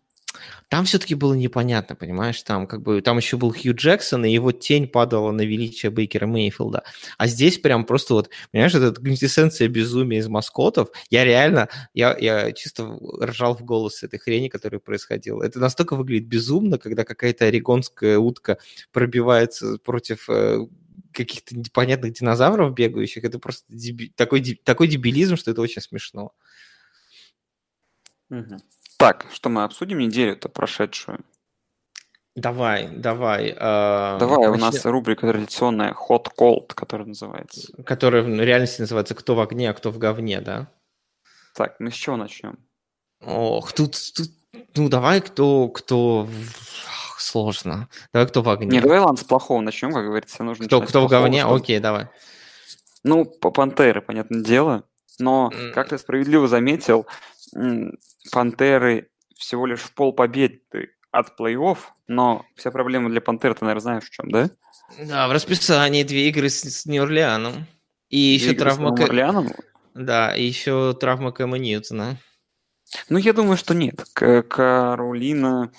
Там 0.69 0.85
все-таки 0.85 1.15
было 1.15 1.35
непонятно, 1.35 1.97
понимаешь, 1.97 2.43
там 2.43 2.67
как 2.67 2.83
бы 2.83 3.01
там 3.01 3.17
еще 3.17 3.37
был 3.37 3.53
Хью 3.53 3.75
Джексон, 3.75 4.25
и 4.25 4.33
его 4.33 4.53
тень 4.53 4.87
падала 4.87 5.31
на 5.33 5.43
величие 5.43 5.91
Бейкера 5.91 6.27
Мейфилда. 6.27 6.83
А 7.17 7.27
здесь 7.27 7.59
прям 7.59 7.85
просто 7.85 8.15
вот, 8.15 8.31
понимаешь, 8.53 8.75
это 8.75 8.93
квинтэссенция 9.01 9.69
безумия 9.69 10.19
из 10.19 10.29
маскотов. 10.29 10.91
Я 11.11 11.25
реально, 11.25 11.69
я, 11.95 12.17
я 12.19 12.53
чисто 12.53 12.99
ржал 13.23 13.57
в 13.57 13.65
голос 13.65 14.03
этой 14.03 14.19
хрени, 14.19 14.49
которая 14.49 14.81
происходила. 14.81 15.43
Это 15.43 15.59
настолько 15.59 15.97
выглядит 15.97 16.29
безумно, 16.29 16.79
когда 16.79 17.05
какая-то 17.05 17.47
орегонская 17.47 18.19
утка 18.19 18.59
пробивается 18.93 19.79
против 19.79 20.29
э, 20.29 20.67
каких-то 21.13 21.57
непонятных 21.57 22.13
динозавров 22.13 22.75
бегающих. 22.75 23.25
Это 23.25 23.39
просто 23.39 23.65
деби... 23.69 24.13
такой, 24.15 24.43
такой 24.65 24.89
дебилизм, 24.89 25.37
что 25.37 25.51
это 25.51 25.61
очень 25.61 25.83
смешно. 25.83 26.33
Угу. 28.31 28.59
Так, 28.99 29.27
что 29.33 29.49
мы 29.49 29.63
обсудим 29.63 29.99
неделю-то 29.99 30.49
прошедшую? 30.49 31.21
Давай, 32.35 32.89
давай. 32.89 33.51
Э, 33.51 34.17
давай, 34.19 34.39
начнем. 34.39 34.55
у 34.55 34.57
нас 34.57 34.85
рубрика 34.85 35.29
традиционная 35.29 35.93
Hot 35.93 36.27
Cold, 36.39 36.75
которая 36.75 37.07
называется. 37.07 37.73
Которая 37.85 38.23
в 38.23 38.29
реальности 38.29 38.81
называется 38.81 39.15
«Кто 39.15 39.35
в 39.37 39.41
огне, 39.41 39.71
а 39.71 39.75
кто 39.75 39.91
в 39.91 39.99
говне», 39.99 40.41
да? 40.41 40.69
Так, 41.55 41.77
мы 41.79 41.91
с 41.91 41.95
чего 41.95 42.17
начнем? 42.17 42.59
Ох, 43.25 43.73
тут, 43.73 43.97
тут 44.15 44.31
ну 44.75 44.89
давай 44.89 45.21
кто, 45.21 45.69
кто 45.69 46.29
сложно. 47.19 47.89
Давай 48.13 48.27
кто 48.27 48.43
в 48.43 48.49
огне. 48.49 48.69
Не, 48.69 48.81
давай 48.81 48.99
ладно, 48.99 49.17
с 49.17 49.25
плохого 49.25 49.61
начнем, 49.61 49.93
как 49.93 50.05
говорится, 50.05 50.43
нужно 50.43 50.67
Кто, 50.67 50.81
кто 50.81 51.07
в 51.07 51.11
говне? 51.11 51.43
Чтобы... 51.43 51.57
Окей, 51.57 51.79
давай. 51.79 52.09
Ну, 53.05 53.25
по 53.25 53.51
Пантеры, 53.51 54.01
понятное 54.01 54.43
дело. 54.43 54.85
Но, 55.21 55.53
как 55.75 55.89
ты 55.89 55.99
справедливо 55.99 56.47
заметил, 56.47 57.07
Пантеры 58.33 59.11
всего 59.37 59.67
лишь 59.67 59.81
в 59.81 59.95
пол 59.95 60.13
победы 60.13 60.91
от 61.11 61.39
плей-офф, 61.39 61.79
но 62.07 62.45
вся 62.57 62.71
проблема 62.71 63.09
для 63.09 63.21
Пантер, 63.21 63.55
ты, 63.55 63.65
наверное, 63.65 63.81
знаешь 63.81 64.05
в 64.05 64.11
чем, 64.11 64.31
да? 64.31 64.51
Да, 64.99 65.29
в 65.29 65.33
расписании 65.33 66.03
две 66.03 66.29
игры 66.29 66.49
с, 66.49 66.61
с 66.63 66.87
Нью-Орлеаном. 66.87 67.67
И 68.09 68.39
две 68.39 68.49
еще 68.51 68.59
травма... 68.59 68.97
С 68.97 69.01
Орлеаном? 69.01 69.49
Да, 69.95 70.35
и 70.35 70.45
еще 70.45 70.95
травма 70.95 71.33
Кэма 71.33 71.59
Ньютона. 71.59 72.19
Ну, 73.09 73.19
я 73.19 73.33
думаю, 73.33 73.57
что 73.57 73.75
нет. 73.75 74.05
Каролина 74.15 75.73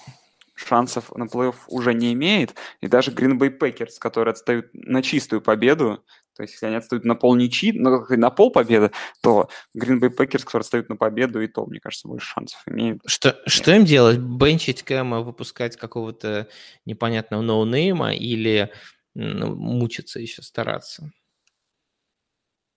шансов 0.55 1.15
на 1.15 1.23
плей-офф 1.23 1.55
уже 1.67 1.93
не 1.93 2.13
имеет. 2.13 2.55
И 2.82 2.88
даже 2.88 3.12
Green 3.12 3.38
Bay 3.38 3.58
Packers, 3.58 3.93
которые 3.99 4.34
отстают 4.34 4.67
на 4.73 5.01
чистую 5.01 5.41
победу, 5.41 6.03
то 6.39 6.43
есть, 6.43 6.54
если 6.54 6.67
они 6.67 6.78
отстают 6.78 7.04
на 7.04 7.15
пол 7.15 7.36
ничьи, 7.36 7.73
ну, 7.73 8.06
на 8.08 8.30
пол 8.30 8.49
победы, 8.49 8.91
то 9.21 9.49
Green 9.78 9.99
Bay 9.99 10.08
Packers, 10.08 10.45
которые 10.45 10.62
отстают 10.62 10.88
на 10.88 10.95
победу, 10.95 11.41
и 11.41 11.47
то, 11.47 11.65
мне 11.65 11.82
кажется, 11.82 12.08
больше 12.08 12.28
шансов 12.28 12.62
имеют. 12.65 13.02
Что, 13.06 13.38
что 13.45 13.75
им 13.75 13.84
делать? 13.84 14.19
Бенчить 14.19 14.84
Кэма, 14.84 15.19
выпускать 15.19 15.75
какого-то 15.75 16.47
непонятного 16.86 17.41
no-name 17.41 18.04
а 18.04 18.13
или 18.13 18.71
ну, 19.15 19.54
мучиться 19.54 20.21
еще, 20.21 20.41
стараться? 20.41 21.12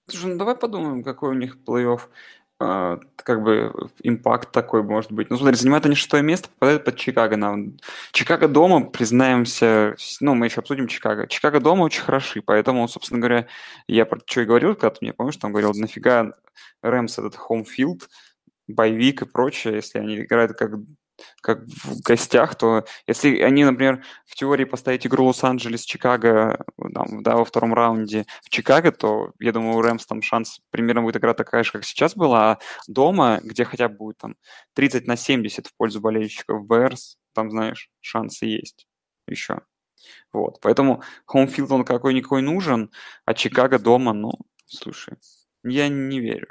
Слушай, 0.08 0.32
ну 0.32 0.38
давай 0.38 0.56
подумаем, 0.56 1.04
какой 1.04 1.30
у 1.30 1.38
них 1.38 1.58
плей-офф. 1.64 2.00
А, 2.64 3.00
как 3.16 3.42
бы 3.42 3.72
impact 4.04 4.52
такой 4.52 4.84
может 4.84 5.10
быть. 5.10 5.30
Ну, 5.30 5.36
смотри, 5.36 5.56
занимает 5.56 5.84
они 5.84 5.96
шестое 5.96 6.22
место, 6.22 6.48
попадают 6.48 6.84
под 6.84 6.96
Чикаго. 6.96 7.36
Нам. 7.36 7.76
Чикаго 8.12 8.46
дома, 8.46 8.86
признаемся, 8.86 9.96
ну, 10.20 10.34
мы 10.34 10.46
еще 10.46 10.60
обсудим 10.60 10.86
Чикаго. 10.86 11.26
Чикаго 11.26 11.58
дома 11.58 11.82
очень 11.82 12.02
хороши, 12.02 12.40
поэтому, 12.40 12.86
собственно 12.86 13.18
говоря, 13.18 13.48
я 13.88 14.06
про 14.06 14.20
что 14.24 14.42
и 14.42 14.44
говорил, 14.44 14.74
когда 14.76 14.90
ты 14.90 14.98
мне 15.00 15.12
помнишь, 15.12 15.38
там 15.38 15.50
говорил, 15.50 15.72
нафига 15.74 16.34
Рэмс 16.82 17.18
этот 17.18 17.34
home 17.34 17.64
field, 17.64 18.08
bye 18.68 18.91
week 18.91 19.22
и 19.22 19.26
прочее, 19.26 19.74
если 19.74 19.98
они 19.98 20.20
играют 20.20 20.52
как 20.52 20.78
как 21.40 21.60
в 21.66 22.02
гостях, 22.02 22.54
то 22.56 22.84
если 23.06 23.40
они, 23.40 23.64
например, 23.64 24.04
в 24.26 24.34
теории 24.34 24.64
поставить 24.64 25.06
игру 25.06 25.26
Лос-Анджелес, 25.26 25.84
Чикаго, 25.84 26.64
там, 26.94 27.22
да, 27.22 27.36
во 27.36 27.44
втором 27.44 27.74
раунде 27.74 28.26
в 28.42 28.50
Чикаго, 28.50 28.92
то, 28.92 29.32
я 29.40 29.52
думаю, 29.52 29.76
у 29.76 29.82
Рэмс 29.82 30.06
там 30.06 30.22
шанс 30.22 30.60
примерно 30.70 31.02
будет 31.02 31.16
игра 31.16 31.34
такая 31.34 31.64
же, 31.64 31.72
как 31.72 31.84
сейчас 31.84 32.14
была, 32.16 32.52
а 32.52 32.58
дома, 32.88 33.40
где 33.42 33.64
хотя 33.64 33.88
бы 33.88 33.96
будет 33.96 34.18
там 34.18 34.36
30 34.74 35.06
на 35.06 35.16
70 35.16 35.66
в 35.68 35.76
пользу 35.76 36.00
болельщиков 36.00 36.66
Берс, 36.66 37.18
там, 37.34 37.50
знаешь, 37.50 37.90
шансы 38.00 38.46
есть 38.46 38.86
еще. 39.26 39.60
Вот, 40.32 40.60
поэтому 40.60 41.02
home 41.26 41.46
field 41.46 41.70
он 41.70 41.84
какой-никакой 41.84 42.42
нужен, 42.42 42.90
а 43.24 43.34
Чикаго 43.34 43.78
дома, 43.78 44.12
ну, 44.12 44.32
слушай, 44.66 45.16
я 45.64 45.88
не 45.88 46.20
верю. 46.20 46.48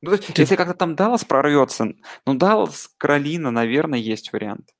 Ну, 0.00 0.10
то 0.10 0.16
есть, 0.16 0.32
Ты... 0.32 0.42
если 0.42 0.56
как-то 0.56 0.74
там 0.74 0.94
Даллас 0.94 1.24
прорвется, 1.24 1.94
ну, 2.26 2.34
Даллас, 2.34 2.90
Каролина, 2.98 3.50
наверное, 3.50 3.98
есть 3.98 4.32
вариант. 4.32 4.70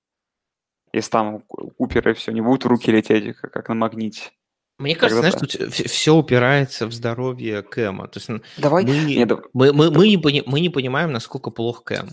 Если 0.92 1.10
там 1.10 1.42
у 1.48 1.70
Купера 1.70 2.14
все 2.14 2.32
не 2.32 2.40
будет 2.40 2.64
руки 2.64 2.90
лететь, 2.90 3.36
как, 3.36 3.52
как 3.52 3.68
на 3.68 3.74
магните. 3.74 4.30
Мне 4.78 4.94
кажется, 4.94 5.20
знаешь, 5.20 5.34
тут 5.34 5.72
все 5.72 6.14
упирается 6.14 6.86
в 6.86 6.92
здоровье 6.92 7.62
Кэма. 7.62 8.06
То 8.06 8.20
есть 8.20 8.30
Давай. 8.58 8.84
Мы, 8.84 8.92
Нет, 8.92 9.30
мы, 9.52 9.72
мы, 9.72 9.90
мы, 9.90 10.06
не, 10.06 10.42
мы 10.46 10.60
не 10.60 10.68
понимаем, 10.68 11.10
насколько 11.10 11.50
плох 11.50 11.82
Кэм. 11.82 12.10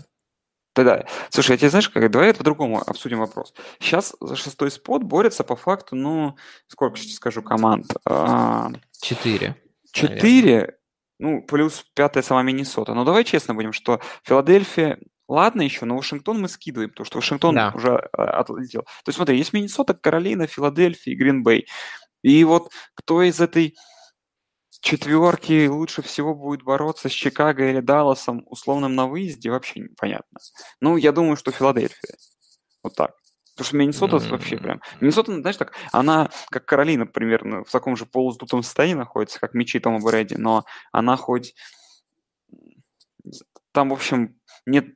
Да-да. 0.74 1.06
Слушай, 1.30 1.52
я 1.52 1.56
тебе 1.56 1.70
знаешь, 1.70 1.88
как, 1.88 2.10
давай 2.10 2.28
это 2.28 2.38
по-другому 2.38 2.82
обсудим 2.86 3.20
вопрос. 3.20 3.54
Сейчас 3.80 4.14
за 4.20 4.36
шестой 4.36 4.70
спот 4.70 5.02
борется 5.04 5.42
по 5.42 5.56
факту, 5.56 5.96
ну, 5.96 6.36
сколько 6.66 6.98
сейчас 6.98 7.14
скажу 7.14 7.42
команд? 7.42 7.86
А, 8.04 8.70
четыре. 9.00 9.56
Четыре? 9.90 10.76
Ну, 11.18 11.42
плюс 11.42 11.84
пятая 11.94 12.22
сама 12.22 12.42
Миннесота. 12.42 12.94
Но 12.94 13.04
давай 13.04 13.24
честно 13.24 13.54
будем, 13.54 13.72
что 13.72 14.00
Филадельфия, 14.24 14.98
ладно 15.28 15.62
еще, 15.62 15.84
но 15.86 15.96
Вашингтон 15.96 16.40
мы 16.40 16.48
скидываем, 16.48 16.90
потому 16.90 17.06
что 17.06 17.18
Вашингтон 17.18 17.54
да. 17.54 17.72
уже 17.74 17.96
а, 18.12 18.40
отлетел. 18.40 18.82
То 18.82 19.08
есть 19.08 19.16
смотри, 19.16 19.38
есть 19.38 19.52
Миннесота, 19.52 19.94
Каролина, 19.94 20.46
Филадельфия 20.46 21.14
и 21.14 21.16
Гринбей. 21.16 21.66
И 22.22 22.44
вот 22.44 22.70
кто 22.94 23.22
из 23.22 23.40
этой 23.40 23.76
четверки 24.80 25.66
лучше 25.66 26.02
всего 26.02 26.34
будет 26.34 26.62
бороться 26.62 27.08
с 27.08 27.12
Чикаго 27.12 27.70
или 27.70 27.80
Далласом 27.80 28.44
условным 28.46 28.94
на 28.94 29.06
выезде, 29.06 29.50
вообще 29.50 29.80
непонятно. 29.80 30.38
Ну, 30.80 30.96
я 30.96 31.12
думаю, 31.12 31.36
что 31.36 31.50
Филадельфия. 31.50 32.16
Вот 32.82 32.94
так. 32.94 33.12
Потому 33.56 33.68
что 33.68 33.76
Миннесота 33.78 34.16
mm-hmm. 34.16 34.28
вообще 34.28 34.56
прям... 34.58 34.82
Миннесота, 35.00 35.32
знаешь, 35.32 35.56
так, 35.56 35.72
она, 35.90 36.28
как 36.50 36.66
Каролина, 36.66 37.06
примерно, 37.06 37.64
в 37.64 37.70
таком 37.70 37.96
же 37.96 38.04
полуздутом 38.04 38.62
состоянии 38.62 38.94
находится, 38.94 39.40
как 39.40 39.54
мечи 39.54 39.80
Тома 39.80 39.98
Брэди, 40.00 40.34
но 40.34 40.66
она 40.92 41.16
хоть... 41.16 41.54
Там, 43.72 43.88
в 43.90 43.94
общем, 43.94 44.38
нет 44.66 44.86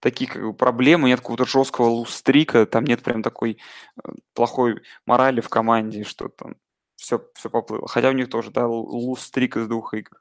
таких 0.00 0.32
как 0.32 0.42
бы, 0.42 0.54
проблем, 0.54 1.06
нет 1.06 1.20
какого-то 1.20 1.46
жесткого 1.46 1.86
лустрика, 1.86 2.66
там 2.66 2.84
нет 2.84 3.02
прям 3.02 3.22
такой 3.22 3.58
э, 4.02 4.08
плохой 4.34 4.82
морали 5.06 5.40
в 5.40 5.48
команде, 5.48 6.02
что 6.02 6.28
там 6.28 6.56
все, 6.96 7.24
все 7.34 7.48
поплыло. 7.48 7.86
Хотя 7.86 8.08
у 8.08 8.12
них 8.12 8.28
тоже, 8.28 8.50
да, 8.50 8.66
лустрик 8.66 9.56
из 9.56 9.68
двух 9.68 9.94
игр. 9.94 10.20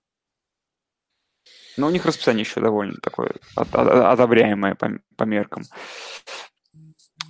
Но 1.75 1.87
у 1.87 1.89
них 1.89 2.05
расписание 2.05 2.43
еще 2.43 2.61
довольно 2.61 2.97
такое 3.01 3.35
одобряемое 3.55 4.75
по, 4.75 4.99
по 5.15 5.23
меркам. 5.23 5.63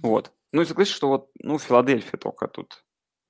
Вот. 0.02 0.34
Ну 0.52 0.62
и 0.62 0.66
согласись, 0.66 0.94
что 0.94 1.08
вот, 1.08 1.30
ну, 1.42 1.60
Филадельфия 1.60 2.18
только 2.18 2.48
тут. 2.48 2.84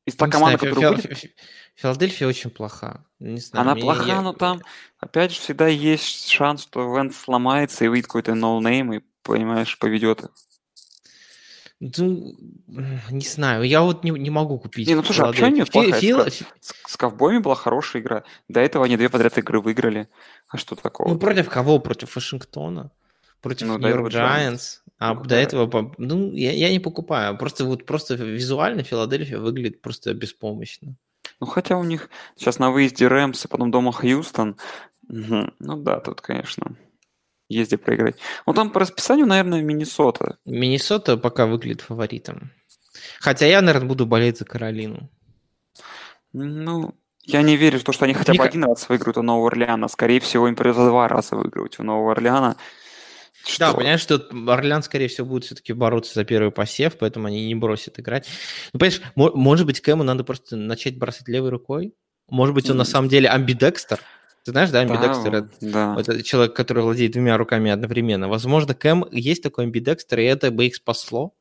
Из 0.05 0.15
та 0.15 0.27
команда, 0.27 0.57
которая 0.57 0.93
будет... 0.95 1.35
Филадельфия 1.75 2.27
очень 2.27 2.49
плоха. 2.49 3.05
Не 3.19 3.39
знаю, 3.39 3.61
Она 3.61 3.75
плоха, 3.75 4.07
я... 4.07 4.21
но 4.21 4.33
там, 4.33 4.61
опять 4.99 5.31
же, 5.31 5.39
всегда 5.39 5.67
есть 5.67 6.29
шанс, 6.29 6.63
что 6.63 6.95
Венц 6.95 7.17
сломается 7.17 7.85
и 7.85 7.87
выйдет 7.87 8.07
какой-то 8.07 8.35
no-name 8.35 8.93
и, 8.93 9.01
понимаешь, 9.23 9.77
поведет 9.77 10.23
их. 10.23 10.29
Ну, 11.81 12.35
не 13.09 13.25
знаю, 13.25 13.63
я 13.63 13.81
вот 13.81 14.03
не, 14.03 14.11
не 14.11 14.29
могу 14.29 14.59
купить. 14.59 14.85
Не, 14.87 14.95
ну 14.95 15.03
слушай, 15.03 15.21
а 15.21 15.27
почему 15.27 15.49
нет 15.49 15.71
плохая? 15.71 16.01
Фил... 16.01 16.19
С, 16.19 16.43
с 16.85 16.97
ковбоями 16.97 17.37
была 17.37 17.55
хорошая 17.55 18.01
игра. 18.01 18.23
До 18.49 18.59
этого 18.59 18.83
они 18.83 18.97
две 18.97 19.07
подряд 19.09 19.37
игры 19.37 19.61
выиграли. 19.61 20.09
А 20.49 20.57
что 20.57 20.75
такого? 20.75 21.07
Ну, 21.07 21.17
против 21.17 21.47
кого? 21.47 21.79
Против 21.79 22.13
Вашингтона? 22.13 22.91
Против 23.41 23.67
ну, 23.67 23.77
Нью-Йорк 23.77 24.13
Giants? 24.13 24.79
А 24.97 25.13
ну, 25.13 25.23
до 25.23 25.35
этого, 25.35 25.93
ну, 25.97 26.33
я, 26.33 26.51
я 26.51 26.69
не 26.69 26.79
покупаю. 26.79 27.37
Просто 27.37 27.65
вот 27.65 27.85
просто 27.85 28.15
визуально 28.15 28.83
Филадельфия 28.83 29.39
выглядит 29.39 29.81
просто 29.81 30.13
беспомощно. 30.13 30.95
Ну, 31.39 31.47
хотя 31.47 31.77
у 31.77 31.83
них 31.83 32.09
сейчас 32.35 32.59
на 32.59 32.69
выезде 32.71 33.07
Рэмс, 33.07 33.45
и 33.45 33.47
потом 33.47 33.71
дома 33.71 33.93
Хьюстон. 33.93 34.57
Угу. 35.07 35.51
Ну 35.59 35.77
да, 35.77 35.99
тут, 35.99 36.21
конечно 36.21 36.75
езде 37.49 37.77
проиграть. 37.77 38.15
Ну, 38.45 38.53
там 38.53 38.69
по 38.69 38.79
расписанию, 38.79 39.25
наверное, 39.25 39.61
Миннесота. 39.61 40.37
Миннесота 40.45 41.17
пока 41.17 41.47
выглядит 41.47 41.81
фаворитом. 41.81 42.51
Хотя 43.19 43.47
я, 43.47 43.61
наверное, 43.61 43.87
буду 43.87 44.05
болеть 44.05 44.37
за 44.37 44.45
Каролину. 44.45 45.09
Ну, 46.31 46.95
я 47.23 47.41
не 47.41 47.57
верю 47.57 47.79
в 47.79 47.83
то, 47.83 47.91
что 47.91 48.05
они 48.05 48.13
хотя 48.13 48.33
бы 48.33 48.39
Мне... 48.39 48.49
один 48.49 48.63
раз 48.65 48.87
выиграют 48.87 49.17
у 49.17 49.23
Нового 49.23 49.47
Орлеана. 49.47 49.87
Скорее 49.87 50.19
всего, 50.19 50.47
им 50.47 50.55
придется 50.55 50.85
два 50.85 51.07
раза 51.07 51.35
выигрывать 51.35 51.79
у 51.79 51.83
Нового 51.83 52.11
Орлеана. 52.11 52.55
Что? 53.49 53.59
Да, 53.59 53.73
понимаешь, 53.73 54.01
что 54.01 54.25
Орлеан, 54.47 54.83
скорее 54.83 55.07
всего, 55.07 55.27
будет 55.27 55.45
все-таки 55.45 55.73
бороться 55.73 56.13
за 56.13 56.23
первый 56.23 56.51
посев, 56.51 56.97
поэтому 56.97 57.27
они 57.27 57.47
не 57.47 57.55
бросят 57.55 57.99
играть. 57.99 58.27
Ну, 58.73 58.79
понимаешь, 58.79 59.01
может 59.15 59.65
быть, 59.65 59.81
Кэму 59.81 60.03
надо 60.03 60.23
просто 60.23 60.55
начать 60.55 60.97
бросать 60.97 61.27
левой 61.27 61.49
рукой? 61.49 61.93
Может 62.29 62.53
быть, 62.53 62.69
он 62.69 62.75
mm. 62.75 62.79
на 62.79 62.85
самом 62.85 63.09
деле 63.09 63.27
амбидекстер? 63.29 63.99
Ты 64.45 64.51
знаешь, 64.51 64.69
да, 64.69 64.81
амбидекстер? 64.81 65.31
Да, 65.31 65.95
да. 65.95 65.95
Это 65.99 66.23
человек, 66.23 66.55
который 66.55 66.83
владеет 66.83 67.13
двумя 67.13 67.37
руками 67.37 67.71
одновременно. 67.71 68.29
Возможно, 68.29 68.73
Кэм 68.73 69.05
есть 69.11 69.43
такой 69.43 69.65
амбидекстер, 69.65 70.19
и 70.19 70.23
это 70.23 70.51
бы 70.51 70.67
их 70.67 70.75
спасло. 70.75 71.33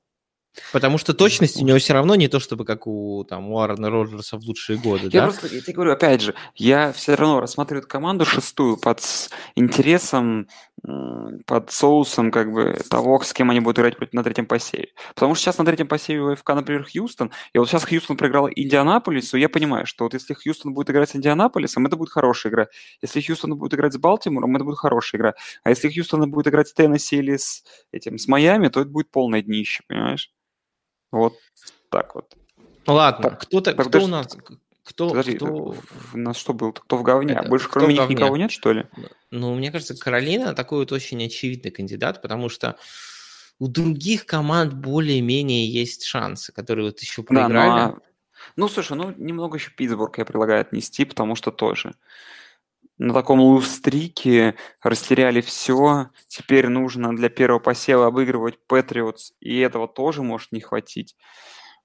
Потому 0.73 0.99
что 0.99 1.14
точность 1.14 1.61
у 1.61 1.64
него 1.64 1.79
все 1.79 1.92
равно 1.92 2.14
не 2.14 2.29
то, 2.29 2.40
чтобы 2.40 2.64
как 2.64 2.87
у, 2.87 3.25
там, 3.25 3.51
у 3.51 3.61
Аарона 3.61 3.90
Роджерса 3.90 4.38
в 4.38 4.42
лучшие 4.42 4.79
годы. 4.79 5.05
Я 5.05 5.21
да? 5.21 5.27
просто, 5.29 5.47
я 5.55 5.61
тебе 5.61 5.75
говорю, 5.75 5.92
опять 5.92 6.21
же, 6.21 6.35
я 6.55 6.92
все 6.92 7.14
равно 7.14 7.40
рассматриваю 7.40 7.81
эту 7.81 7.88
команду 7.88 8.25
шестую 8.25 8.77
под 8.77 9.01
интересом, 9.55 10.49
под 11.47 11.71
соусом 11.71 12.31
как 12.31 12.53
бы 12.53 12.79
того, 12.88 13.21
с 13.21 13.33
кем 13.33 13.51
они 13.51 13.61
будут 13.61 13.79
играть 13.79 14.12
на 14.12 14.23
третьем 14.23 14.47
посеве. 14.47 14.88
Потому 15.14 15.35
что 15.35 15.45
сейчас 15.45 15.59
на 15.59 15.64
третьем 15.64 15.88
посеве 15.88 16.21
у 16.21 16.35
ФК, 16.35 16.51
например, 16.51 16.85
Хьюстон, 16.85 17.33
и 17.53 17.59
вот 17.59 17.69
сейчас 17.69 17.85
Хьюстон 17.85 18.17
проиграл 18.17 18.49
Индианаполису, 18.49 19.37
я 19.37 19.49
понимаю, 19.49 19.87
что 19.87 20.05
вот 20.05 20.14
если 20.14 20.35
Хьюстон 20.35 20.75
будет 20.75 20.91
играть 20.91 21.11
с 21.11 21.17
Индианаполисом, 21.17 21.87
это 21.87 21.97
будет 21.97 22.11
хорошая 22.11 22.53
игра. 22.53 22.69
Если 23.03 23.21
Хьюстон 23.21 23.57
будет 23.57 23.75
играть 23.75 23.93
с 23.93 23.99
Балтимором, 23.99 24.55
это 24.57 24.64
будет 24.64 24.79
хорошая 24.79 25.19
игра. 25.19 25.35
А 25.64 25.71
если 25.71 25.88
Хьюстон 25.88 26.31
будет 26.31 26.49
играть 26.49 26.69
с 26.69 26.75
Теннесси 26.75 27.17
или 27.17 27.37
с, 27.37 27.64
этим, 27.93 28.19
с 28.19 28.29
Майами, 28.29 28.69
то 28.69 28.81
это 28.81 28.91
будет 28.91 29.11
полное 29.11 29.43
днище, 29.43 29.83
понимаешь? 29.88 30.31
Вот 31.11 31.35
так 31.91 32.14
вот. 32.14 32.35
Ну 32.87 32.95
ладно, 32.95 33.31
кто-то, 33.31 33.75
кто 33.75 34.05
у 34.05 34.07
нас... 34.07 34.37
Кто, 34.88 35.11
Подожди, 35.11 35.37
кто... 35.37 35.74
у 36.14 36.16
нас 36.16 36.38
что 36.38 36.55
был? 36.55 36.72
Кто 36.72 36.96
в 36.96 37.03
говне? 37.03 37.35
Это, 37.35 37.46
Больше 37.46 37.68
кроме 37.68 37.92
них 37.92 38.09
никого 38.09 38.38
нет, 38.38 38.51
что 38.51 38.72
ли? 38.72 38.87
Ну, 39.31 39.55
мне 39.55 39.70
кажется, 39.70 39.94
Каролина 39.94 40.55
такой 40.55 40.79
вот 40.79 40.92
очень 40.92 41.22
очевидный 41.22 41.70
кандидат, 41.70 42.22
потому 42.22 42.48
что 42.48 42.79
у 43.59 43.68
других 43.68 44.24
команд 44.24 44.72
более-менее 44.72 45.68
есть 45.70 46.05
шансы, 46.05 46.53
которые 46.53 46.87
вот 46.87 47.01
еще 47.01 47.22
проиграли. 47.22 47.53
Да, 47.53 47.87
ну, 47.88 47.92
а... 47.92 47.98
ну, 48.57 48.68
слушай, 48.68 48.96
ну, 48.96 49.12
немного 49.18 49.59
еще 49.59 49.72
Питтсбург 49.72 50.16
я 50.16 50.24
предлагаю 50.24 50.62
отнести, 50.62 51.05
потому 51.05 51.35
что 51.35 51.51
тоже 51.51 51.92
на 52.96 53.12
таком 53.12 53.40
лустрике 53.40 54.55
растеряли 54.83 55.42
все. 55.42 56.09
Теперь 56.29 56.68
нужно 56.68 57.14
для 57.14 57.29
первого 57.29 57.59
посева 57.59 58.07
обыгрывать 58.07 58.59
Патриотс, 58.66 59.33
и 59.40 59.59
этого 59.59 59.87
тоже 59.87 60.22
может 60.22 60.51
не 60.51 60.61
хватить. 60.61 61.14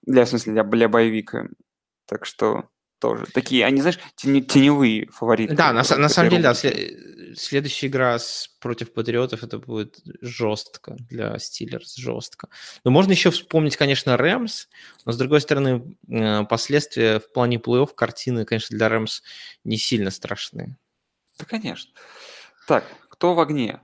Для, 0.04 0.24
в 0.24 0.30
смысле, 0.30 0.54
для, 0.54 0.64
для 0.64 0.88
боевика. 0.88 1.50
Так 2.06 2.26
что 2.26 2.70
тоже. 3.04 3.26
Такие, 3.34 3.66
они, 3.66 3.82
знаешь, 3.82 4.00
теневые 4.16 5.08
фавориты. 5.08 5.54
Да, 5.54 5.74
на, 5.74 5.84
на 5.98 6.08
самом 6.08 6.30
деле, 6.30 6.44
да, 6.44 6.54
следующая 6.54 7.88
игра 7.88 8.18
с, 8.18 8.48
против 8.62 8.94
Патриотов 8.94 9.44
это 9.44 9.60
будет 9.60 10.00
жестко 10.22 10.96
для 11.10 11.38
Стиллерс, 11.38 11.98
жестко. 11.98 12.48
Но 12.86 12.92
можно 12.92 13.12
еще 13.12 13.30
вспомнить, 13.30 13.76
конечно, 13.76 14.16
Рэмс, 14.16 14.70
но, 15.04 15.12
с 15.12 15.18
другой 15.18 15.42
стороны, 15.42 15.98
э, 16.08 16.46
последствия 16.46 17.20
в 17.20 17.30
плане 17.34 17.58
плей-офф 17.58 17.94
картины, 17.94 18.46
конечно, 18.46 18.78
для 18.78 18.88
Рэмс 18.88 19.22
не 19.66 19.76
сильно 19.76 20.10
страшные. 20.10 20.78
Да, 21.38 21.44
конечно. 21.44 21.92
Так, 22.70 22.86
кто 23.10 23.34
в 23.34 23.42
огне? 23.42 23.82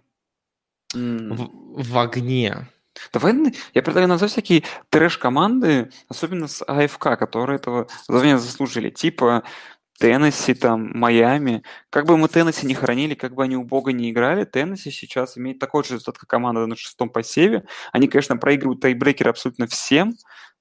В, 0.93 1.49
в 1.83 1.97
огне. 1.97 2.69
Давай 3.13 3.33
я 3.73 3.81
предлагаю 3.81 4.07
назвать 4.09 4.31
всякие 4.31 4.63
трэш-команды, 4.89 5.91
особенно 6.09 6.47
с 6.47 6.63
АФК, 6.63 7.17
которые 7.17 7.57
этого 7.57 7.87
звания 8.07 8.37
заслужили. 8.37 8.89
Типа 8.89 9.43
Теннесси, 9.99 10.53
там, 10.53 10.91
Майами. 10.97 11.61
Как 11.89 12.05
бы 12.05 12.17
мы 12.17 12.29
Теннесси 12.29 12.65
не 12.65 12.73
хранили, 12.73 13.15
как 13.15 13.35
бы 13.35 13.43
они 13.43 13.57
у 13.57 13.63
бога 13.63 13.91
не 13.91 14.11
играли, 14.11 14.45
Теннесси 14.45 14.91
сейчас 14.91 15.37
имеет 15.37 15.59
такой 15.59 15.83
же 15.83 15.95
результат, 15.95 16.17
как 16.17 16.29
команда 16.29 16.65
на 16.65 16.75
шестом 16.75 17.09
посеве. 17.09 17.65
Они, 17.91 18.07
конечно, 18.07 18.37
проигрывают 18.37 18.81
тайбрекеры 18.81 19.29
абсолютно 19.29 19.67
всем, 19.67 20.15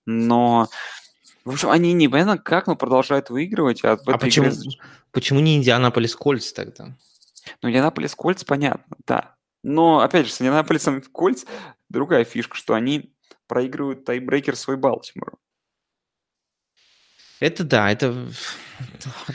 но 0.06 0.68
в 1.44 1.52
общем, 1.52 1.70
они 1.70 1.92
не 1.92 2.08
понятно 2.08 2.36
как, 2.36 2.66
но 2.66 2.76
продолжают 2.76 3.30
выигрывать. 3.30 3.82
А, 3.84 3.92
а 3.92 4.18
почему, 4.18 4.48
игре... 4.48 4.78
почему 5.12 5.40
не 5.40 5.56
Индианаполис 5.56 6.14
Кольц 6.14 6.52
тогда? 6.52 6.96
Ну, 7.62 7.68
Индианаполис 7.70 8.14
Кольц, 8.14 8.44
понятно, 8.44 8.96
да. 9.06 9.34
Но, 9.62 10.00
опять 10.00 10.26
же, 10.26 10.32
с 10.32 10.42
Индианаполисом 10.42 11.00
Кольц 11.12 11.44
другая 11.88 12.24
фишка, 12.24 12.56
что 12.56 12.74
они 12.74 13.14
проигрывают 13.46 14.04
тайбрейкер 14.04 14.56
свой 14.56 14.76
Балтимору. 14.76 15.38
Это 17.40 17.62
да, 17.62 17.90
это... 17.90 18.28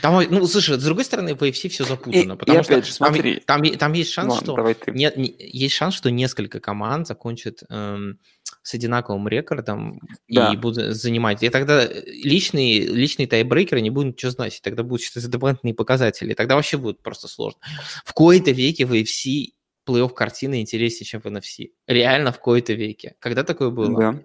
Там, 0.02 0.22
ну, 0.30 0.46
слушай, 0.46 0.78
с 0.78 0.84
другой 0.84 1.04
стороны, 1.04 1.36
по 1.36 1.48
AFC 1.48 1.68
все 1.68 1.84
запутано, 1.84 2.34
и, 2.34 2.36
потому 2.36 2.60
и 2.60 2.62
что 2.62 2.82
же, 2.82 2.92
смотри. 2.92 3.40
Там, 3.40 3.62
там, 3.62 3.76
там 3.76 3.92
есть 3.94 4.10
шанс, 4.12 4.34
Ладно, 4.34 4.74
что... 4.74 4.74
Ты. 4.74 4.92
Не, 4.92 5.10
не, 5.16 5.34
есть 5.38 5.74
шанс, 5.74 5.94
что 5.94 6.10
несколько 6.10 6.60
команд 6.60 7.06
закончат 7.06 7.62
эм, 7.70 8.18
с 8.62 8.74
одинаковым 8.74 9.26
рекордом 9.28 10.00
да. 10.28 10.52
и 10.52 10.56
будут 10.56 10.94
занимать. 10.96 11.42
И 11.42 11.48
тогда 11.48 11.86
личные, 11.86 12.86
личные 12.86 13.26
тайбрейкеры 13.26 13.80
не 13.80 13.90
будут 13.90 14.16
ничего 14.16 14.32
значить, 14.32 14.62
тогда 14.62 14.82
будут 14.82 15.02
считаться 15.02 15.30
дополнительные 15.30 15.74
показатели, 15.74 16.34
тогда 16.34 16.56
вообще 16.56 16.76
будет 16.76 17.02
просто 17.02 17.26
сложно. 17.28 17.60
В 18.04 18.12
кои-то 18.12 18.50
веке 18.50 18.84
в 18.84 18.92
AFC 18.92 19.52
плей-офф 19.86 20.12
картины 20.12 20.60
интереснее, 20.60 21.06
чем 21.06 21.20
в 21.20 21.26
NFC. 21.26 21.72
Реально 21.86 22.32
в 22.32 22.40
кои-то 22.40 22.72
веке. 22.72 23.16
Когда 23.18 23.44
такое 23.44 23.70
было? 23.70 24.12
Да. 24.12 24.20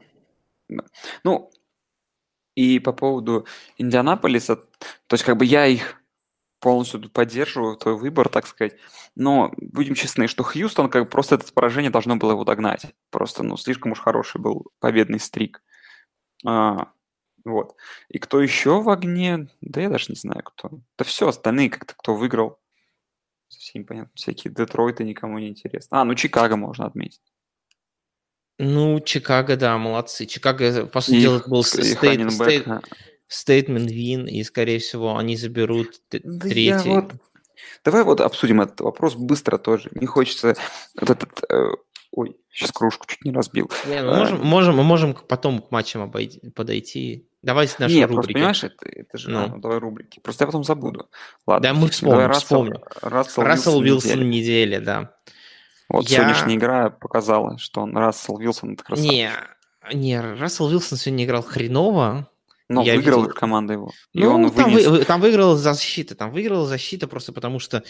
да. 0.69 0.83
Ну, 1.23 1.51
и 2.55 2.79
по 2.79 2.91
поводу 2.93 3.45
Индианаполиса, 3.77 4.57
то 4.57 5.13
есть 5.13 5.23
как 5.23 5.37
бы 5.37 5.45
я 5.45 5.65
их 5.65 5.99
полностью 6.59 7.09
поддерживаю, 7.09 7.77
твой 7.77 7.95
выбор, 7.95 8.29
так 8.29 8.47
сказать. 8.47 8.75
Но 9.15 9.53
будем 9.57 9.95
честны, 9.95 10.27
что 10.27 10.43
Хьюстон, 10.43 10.89
как 10.89 11.09
просто 11.09 11.35
это 11.35 11.51
поражение 11.53 11.89
должно 11.89 12.17
было 12.17 12.31
его 12.31 12.43
догнать. 12.43 12.87
Просто, 13.11 13.43
ну, 13.43 13.57
слишком 13.57 13.93
уж 13.93 13.99
хороший 13.99 14.41
был 14.41 14.67
победный 14.79 15.19
стрик. 15.19 15.61
А, 16.45 16.91
вот. 17.45 17.75
И 18.09 18.19
кто 18.19 18.41
еще 18.41 18.81
в 18.81 18.89
огне? 18.89 19.47
Да 19.61 19.81
я 19.81 19.89
даже 19.89 20.07
не 20.09 20.15
знаю, 20.15 20.43
кто. 20.43 20.69
Да 20.97 21.05
все, 21.05 21.27
остальные 21.27 21.69
как-то 21.69 21.93
кто 21.95 22.15
выиграл. 22.15 22.59
Совсем 23.49 23.81
непонятно. 23.81 24.11
Всякие 24.15 24.53
Детройты 24.53 25.03
никому 25.03 25.39
не 25.39 25.49
интересно. 25.49 26.01
А, 26.01 26.05
ну 26.05 26.15
Чикаго 26.15 26.55
можно 26.55 26.85
отметить. 26.85 27.21
Ну, 28.59 28.99
Чикаго, 28.99 29.55
да, 29.55 29.77
молодцы. 29.77 30.25
Чикаго, 30.25 30.85
по 30.85 30.99
сути 30.99 31.21
дела, 31.21 31.41
был 31.47 31.63
стейт, 31.63 31.97
стейт, 32.31 32.67
стейтмент 33.27 33.89
вин, 33.89 34.27
и, 34.27 34.43
скорее 34.43 34.79
всего, 34.79 35.17
они 35.17 35.37
заберут 35.37 36.01
да 36.11 36.19
третий. 36.41 36.89
Вот... 36.89 37.13
Давай 37.85 38.03
вот 38.03 38.19
обсудим 38.19 38.59
этот 38.59 38.81
вопрос 38.81 39.15
быстро 39.15 39.57
тоже. 39.57 39.89
Не 39.93 40.07
хочется 40.07 40.55
вот 40.99 41.09
этот... 41.09 41.43
Э... 41.49 41.69
Ой, 42.11 42.35
сейчас 42.51 42.73
кружку 42.73 43.05
чуть 43.07 43.23
не 43.23 43.31
разбил. 43.31 43.71
Не, 43.87 44.01
ну, 44.03 44.11
а... 44.11 44.17
можем, 44.17 44.45
можем, 44.45 44.75
мы 44.75 44.83
можем 44.83 45.13
потом 45.13 45.61
к 45.61 45.71
матчам 45.71 46.01
обойти, 46.01 46.49
подойти. 46.49 47.28
Давайте 47.41 47.75
наши 47.79 47.95
Нет, 47.95 48.09
рубрики. 48.09 48.15
просто, 48.15 48.33
понимаешь, 48.33 48.63
это, 48.63 48.89
это 48.89 49.17
же... 49.17 49.29
Ну. 49.29 49.47
ну. 49.47 49.57
давай 49.59 49.79
рубрики. 49.79 50.19
Просто 50.19 50.43
я 50.43 50.47
потом 50.47 50.63
забуду. 50.63 51.09
Ладно. 51.47 51.69
Да, 51.69 51.73
мы 51.73 51.87
вспомним, 51.87 52.17
давай 52.19 52.37
вспомним. 52.37 52.83
Рассел, 53.01 53.43
Рассел 53.43 53.81
Вилсон, 53.81 54.09
Вилсон 54.11 54.29
недели. 54.29 54.65
недели, 54.73 54.77
да. 54.83 55.13
Вот 55.87 56.09
я... 56.09 56.17
сегодняшняя 56.17 56.55
игра 56.55 56.89
показала, 56.89 57.57
что 57.57 57.81
он 57.81 57.95
Рассел 57.95 58.37
Вилсон 58.37 58.73
это 58.73 58.83
красавчик. 58.83 59.11
Не, 59.11 59.31
не, 59.93 60.19
Рассел 60.19 60.67
Вилсон 60.67 60.97
сегодня 60.97 61.25
играл 61.25 61.41
хреново. 61.41 62.29
Но 62.67 62.83
я 62.83 62.95
выиграл 62.95 63.21
видел... 63.21 63.33
команда 63.33 63.73
его. 63.73 63.91
И 64.13 64.19
ну, 64.19 64.35
он 64.35 64.51
там, 64.51 64.69
вынес... 64.71 64.85
вы, 64.85 65.03
там 65.03 65.21
выиграла 65.21 65.57
защита. 65.57 66.13
Там 66.13 66.29
выиграла 66.29 66.67
защита 66.67 67.07
просто 67.07 67.33
потому, 67.33 67.57
что 67.57 67.83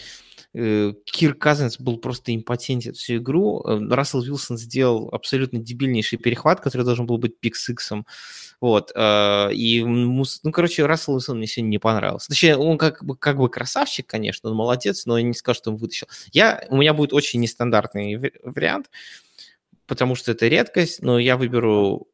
Кир 0.52 1.34
Казинс 1.34 1.78
был 1.78 1.98
просто 1.98 2.34
импотентен 2.34 2.92
всю 2.92 3.18
игру. 3.18 3.62
Э, 3.64 3.78
Рассел 3.88 4.20
Вилсон 4.20 4.58
сделал 4.58 5.08
абсолютно 5.12 5.60
дебильнейший 5.60 6.18
перехват, 6.18 6.60
который 6.60 6.82
должен 6.82 7.06
был 7.06 7.18
быть 7.18 7.38
пик-сиксом. 7.38 8.04
Вот. 8.60 8.90
Э, 8.96 9.52
и, 9.52 9.84
ну, 9.84 10.24
короче, 10.52 10.86
Рассел 10.86 11.14
Уилсон 11.14 11.38
мне 11.38 11.46
сегодня 11.46 11.70
не 11.70 11.78
понравился. 11.78 12.28
Точнее, 12.28 12.56
он 12.56 12.78
как 12.78 13.04
бы, 13.04 13.16
как 13.16 13.38
бы 13.38 13.48
красавчик, 13.48 14.08
конечно, 14.08 14.50
он 14.50 14.56
молодец, 14.56 15.06
но 15.06 15.18
я 15.18 15.24
не 15.24 15.34
скажу, 15.34 15.58
что 15.58 15.70
он 15.70 15.76
вытащил. 15.76 16.08
Я, 16.32 16.66
у 16.68 16.78
меня 16.78 16.94
будет 16.94 17.12
очень 17.12 17.40
нестандартный 17.40 18.16
вариант, 18.42 18.90
потому 19.86 20.16
что 20.16 20.32
это 20.32 20.48
редкость, 20.48 21.00
но 21.00 21.20
я 21.20 21.36
выберу 21.36 22.08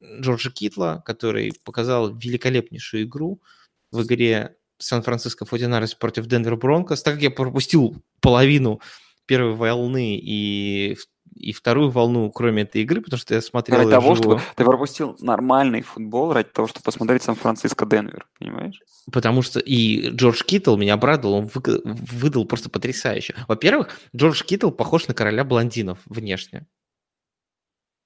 Джорджа 0.00 0.50
Китла, 0.50 1.02
который 1.04 1.52
показал 1.64 2.14
великолепнейшую 2.14 3.02
игру 3.02 3.42
в 3.90 4.02
игре 4.04 4.54
Сан-Франциско 4.78 5.44
49 5.44 5.98
против 5.98 6.26
Денвер 6.26 6.56
Бронкос. 6.56 7.02
Так 7.02 7.14
как 7.14 7.22
я 7.22 7.30
пропустил 7.30 7.96
половину 8.20 8.80
первой 9.26 9.54
волны 9.54 10.16
и 10.16 10.96
и 11.38 11.52
вторую 11.52 11.90
волну, 11.90 12.30
кроме 12.30 12.62
этой 12.62 12.82
игры, 12.82 13.00
потому 13.00 13.18
что 13.18 13.34
я 13.34 13.40
смотрел... 13.40 13.78
Ради 13.78 13.90
того, 13.90 14.14
чтобы 14.16 14.40
ты 14.56 14.64
пропустил 14.64 15.16
нормальный 15.20 15.82
футбол, 15.82 16.32
ради 16.32 16.48
того, 16.48 16.66
чтобы 16.68 16.84
посмотреть 16.84 17.22
Сан-Франциско-Денвер, 17.22 18.26
понимаешь? 18.38 18.80
Потому 19.12 19.42
что 19.42 19.60
и 19.60 20.10
Джордж 20.10 20.42
Киттл 20.42 20.76
меня 20.76 20.94
обрадовал, 20.94 21.34
он 21.34 21.50
вы... 21.54 21.80
выдал 21.84 22.44
просто 22.44 22.70
потрясающе. 22.70 23.34
Во-первых, 23.46 23.90
Джордж 24.14 24.42
Киттл 24.42 24.70
похож 24.70 25.06
на 25.06 25.14
короля 25.14 25.44
блондинов 25.44 26.00
внешне. 26.06 26.66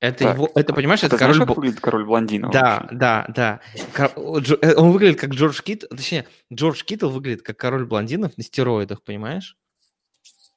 Это 0.03 0.25
так, 0.25 0.35
его, 0.35 0.51
это 0.57 0.75
понимаешь, 0.75 0.99
это, 1.05 1.15
это 1.15 1.19
король... 1.19 1.37
Знаешь, 1.37 1.57
выглядит 1.57 1.81
король 1.81 2.05
блондинов? 2.05 2.51
Да, 2.51 2.81
вообще? 2.81 2.97
да, 2.97 3.27
да. 3.29 3.61
Э, 3.97 4.75
он 4.75 4.91
выглядит 4.91 5.21
как 5.21 5.31
Джордж 5.31 5.63
Киттл, 5.63 5.87
точнее, 5.95 6.27
Джордж 6.53 6.83
Киттл 6.83 7.09
выглядит 7.09 7.43
как 7.43 7.57
король 7.57 7.87
блондинов 7.87 8.37
на 8.37 8.43
стероидах, 8.43 9.05
понимаешь? 9.05 9.57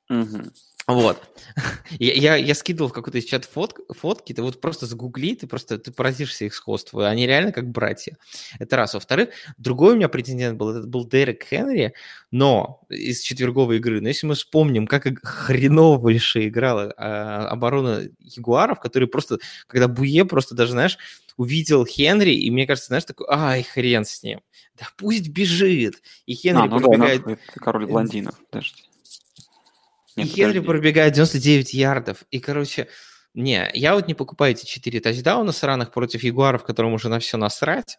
Угу. 0.10 0.46
Вот. 0.88 1.20
Я, 1.98 2.14
я, 2.14 2.36
я 2.36 2.54
скидывал 2.54 2.90
в 2.90 2.94
какой-то 2.94 3.20
чат 3.22 3.46
фот, 3.46 3.80
фотки, 3.90 4.34
ты 4.34 4.44
вот 4.44 4.62
просто 4.62 4.86
загугли, 4.86 5.34
ты 5.36 5.48
просто 5.48 5.80
ты 5.80 5.92
поразишься 5.92 6.46
их 6.46 6.54
сходству. 6.54 7.02
Они 7.02 7.26
реально 7.26 7.52
как 7.52 7.70
братья. 7.72 8.18
Это 8.60 8.76
раз. 8.76 8.94
Во-вторых, 8.94 9.30
другой 9.58 9.94
у 9.94 9.96
меня 9.96 10.10
претендент 10.10 10.58
был, 10.58 10.70
это 10.70 10.88
был 10.88 11.08
Дерек 11.08 11.44
Хенри, 11.44 11.94
но 12.30 12.82
из 12.90 13.22
четверговой 13.22 13.78
игры. 13.78 14.00
Но 14.00 14.10
если 14.10 14.28
мы 14.28 14.36
вспомним, 14.36 14.86
как 14.86 15.08
хреновейше 15.24 16.48
играла 16.48 16.94
а, 16.98 17.48
оборона 17.48 18.04
Ягуаров, 18.20 18.80
который 18.80 19.08
просто, 19.08 19.40
когда 19.66 19.88
Буе 19.88 20.24
просто 20.26 20.54
даже, 20.54 20.74
знаешь, 20.74 21.00
увидел 21.36 21.86
Хенри, 21.86 22.36
и 22.36 22.52
мне 22.52 22.68
кажется, 22.68 22.88
знаешь, 22.88 23.06
такой, 23.06 23.26
ай, 23.30 23.64
хрен 23.64 24.06
с 24.06 24.22
ним. 24.22 24.42
Да 24.80 24.88
пусть 24.98 25.30
бежит. 25.30 26.04
И 26.28 26.36
Хенри 26.36 26.62
а, 26.62 26.66
ну 26.66 26.80
пробегает... 26.80 27.24
Да, 27.26 27.38
король 27.56 27.88
блондинов, 27.88 28.40
подожди. 28.52 28.84
Нет, 30.16 30.28
и 30.28 30.30
Хенри 30.30 30.60
пробегает 30.60 31.14
99 31.14 31.74
ярдов. 31.74 32.24
И, 32.32 32.40
короче, 32.40 32.88
не, 33.34 33.70
я 33.74 33.96
вот 33.96 34.08
не 34.08 34.14
покупаю 34.14 34.54
эти 34.54 34.66
4 34.66 35.02
тачдауна 35.02 35.52
сраных 35.52 35.92
против 35.92 36.24
Ягуаров, 36.24 36.64
которым 36.64 36.94
уже 36.94 37.10
на 37.10 37.20
все 37.20 37.38
насрать. 37.38 37.98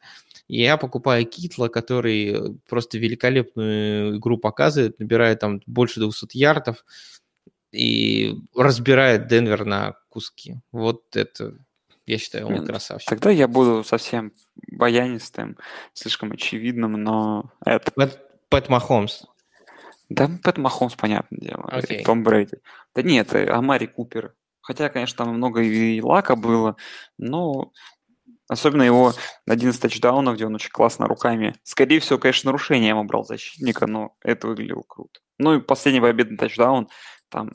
Я 0.48 0.76
покупаю 0.76 1.26
Китла, 1.26 1.68
который 1.68 2.58
просто 2.68 2.98
великолепную 2.98 4.18
игру 4.18 4.38
показывает, 4.38 4.98
набирает 4.98 5.40
там 5.40 5.60
больше 5.66 6.00
200 6.00 6.36
ярдов 6.36 6.84
и 7.72 8.34
разбирает 8.54 9.26
Денвер 9.26 9.64
на 9.64 9.96
куски. 10.08 10.56
Вот 10.72 11.14
это, 11.14 11.54
я 12.06 12.16
считаю, 12.16 12.46
он 12.46 12.64
красавчик. 12.64 13.08
Тогда 13.08 13.30
я 13.30 13.48
буду 13.48 13.84
совсем 13.84 14.32
баянистым, 14.70 15.58
слишком 15.92 16.32
очевидным, 16.32 16.92
но 16.92 17.50
это... 17.64 17.90
Пэт, 17.90 18.20
Пэт 18.48 18.68
Махомс. 18.68 19.24
Да, 20.08 20.30
Пэт 20.42 20.58
Махомс, 20.58 20.94
понятное 20.94 21.40
дело. 21.40 21.68
Okay. 21.72 22.02
Том 22.04 22.22
Брэди. 22.22 22.58
Да 22.94 23.02
нет, 23.02 23.34
Амари 23.34 23.86
Купер. 23.86 24.34
Хотя, 24.60 24.88
конечно, 24.88 25.24
там 25.24 25.34
много 25.34 25.62
и 25.62 26.00
лака 26.00 26.34
было, 26.34 26.76
но 27.18 27.72
особенно 28.48 28.82
его 28.82 29.12
11 29.46 29.80
тачдауна, 29.80 30.34
где 30.34 30.46
он 30.46 30.54
очень 30.54 30.70
классно 30.70 31.06
руками. 31.06 31.54
Скорее 31.62 32.00
всего, 32.00 32.18
конечно, 32.18 32.48
нарушением 32.48 32.98
убрал 32.98 33.24
защитника, 33.24 33.86
но 33.86 34.16
это 34.22 34.48
выглядело 34.48 34.82
круто. 34.86 35.20
Ну 35.38 35.54
и 35.54 35.60
последний 35.60 36.00
победный 36.00 36.36
тачдаун, 36.36 36.88
там 37.28 37.52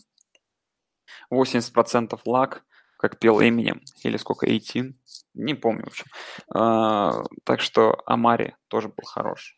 80% 1.33 2.19
лак, 2.25 2.63
как 2.97 3.19
пел 3.19 3.41
Эминем, 3.41 3.81
или 4.03 4.17
сколько, 4.17 4.45
18, 4.45 4.95
не 5.33 5.53
помню, 5.53 5.85
в 5.85 5.87
общем. 5.87 6.05
А, 6.53 7.23
так 7.43 7.61
что 7.61 8.01
Амари 8.05 8.55
тоже 8.67 8.89
был 8.89 9.03
хорош. 9.05 9.57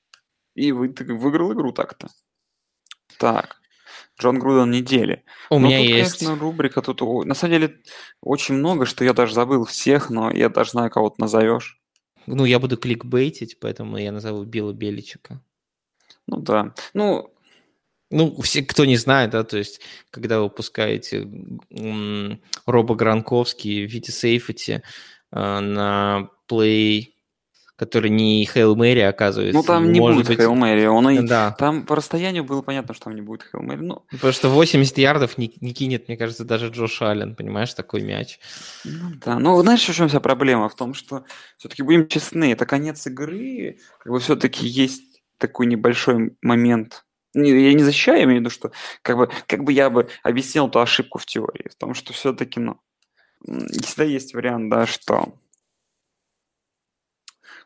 И 0.55 0.71
вы, 0.71 0.93
выиграл 0.97 1.53
игру 1.53 1.71
так-то. 1.71 2.07
Так. 3.23 3.61
Джон 4.19 4.37
Груден 4.37 4.69
недели. 4.69 5.23
У 5.49 5.57
ну, 5.57 5.67
меня 5.67 5.77
тут, 5.77 5.87
есть. 5.87 6.19
конечно, 6.19 6.37
рубрика 6.37 6.81
тут... 6.81 6.99
На 7.25 7.33
самом 7.33 7.53
деле, 7.53 7.81
очень 8.19 8.55
много, 8.55 8.85
что 8.85 9.05
я 9.05 9.13
даже 9.13 9.33
забыл 9.33 9.63
всех, 9.63 10.09
но 10.09 10.29
я 10.29 10.49
даже 10.49 10.71
знаю, 10.71 10.91
кого 10.91 11.09
ты 11.09 11.15
назовешь. 11.19 11.79
Ну, 12.25 12.43
я 12.43 12.59
буду 12.59 12.75
кликбейтить, 12.75 13.59
поэтому 13.61 13.95
я 13.97 14.11
назову 14.11 14.43
Билла 14.43 14.73
Беличика. 14.73 15.41
Ну 16.27 16.41
да. 16.41 16.73
Ну, 16.93 17.33
ну, 18.11 18.41
все, 18.41 18.61
кто 18.61 18.83
не 18.83 18.97
знает, 18.97 19.31
да, 19.31 19.45
то 19.45 19.57
есть, 19.57 19.79
когда 20.11 20.39
вы 20.39 20.43
выпускаете 20.43 21.21
м- 21.71 22.41
Роба 22.65 22.95
Гранковский 22.95 23.87
в 23.87 23.89
виде 23.89 24.11
сейфати 24.11 24.83
э, 25.31 25.59
на 25.59 26.29
Play 26.51 27.12
который 27.75 28.09
не 28.09 28.45
Хейл 28.45 28.75
Мэри, 28.75 28.99
оказывается. 28.99 29.57
Ну, 29.57 29.63
там 29.63 29.91
не 29.91 29.99
будет 29.99 30.27
быть... 30.27 30.37
Хейл 30.37 30.53
Мэри. 30.55 30.85
Он 30.85 31.09
и... 31.09 31.27
да. 31.27 31.51
Там 31.57 31.85
по 31.85 31.95
расстоянию 31.95 32.43
было 32.43 32.61
понятно, 32.61 32.93
что 32.93 33.05
там 33.05 33.15
не 33.15 33.21
будет 33.21 33.43
Хейл 33.43 33.61
Мэри. 33.61 33.81
Ну... 33.81 34.03
Потому 34.11 34.33
что 34.33 34.49
80 34.49 34.97
ярдов 34.97 35.37
не, 35.37 35.51
не 35.59 35.73
кинет, 35.73 36.07
мне 36.07 36.17
кажется, 36.17 36.45
даже 36.45 36.69
Джош 36.69 37.01
Аллен, 37.01 37.35
понимаешь, 37.35 37.73
такой 37.73 38.01
мяч. 38.01 38.39
Ну, 38.83 39.11
да, 39.25 39.39
ну, 39.39 39.59
знаешь, 39.61 39.87
в 39.87 39.93
чем 39.93 40.07
вся 40.07 40.19
проблема? 40.19 40.69
В 40.69 40.75
том, 40.75 40.93
что 40.93 41.23
все-таки 41.57 41.83
будем 41.83 42.07
честны, 42.07 42.51
это 42.51 42.65
конец 42.65 43.07
игры, 43.07 43.79
как 43.99 44.13
бы 44.13 44.19
все-таки 44.19 44.67
есть 44.67 45.21
такой 45.37 45.65
небольшой 45.65 46.35
момент 46.41 47.03
я 47.35 47.73
не 47.73 47.83
защищаю, 47.83 48.19
я 48.19 48.23
имею 48.25 48.37
в 48.37 48.41
виду, 48.41 48.49
что 48.51 48.71
как 49.01 49.17
бы, 49.17 49.29
как 49.47 49.63
бы 49.63 49.73
я 49.73 49.89
бы 49.89 50.07
объяснил 50.21 50.67
эту 50.67 50.79
ошибку 50.79 51.17
в 51.17 51.25
теории, 51.25 51.67
в 51.67 51.75
том, 51.75 51.95
что 51.95 52.13
все-таки, 52.13 52.59
ну, 52.59 52.79
всегда 53.43 54.03
есть 54.03 54.35
вариант, 54.35 54.69
да, 54.69 54.85
что 54.85 55.33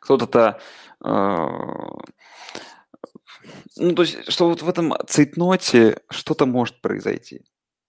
кто-то 0.07 0.59
э, 1.03 1.47
ну, 3.75 3.93
то 3.93 4.01
есть, 4.03 4.31
что 4.31 4.47
вот 4.47 4.61
в 4.61 4.69
этом 4.69 4.93
цейтноте 5.07 5.99
что-то 6.09 6.45
может 6.45 6.81
произойти. 6.81 7.39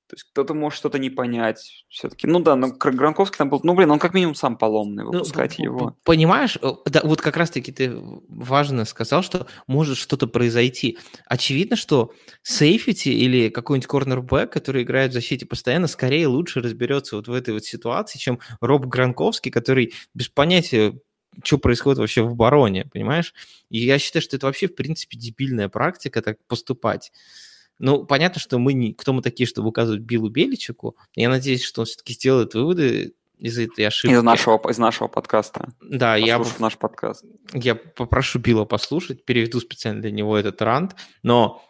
То 0.09 0.15
есть 0.15 0.25
кто-то 0.33 0.55
может 0.55 0.79
что-то 0.79 0.99
не 0.99 1.11
понять 1.11 1.85
все-таки. 1.91 2.27
Ну 2.27 2.41
да, 2.41 2.57
но 2.57 2.69
Гранковский 2.69 3.37
там 3.37 3.51
был, 3.51 3.61
ну 3.63 3.75
блин, 3.75 3.91
он 3.91 3.99
как 3.99 4.15
минимум 4.15 4.35
сам 4.35 4.57
поломный, 4.57 5.05
ну, 5.05 5.13
выпускать 5.13 5.59
ну, 5.59 5.65
его. 5.65 5.97
Понимаешь, 6.03 6.57
э, 6.63 6.71
да, 6.87 7.03
вот 7.05 7.21
как 7.21 7.37
раз-таки 7.37 7.73
ты 7.73 7.95
важно 8.29 8.87
сказал, 8.87 9.23
что 9.23 9.47
может 9.67 9.99
что-то 9.99 10.27
произойти. 10.27 10.99
Очевидно, 11.27 11.77
что 11.77 12.13
сейфити 12.43 13.11
или 13.11 13.51
какой-нибудь 13.51 13.87
корнербэк, 13.87 14.51
который 14.51 14.83
играет 14.83 15.11
в 15.11 15.15
защите 15.15 15.45
постоянно, 15.45 15.87
скорее 15.87 16.27
лучше 16.27 16.63
разберется 16.63 17.17
вот 17.17 17.29
в 17.29 17.33
этой 17.33 17.53
вот 17.53 17.65
ситуации, 17.65 18.19
чем 18.19 18.41
Роб 18.63 18.87
Гранковский, 18.87 19.51
который 19.51 19.93
без 20.15 20.29
понятия 20.29 20.99
что 21.43 21.59
происходит 21.59 21.99
вообще 21.99 22.23
в 22.23 22.33
обороне, 22.33 22.87
понимаешь? 22.93 23.35
И 23.71 23.79
я 23.79 23.99
считаю, 23.99 24.23
что 24.23 24.37
это 24.37 24.47
вообще, 24.47 24.69
в 24.69 24.75
принципе, 24.75 25.17
дебильная 25.17 25.69
практика 25.69 26.23
так 26.23 26.39
поступать. 26.47 27.13
Ну, 27.79 28.05
понятно, 28.05 28.41
что 28.41 28.59
мы 28.59 28.73
не... 28.73 28.93
Кто 28.93 29.13
мы 29.13 29.23
такие, 29.23 29.47
чтобы 29.47 29.69
указывать 29.69 30.01
Биллу 30.01 30.31
Беличику? 30.31 30.97
Я 31.15 31.29
надеюсь, 31.29 31.63
что 31.63 31.83
он 31.83 31.87
все-таки 31.87 32.13
сделает 32.13 32.55
выводы 32.55 33.15
из 33.39 33.59
этой 33.59 33.87
ошибки. 33.87 34.15
Из 34.15 34.23
нашего, 34.23 34.59
из 34.69 34.79
нашего 34.79 35.07
подкаста. 35.07 35.73
Да, 35.81 36.17
я... 36.17 36.43
наш 36.59 36.77
подкаст. 36.77 37.25
Я 37.53 37.77
попрошу 37.77 38.41
Билла 38.41 38.65
послушать, 38.65 39.25
переведу 39.25 39.61
специально 39.61 40.01
для 40.03 40.11
него 40.11 40.37
этот 40.37 40.61
рант, 40.61 40.97
но 41.23 41.63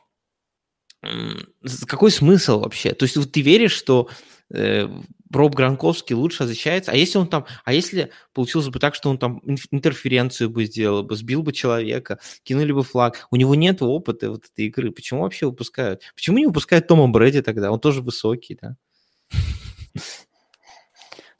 какой 1.86 2.10
смысл 2.10 2.60
вообще? 2.60 2.92
То 2.92 3.04
есть 3.04 3.16
вот 3.16 3.32
ты 3.32 3.40
веришь, 3.40 3.72
что 3.72 4.08
э, 4.50 4.88
Роб 5.32 5.54
Гранковский 5.54 6.14
лучше 6.14 6.46
защищается. 6.46 6.92
А 6.92 6.96
если 6.96 7.18
он 7.18 7.28
там, 7.28 7.46
а 7.64 7.72
если 7.72 8.10
получилось 8.32 8.68
бы 8.68 8.78
так, 8.78 8.94
что 8.94 9.10
он 9.10 9.18
там 9.18 9.40
интерференцию 9.70 10.50
бы 10.50 10.64
сделал 10.64 11.02
бы, 11.02 11.16
сбил 11.16 11.42
бы 11.42 11.52
человека, 11.52 12.18
кинули 12.42 12.72
бы 12.72 12.82
флаг, 12.82 13.26
у 13.30 13.36
него 13.36 13.54
нет 13.54 13.82
опыта 13.82 14.30
вот 14.30 14.46
этой 14.46 14.66
игры, 14.66 14.90
почему 14.90 15.22
вообще 15.22 15.46
выпускают? 15.46 16.02
Почему 16.14 16.38
не 16.38 16.46
выпускают 16.46 16.86
Тома 16.86 17.08
Брэди 17.08 17.42
тогда? 17.42 17.70
Он 17.70 17.80
тоже 17.80 18.02
высокий, 18.02 18.58
да? 18.60 18.76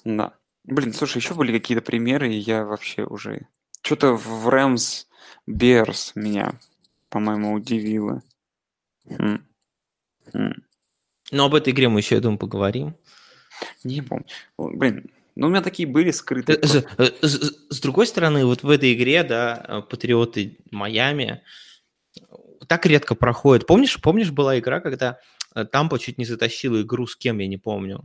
Да. 0.04 0.34
Блин, 0.64 0.92
слушай, 0.92 1.18
еще 1.18 1.34
были 1.34 1.59
какие-то 1.59 1.82
примеры, 1.82 2.32
и 2.32 2.38
я 2.38 2.64
вообще 2.64 3.04
уже... 3.04 3.46
Что-то 3.82 4.12
в 4.12 4.48
Рэмс 4.48 5.06
Берс 5.46 6.12
меня, 6.14 6.61
по-моему, 7.09 7.54
удивило. 7.54 8.22
Хм. 9.09 9.47
Но 11.31 11.45
об 11.45 11.55
этой 11.55 11.72
игре 11.72 11.89
мы 11.89 12.01
еще, 12.01 12.14
я 12.14 12.20
думаю, 12.20 12.39
поговорим. 12.39 12.97
Не 13.85 14.03
помню. 14.03 14.26
Блин, 14.57 15.11
ну, 15.39 15.47
у 15.47 15.51
меня 15.51 15.62
такие 15.62 15.89
были 15.89 16.11
скрытые. 16.11 16.59
С, 16.62 16.85
э, 16.99 17.11
с, 17.22 17.53
с 17.70 17.81
другой 17.81 18.07
стороны, 18.09 18.45
вот 18.45 18.64
в 18.64 18.70
этой 18.70 18.93
игре, 18.93 19.22
да, 19.22 19.64
э, 19.68 19.83
Патриоты 19.83 20.59
Майами 20.72 21.43
так 22.66 22.87
редко 22.87 23.14
проходят. 23.14 23.64
Помнишь, 23.64 24.01
помнишь, 24.01 24.33
была 24.33 24.59
игра, 24.59 24.81
когда 24.81 25.18
э, 25.55 25.64
Тампа 25.64 26.01
чуть 26.01 26.18
не 26.18 26.24
затащила 26.24 26.83
игру 26.83 27.07
с 27.07 27.14
кем, 27.14 27.39
я 27.39 27.47
не 27.47 27.57
помню. 27.57 28.05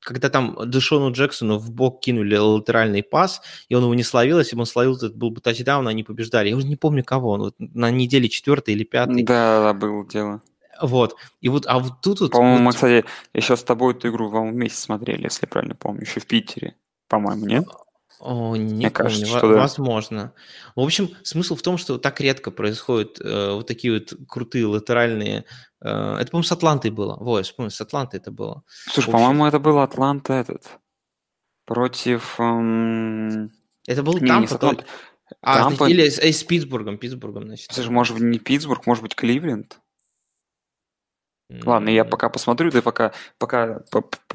Когда 0.00 0.28
там 0.28 0.56
Дэшону 0.66 1.12
Джексону 1.12 1.56
в 1.56 1.72
бок 1.72 2.00
кинули 2.00 2.36
латеральный 2.36 3.02
пас, 3.02 3.40
и 3.70 3.74
он 3.74 3.84
его 3.84 3.94
не 3.94 4.04
словил, 4.04 4.38
если 4.38 4.54
бы 4.54 4.60
он 4.60 4.66
словил, 4.66 4.96
это 4.96 5.08
был 5.08 5.30
бы 5.30 5.40
тачдаун, 5.40 5.88
они 5.88 6.04
побеждали. 6.04 6.50
Я 6.50 6.56
уже 6.56 6.66
не 6.66 6.76
помню 6.76 7.02
кого, 7.02 7.30
он 7.30 7.40
вот 7.40 7.54
на 7.58 7.90
неделе 7.90 8.28
четвертый 8.28 8.74
или 8.74 8.84
пятый. 8.84 9.22
Да, 9.22 9.60
да, 9.60 9.72
было 9.72 10.06
дело. 10.06 10.42
Вот. 10.80 11.16
И 11.40 11.48
вот, 11.48 11.66
а 11.66 11.78
вот 11.78 12.00
тут 12.02 12.20
вот... 12.20 12.32
По-моему, 12.32 12.56
вот... 12.56 12.64
мы, 12.64 12.72
кстати, 12.72 13.04
еще 13.34 13.56
с 13.56 13.62
тобой 13.62 13.94
эту 13.94 14.08
игру 14.08 14.28
вам 14.28 14.52
вместе 14.52 14.80
смотрели, 14.80 15.24
если 15.24 15.46
правильно 15.46 15.74
помню, 15.74 16.02
еще 16.02 16.20
в 16.20 16.26
Питере, 16.26 16.76
по-моему, 17.08 17.46
нет? 17.46 17.66
О, 18.18 18.56
не 18.56 18.62
Мне 18.62 18.90
помню, 18.90 18.90
кажется, 18.90 19.26
что 19.26 19.46
возможно. 19.48 20.32
В 20.74 20.80
общем, 20.80 21.10
смысл 21.22 21.54
в 21.54 21.62
том, 21.62 21.76
что 21.76 21.98
так 21.98 22.20
редко 22.20 22.50
происходят 22.50 23.20
э, 23.20 23.52
вот 23.52 23.66
такие 23.66 23.92
вот 23.92 24.14
крутые 24.26 24.66
латеральные... 24.66 25.44
Э, 25.82 26.16
это, 26.18 26.30
по-моему, 26.30 26.44
с 26.44 26.52
Атлантой 26.52 26.90
было. 26.90 27.16
Во, 27.16 27.38
я 27.38 27.44
вспомнил, 27.44 27.70
с 27.70 27.80
Атлантой 27.80 28.18
это 28.18 28.30
было. 28.30 28.62
Слушай, 28.90 29.10
по-моему, 29.10 29.44
это 29.44 29.58
был 29.58 29.78
Атланта 29.80 30.32
этот. 30.32 30.78
Против... 31.66 32.40
Эм... 32.40 33.50
Это 33.86 34.02
был 34.02 34.18
не, 34.18 34.26
Тампа, 34.26 34.72
не 34.72 34.84
А, 35.42 35.58
Тампа... 35.58 35.88
или 35.88 36.08
с, 36.08 36.18
э, 36.18 36.32
с 36.32 36.42
Питтсбургом, 36.42 36.96
Питтсбургом, 36.96 37.44
значит. 37.44 37.70
Слушай, 37.70 37.90
может 37.90 38.14
быть, 38.14 38.24
не 38.24 38.38
Питтсбург, 38.38 38.86
может 38.86 39.02
быть, 39.02 39.14
Кливленд? 39.14 39.78
Ладно, 41.48 41.90
я 41.90 42.04
пока 42.04 42.28
посмотрю, 42.28 42.70
ты 42.70 42.82
пока, 42.82 43.12
пока 43.38 43.82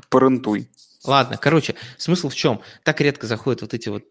порентуй. 0.09 0.69
Ладно, 1.03 1.37
короче, 1.37 1.75
смысл 1.97 2.29
в 2.29 2.35
чем? 2.35 2.61
Так 2.83 3.01
редко 3.01 3.27
заходят 3.27 3.61
вот 3.61 3.73
эти 3.73 3.89
вот 3.89 4.05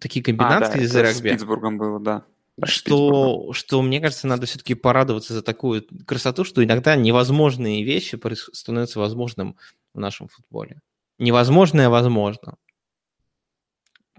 такие 0.00 0.24
комбинации 0.24 0.74
а, 0.74 0.76
да, 0.76 0.82
из 0.82 0.94
регби. 0.94 1.28
С 1.28 1.32
Питтсбургом 1.32 1.78
было, 1.78 1.98
да. 1.98 2.22
что, 2.64 3.52
что, 3.52 3.82
мне 3.82 4.00
кажется, 4.00 4.28
надо 4.28 4.46
все-таки 4.46 4.74
порадоваться 4.74 5.34
за 5.34 5.42
такую 5.42 5.84
красоту, 6.06 6.44
что 6.44 6.62
иногда 6.62 6.94
невозможные 6.94 7.82
вещи 7.84 8.20
становятся 8.52 9.00
возможным 9.00 9.56
в 9.92 9.98
нашем 9.98 10.28
футболе. 10.28 10.80
Невозможное 11.18 11.88
возможно. 11.88 12.56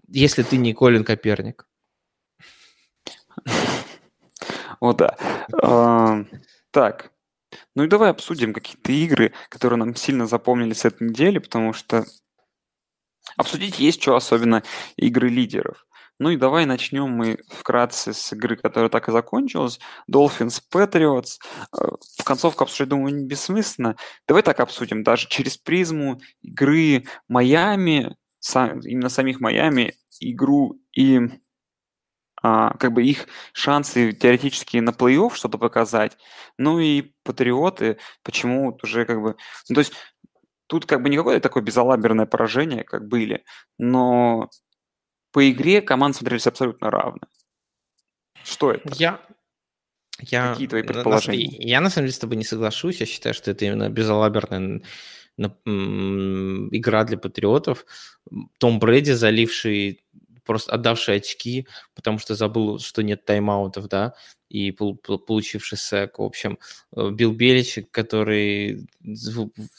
Если 0.08 0.44
ты 0.44 0.58
не 0.58 0.74
Колин 0.74 1.04
Коперник. 1.04 1.68
О, 4.80 4.94
да. 4.94 5.16
А, 5.62 6.24
так, 6.72 7.12
ну 7.76 7.84
и 7.84 7.88
давай 7.88 8.10
обсудим 8.10 8.54
какие-то 8.54 8.92
игры, 8.92 9.34
которые 9.50 9.78
нам 9.78 9.96
сильно 9.96 10.28
запомнились 10.28 10.86
этой 10.86 11.10
недели, 11.10 11.40
потому 11.40 11.74
что 11.74 12.06
обсудить 13.36 13.80
есть 13.80 14.02
что, 14.02 14.16
особенно 14.16 14.64
игры 14.96 15.30
лидеров. 15.30 15.86
Ну 16.20 16.32
и 16.32 16.38
давай 16.38 16.66
начнем 16.66 17.10
мы 17.10 17.38
вкратце 17.48 18.12
с 18.12 18.34
игры, 18.34 18.56
которая 18.56 18.90
так 18.90 19.08
и 19.08 19.12
закончилась. 19.12 19.80
Dolphins 20.12 20.62
Patriots. 20.74 21.38
Э, 21.72 21.90
в 22.18 22.24
концовку 22.24 22.64
обсуждать, 22.64 22.90
думаю, 22.90 23.26
бессмысленно. 23.26 23.96
Давай 24.28 24.42
так 24.42 24.60
обсудим. 24.60 25.04
Даже 25.04 25.28
через 25.28 25.58
призму 25.58 26.20
игры 26.42 27.06
Майами, 27.28 28.16
именно 28.56 29.10
самих 29.10 29.40
Майами, 29.40 29.94
игру 30.20 30.80
и 30.92 31.20
а, 32.48 32.78
как 32.78 32.94
бы 32.94 33.04
их 33.04 33.28
шансы 33.52 34.14
теоретически 34.14 34.78
на 34.78 34.92
плей-офф 34.92 35.36
что-то 35.36 35.58
показать. 35.58 36.18
Ну 36.58 36.80
и 36.80 37.12
патриоты, 37.24 37.98
почему 38.24 38.80
уже 38.82 39.06
как 39.06 39.22
бы... 39.22 39.36
Ну, 39.68 39.76
то 39.76 39.82
есть 39.82 39.94
тут 40.68 40.86
как 40.86 41.04
бы 41.04 41.10
не 41.10 41.18
какое-то 41.18 41.42
такое 41.42 41.62
безалаберное 41.62 42.26
поражение, 42.26 42.86
как 42.86 43.06
были, 43.06 43.44
но 43.78 44.50
по 45.34 45.50
игре 45.52 45.82
команды 45.82 46.20
смотрелись 46.20 46.48
абсолютно 46.48 46.90
равно. 46.90 47.20
Что 48.46 48.72
это? 48.72 48.94
Я, 48.94 49.20
я, 50.22 50.52
Какие 50.52 50.68
твои 50.68 50.84
предположения? 50.84 51.48
На, 51.48 51.64
я 51.64 51.82
на 51.82 51.90
самом 51.90 52.06
деле 52.06 52.16
с 52.16 52.20
тобой 52.20 52.38
не 52.38 52.46
соглашусь. 52.46 53.02
Я 53.02 53.06
считаю, 53.06 53.34
что 53.36 53.52
это 53.52 53.66
именно 53.66 53.90
безалаберная 53.90 54.82
игра 55.38 57.04
для 57.04 57.18
патриотов. 57.18 57.86
Том 58.58 58.80
Брэди, 58.80 59.12
заливший 59.12 60.06
просто 60.48 60.72
отдавший 60.72 61.18
очки, 61.18 61.68
потому 61.94 62.18
что 62.18 62.34
забыл, 62.34 62.80
что 62.80 63.04
нет 63.04 63.26
тайм-аутов, 63.26 63.88
да, 63.88 64.16
и 64.50 64.72
получивший 64.72 65.78
сек. 65.78 66.18
В 66.18 66.24
общем, 66.24 66.58
э, 66.96 67.10
Билл 67.12 67.34
Беличек, 67.34 67.92
который 67.92 68.88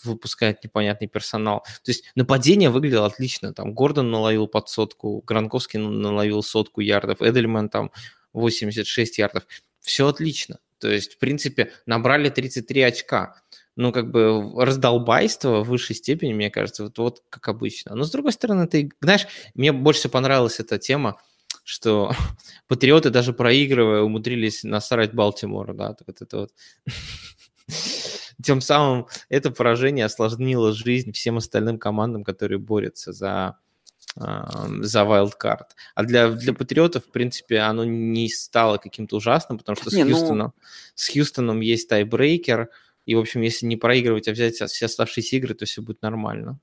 выпускает 0.04 0.62
непонятный 0.62 1.08
персонал. 1.08 1.64
То 1.82 1.90
есть 1.90 2.04
нападение 2.14 2.70
выглядело 2.70 3.06
отлично. 3.06 3.52
Там 3.54 3.72
Гордон 3.72 4.10
наловил 4.10 4.46
под 4.46 4.68
сотку, 4.68 5.22
Гранковский 5.26 5.78
наловил 5.80 6.42
сотку 6.42 6.80
ярдов, 6.80 7.22
Эдельман 7.22 7.68
там 7.68 7.90
86 8.32 9.18
ярдов. 9.18 9.46
Все 9.80 10.06
отлично. 10.06 10.58
То 10.78 10.88
есть, 10.88 11.14
в 11.14 11.18
принципе, 11.18 11.72
набрали 11.86 12.28
33 12.28 12.82
очка 12.82 13.42
ну, 13.78 13.92
как 13.92 14.10
бы 14.10 14.52
раздолбайство 14.56 15.62
в 15.62 15.68
высшей 15.68 15.94
степени, 15.94 16.34
мне 16.34 16.50
кажется, 16.50 16.82
вот, 16.82 16.98
вот 16.98 17.22
как 17.30 17.46
обычно. 17.46 17.94
Но, 17.94 18.02
с 18.02 18.10
другой 18.10 18.32
стороны, 18.32 18.66
ты, 18.66 18.90
знаешь, 19.00 19.28
мне 19.54 19.70
больше 19.70 20.00
всего 20.00 20.14
понравилась 20.14 20.58
эта 20.58 20.78
тема, 20.78 21.20
что 21.62 22.10
патриоты 22.66 23.10
даже 23.10 23.32
проигрывая 23.32 24.02
умудрились 24.02 24.64
насрать 24.64 25.14
Балтимору, 25.14 25.74
да, 25.74 25.94
вот 26.04 26.20
это 26.20 26.38
вот. 26.38 26.50
Тем 28.42 28.60
самым 28.60 29.06
это 29.28 29.52
поражение 29.52 30.06
осложнило 30.06 30.72
жизнь 30.72 31.12
всем 31.12 31.36
остальным 31.36 31.78
командам, 31.78 32.24
которые 32.24 32.58
борются 32.58 33.12
за, 33.12 33.58
за 34.16 35.02
wildcard. 35.02 35.66
А 35.94 36.02
для, 36.02 36.30
для 36.30 36.52
патриотов, 36.52 37.04
в 37.04 37.12
принципе, 37.12 37.58
оно 37.58 37.84
не 37.84 38.28
стало 38.28 38.78
каким-то 38.78 39.18
ужасным, 39.18 39.58
потому 39.58 39.76
что 39.76 39.90
с, 39.90 39.92
не, 39.92 40.02
ну 40.02 40.16
Хьюстоном, 40.16 40.52
ну... 40.56 40.62
с 40.96 41.12
Хьюстоном 41.12 41.60
есть 41.60 41.88
tiebreaker, 41.88 42.70
и, 43.08 43.14
в 43.14 43.20
общем, 43.20 43.40
если 43.40 43.64
не 43.64 43.76
проигрывать, 43.76 44.28
а 44.28 44.32
взять 44.32 44.56
все 44.56 44.84
оставшиеся 44.84 45.36
игры, 45.36 45.54
то 45.54 45.64
все 45.64 45.80
будет 45.80 46.02
нормально. 46.02 46.60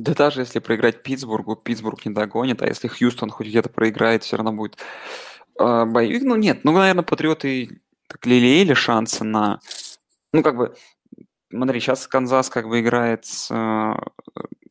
Да 0.00 0.12
даже 0.12 0.40
если 0.40 0.58
проиграть 0.58 1.04
Питтсбургу, 1.04 1.54
Питтсбург 1.54 2.04
не 2.04 2.12
догонит, 2.12 2.60
а 2.60 2.66
если 2.66 2.88
Хьюстон 2.88 3.30
хоть 3.30 3.46
где-то 3.46 3.68
проиграет, 3.68 4.24
все 4.24 4.36
равно 4.36 4.52
будет 4.52 4.78
э, 5.60 5.84
bye 5.84 5.99
week. 5.99 6.24
Ну 6.24 6.34
нет, 6.34 6.64
ну, 6.64 6.72
наверное, 6.72 7.04
Патриоты 7.04 7.80
так 8.08 8.26
лелеяли 8.26 8.74
шансы 8.74 9.22
на... 9.22 9.60
Ну, 10.32 10.42
как 10.42 10.56
бы, 10.56 10.74
смотри, 11.48 11.78
сейчас 11.78 12.08
Канзас 12.08 12.50
как 12.50 12.66
бы 12.66 12.80
играет 12.80 13.24
с, 13.24 13.48
э, 13.54 13.94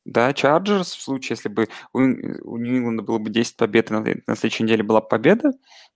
да, 0.04 0.34
Чарджерс, 0.34 0.96
в 0.96 1.02
случае, 1.02 1.38
если 1.38 1.48
бы 1.48 1.70
у, 1.94 2.00
у 2.00 2.58
Нью-Ингланда 2.58 3.04
было 3.04 3.20
бы 3.20 3.30
10 3.30 3.56
побед, 3.56 3.90
и 3.90 3.94
на, 3.94 4.02
на 4.02 4.36
следующей 4.36 4.64
неделе 4.64 4.84
была 4.84 5.00
победа, 5.00 5.54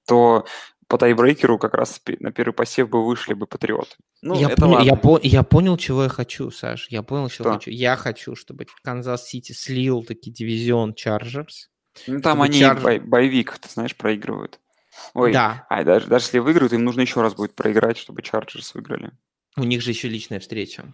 то 0.07 0.45
по 0.87 0.97
tiebreaker 0.97 1.53
у 1.53 1.59
как 1.59 1.73
раз 1.73 2.01
на 2.19 2.31
первый 2.31 2.53
посев 2.53 2.89
бы 2.89 3.05
вышли 3.05 3.33
бы 3.33 3.45
Патриоты. 3.45 3.95
Ну, 4.21 4.39
я, 4.39 4.49
понял, 4.49 4.79
я, 4.79 4.95
по, 4.95 5.19
я 5.21 5.43
понял, 5.43 5.77
чего 5.77 6.03
я 6.03 6.09
хочу, 6.09 6.49
Саш. 6.49 6.87
Я 6.89 7.03
понял, 7.03 7.29
чего 7.29 7.49
Что? 7.49 7.53
хочу. 7.53 7.71
Я 7.71 7.95
хочу, 7.97 8.35
чтобы 8.35 8.65
Канзас-Сити 8.83 9.51
слил 9.51 10.03
таки 10.03 10.31
дивизион 10.31 10.93
Чарджерс. 10.93 11.69
Ну, 12.07 12.21
там 12.21 12.41
они 12.41 12.59
Чар... 12.59 12.79
bye, 12.79 12.99
bye 12.99 13.21
week, 13.21 13.57
ты 13.57 13.69
знаешь, 13.69 13.95
проигрывают. 13.95 14.59
Ой, 15.13 15.33
да. 15.33 15.65
а 15.69 15.83
даже, 15.83 16.07
даже 16.07 16.25
если 16.25 16.39
выиграют, 16.39 16.73
им 16.73 16.83
нужно 16.83 17.01
еще 17.01 17.21
раз 17.21 17.35
будет 17.35 17.55
проиграть, 17.55 17.97
чтобы 17.97 18.21
Чарджерс 18.21 18.73
выиграли. 18.73 19.11
У 19.55 19.63
них 19.63 19.81
же 19.81 19.91
еще 19.91 20.07
личная 20.07 20.39
встреча. 20.39 20.93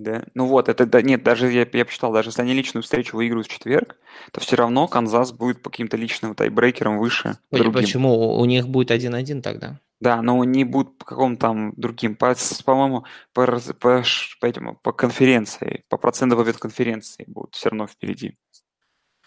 Да, 0.00 0.24
ну 0.32 0.46
вот, 0.46 0.70
это 0.70 0.86
да, 0.86 1.02
нет, 1.02 1.22
даже 1.22 1.52
я, 1.52 1.68
я 1.70 1.84
посчитал, 1.84 2.10
даже 2.10 2.30
если 2.30 2.40
они 2.40 2.54
личную 2.54 2.82
встречу 2.82 3.18
выиграют 3.18 3.46
в 3.46 3.50
четверг, 3.50 3.98
то 4.32 4.40
все 4.40 4.56
равно 4.56 4.88
Канзас 4.88 5.32
будет 5.32 5.62
по 5.62 5.68
каким-то 5.68 5.98
личным 5.98 6.34
тайбрейкерам 6.34 6.98
выше. 6.98 7.36
Ой, 7.50 7.70
почему? 7.70 8.38
У 8.38 8.44
них 8.46 8.66
будет 8.66 8.90
1-1 8.90 9.42
тогда. 9.42 9.78
Да, 10.00 10.22
но 10.22 10.40
они 10.40 10.64
будут 10.64 10.96
по 10.96 11.04
какому-то 11.04 11.40
там 11.40 11.74
другим, 11.76 12.16
по, 12.16 12.34
по-моему, 12.64 13.04
по, 13.34 13.46
по, 13.78 14.02
по, 14.40 14.46
этому, 14.46 14.78
по 14.82 14.92
конференции, 14.92 15.84
по 15.90 15.98
проценту 15.98 16.38
побед 16.38 16.56
конференции 16.56 17.24
будут 17.26 17.54
все 17.54 17.68
равно 17.68 17.86
впереди. 17.86 18.38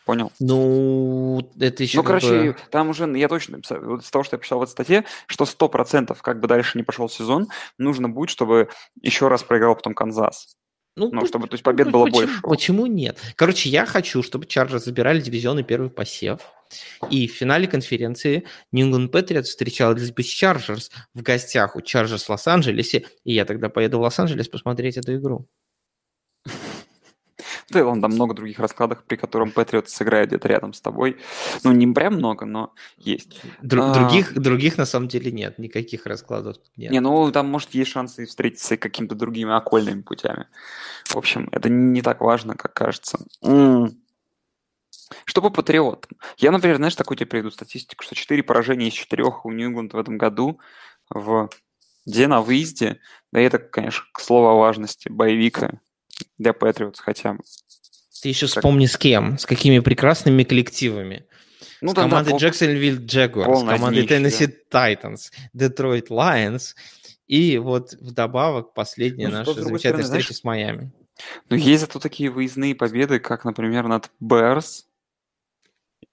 Понял? 0.06 0.32
Ну, 0.40 1.48
это 1.60 1.84
еще... 1.84 1.98
Ну, 1.98 2.04
короче, 2.04 2.28
бы... 2.28 2.56
там 2.72 2.90
уже, 2.90 3.06
я 3.18 3.30
точно, 3.30 3.62
вот 3.70 4.02
из 4.02 4.10
того, 4.10 4.24
что 4.24 4.36
я 4.36 4.40
писал 4.40 4.60
в 4.60 4.64
этой 4.64 4.72
статье, 4.72 5.06
что 5.28 5.46
100% 5.46 6.18
как 6.22 6.40
бы 6.40 6.48
дальше 6.48 6.78
не 6.78 6.84
пошел 6.84 7.08
сезон, 7.08 7.48
нужно 7.78 8.10
будет, 8.10 8.30
чтобы 8.30 8.70
еще 9.02 9.30
раз 9.30 9.44
проиграл 9.44 9.76
потом 9.76 9.94
Канзас. 9.94 10.58
Ну, 10.96 11.10
ну 11.12 11.26
чтобы, 11.26 11.48
то 11.48 11.56
есть 11.56 11.64
побед 11.64 11.88
ну, 11.88 11.92
было 11.92 12.06
почему, 12.06 12.22
больше. 12.22 12.42
Почему 12.44 12.86
нет? 12.86 13.20
Короче, 13.36 13.70
я 13.70 13.86
хочу, 13.86 14.22
чтобы 14.22 14.46
Чарджерс 14.46 14.86
забирали 14.86 15.20
дивизионный 15.20 15.64
первый 15.64 15.90
посев. 15.90 16.42
И 17.10 17.28
в 17.28 17.32
финале 17.32 17.68
конференции 17.68 18.46
New 18.72 18.88
England 18.88 19.12
Patriots 19.12 19.44
встречалась 19.44 20.12
бы 20.12 20.24
с 20.24 20.28
Чарджерс 20.28 20.92
в 21.14 21.22
гостях 21.22 21.76
у 21.76 21.82
Чарджерс 21.82 22.24
в 22.24 22.30
Лос-Анджелесе. 22.30 23.06
И 23.24 23.34
я 23.34 23.46
тогда 23.46 23.70
поеду 23.70 24.00
в 24.00 24.02
Лос-Анджелес 24.02 24.48
посмотреть 24.48 24.98
эту 24.98 25.16
игру. 25.16 25.48
Да, 27.70 27.86
он 27.86 28.02
там 28.02 28.12
много 28.12 28.34
других 28.34 28.60
раскладов, 28.60 29.04
при 29.04 29.16
котором 29.16 29.52
Патриот 29.52 29.90
сыграет 29.90 30.30
где-то 30.30 30.48
рядом 30.48 30.74
с 30.74 30.82
тобой. 30.82 31.18
Ну, 31.64 31.72
не 31.72 31.88
прям 31.88 32.16
много, 32.16 32.46
но 32.46 32.74
есть. 32.98 33.42
Дру- 33.62 33.92
а... 33.92 33.94
других, 33.94 34.34
других 34.34 34.78
на 34.78 34.86
самом 34.86 35.08
деле 35.08 35.32
нет, 35.32 35.58
никаких 35.60 36.06
раскладов 36.06 36.58
нет. 36.76 36.92
Не, 36.92 37.00
ну 37.00 37.32
там, 37.32 37.48
может, 37.48 37.74
есть 37.74 37.92
шансы 37.92 38.26
встретиться 38.26 38.78
какими-то 38.78 39.16
другими 39.16 39.54
окольными 39.54 40.02
путями. 40.02 40.48
В 41.06 41.16
общем, 41.16 41.50
это 41.52 41.70
не 41.70 42.02
так 42.02 42.22
важно, 42.22 42.56
как 42.56 42.74
кажется. 42.74 43.20
М-м. 43.42 43.98
Что 45.26 45.42
по 45.42 45.50
патриотам? 45.50 46.18
Я, 46.38 46.52
например, 46.52 46.78
знаешь, 46.78 46.96
такую 46.96 47.18
тебе 47.18 47.28
приведу 47.28 47.52
статистику, 47.52 48.04
что 48.04 48.16
4 48.16 48.42
поражения 48.44 48.88
из 48.88 48.94
4 48.94 49.24
у 49.44 49.52
Нью-Ингланд 49.52 49.94
в 49.94 49.98
этом 49.98 50.18
году 50.18 50.60
в 51.10 51.50
где 52.06 52.28
на 52.28 52.42
выезде, 52.42 53.00
да 53.32 53.40
это, 53.40 53.60
конечно, 53.60 54.06
к 54.12 54.20
слову 54.20 54.48
о 54.48 54.60
важности 54.60 55.10
bye 55.10 55.36
week 55.36 55.71
а 55.71 55.80
для 56.38 56.54
Патриотс 56.54 57.00
хотя 57.00 57.34
бы. 57.34 57.40
Ты 58.22 58.30
еще 58.30 58.48
вспомни 58.48 58.86
с 58.86 58.98
кем, 58.98 59.38
с 59.38 59.46
какими 59.46 59.80
прекрасными 59.80 60.44
коллективами. 60.44 61.26
Ну, 61.82 61.92
с 61.92 61.94
командой 61.94 62.38
Джексонвилл 62.38 63.00
Джегуар, 63.00 63.56
с 63.58 63.64
командой 63.64 64.08
Теннесси 64.08 64.48
Тайтанс, 64.48 65.32
Детройт 65.52 66.10
Лайонс 66.10 66.76
и 67.28 67.58
вот 67.58 67.94
вдобавок 67.94 68.74
последняя 68.74 69.28
ну, 69.28 69.34
наша 69.34 69.54
замечательная 69.54 69.80
стороны, 69.80 70.04
встреча 70.04 70.28
знаешь, 70.28 70.40
с 70.40 70.44
Майами. 70.44 70.92
Ну, 71.50 71.58
есть 71.58 71.82
зато 71.82 72.00
такие 72.00 72.30
выездные 72.30 72.76
победы, 72.76 73.20
как, 73.20 73.46
например, 73.46 73.88
над 73.88 74.10
Берс, 74.20 74.88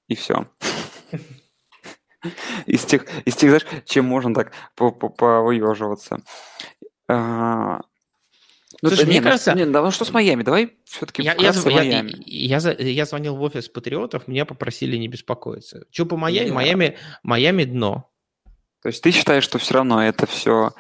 и 0.08 0.14
все. 0.14 0.48
Из 2.66 2.84
тех, 2.84 3.06
из 3.24 3.34
тех, 3.34 3.48
знаешь, 3.48 3.84
чем 3.86 4.04
можно 4.04 4.34
так 4.34 4.52
повыеживаться. 4.74 6.20
А, 7.08 7.80
ну, 8.82 8.88
Слушай, 8.88 9.06
мне 9.06 9.18
не, 9.18 9.20
кажется... 9.20 9.54
Не, 9.54 9.66
давай 9.66 9.90
что 9.90 10.04
с 10.04 10.12
Майами? 10.12 10.42
Давай 10.42 10.76
все-таки 10.84 11.22
я, 11.22 11.34
я, 11.34 11.52
Майами. 11.52 12.14
Я, 12.26 12.58
я, 12.58 12.72
я 12.78 13.04
звонил 13.04 13.36
в 13.36 13.42
офис 13.42 13.68
Патриотов, 13.68 14.26
меня 14.28 14.44
попросили 14.44 14.96
не 14.96 15.08
беспокоиться. 15.08 15.84
Что 15.90 16.06
по 16.06 16.16
Майами? 16.16 16.50
Майами, 16.50 16.96
Майами 17.22 17.64
дно. 17.64 18.10
То 18.82 18.88
есть 18.88 19.02
ты 19.02 19.10
считаешь, 19.10 19.44
что 19.44 19.58
все 19.58 19.74
равно 19.74 20.02
это 20.02 20.26
все 20.26 20.72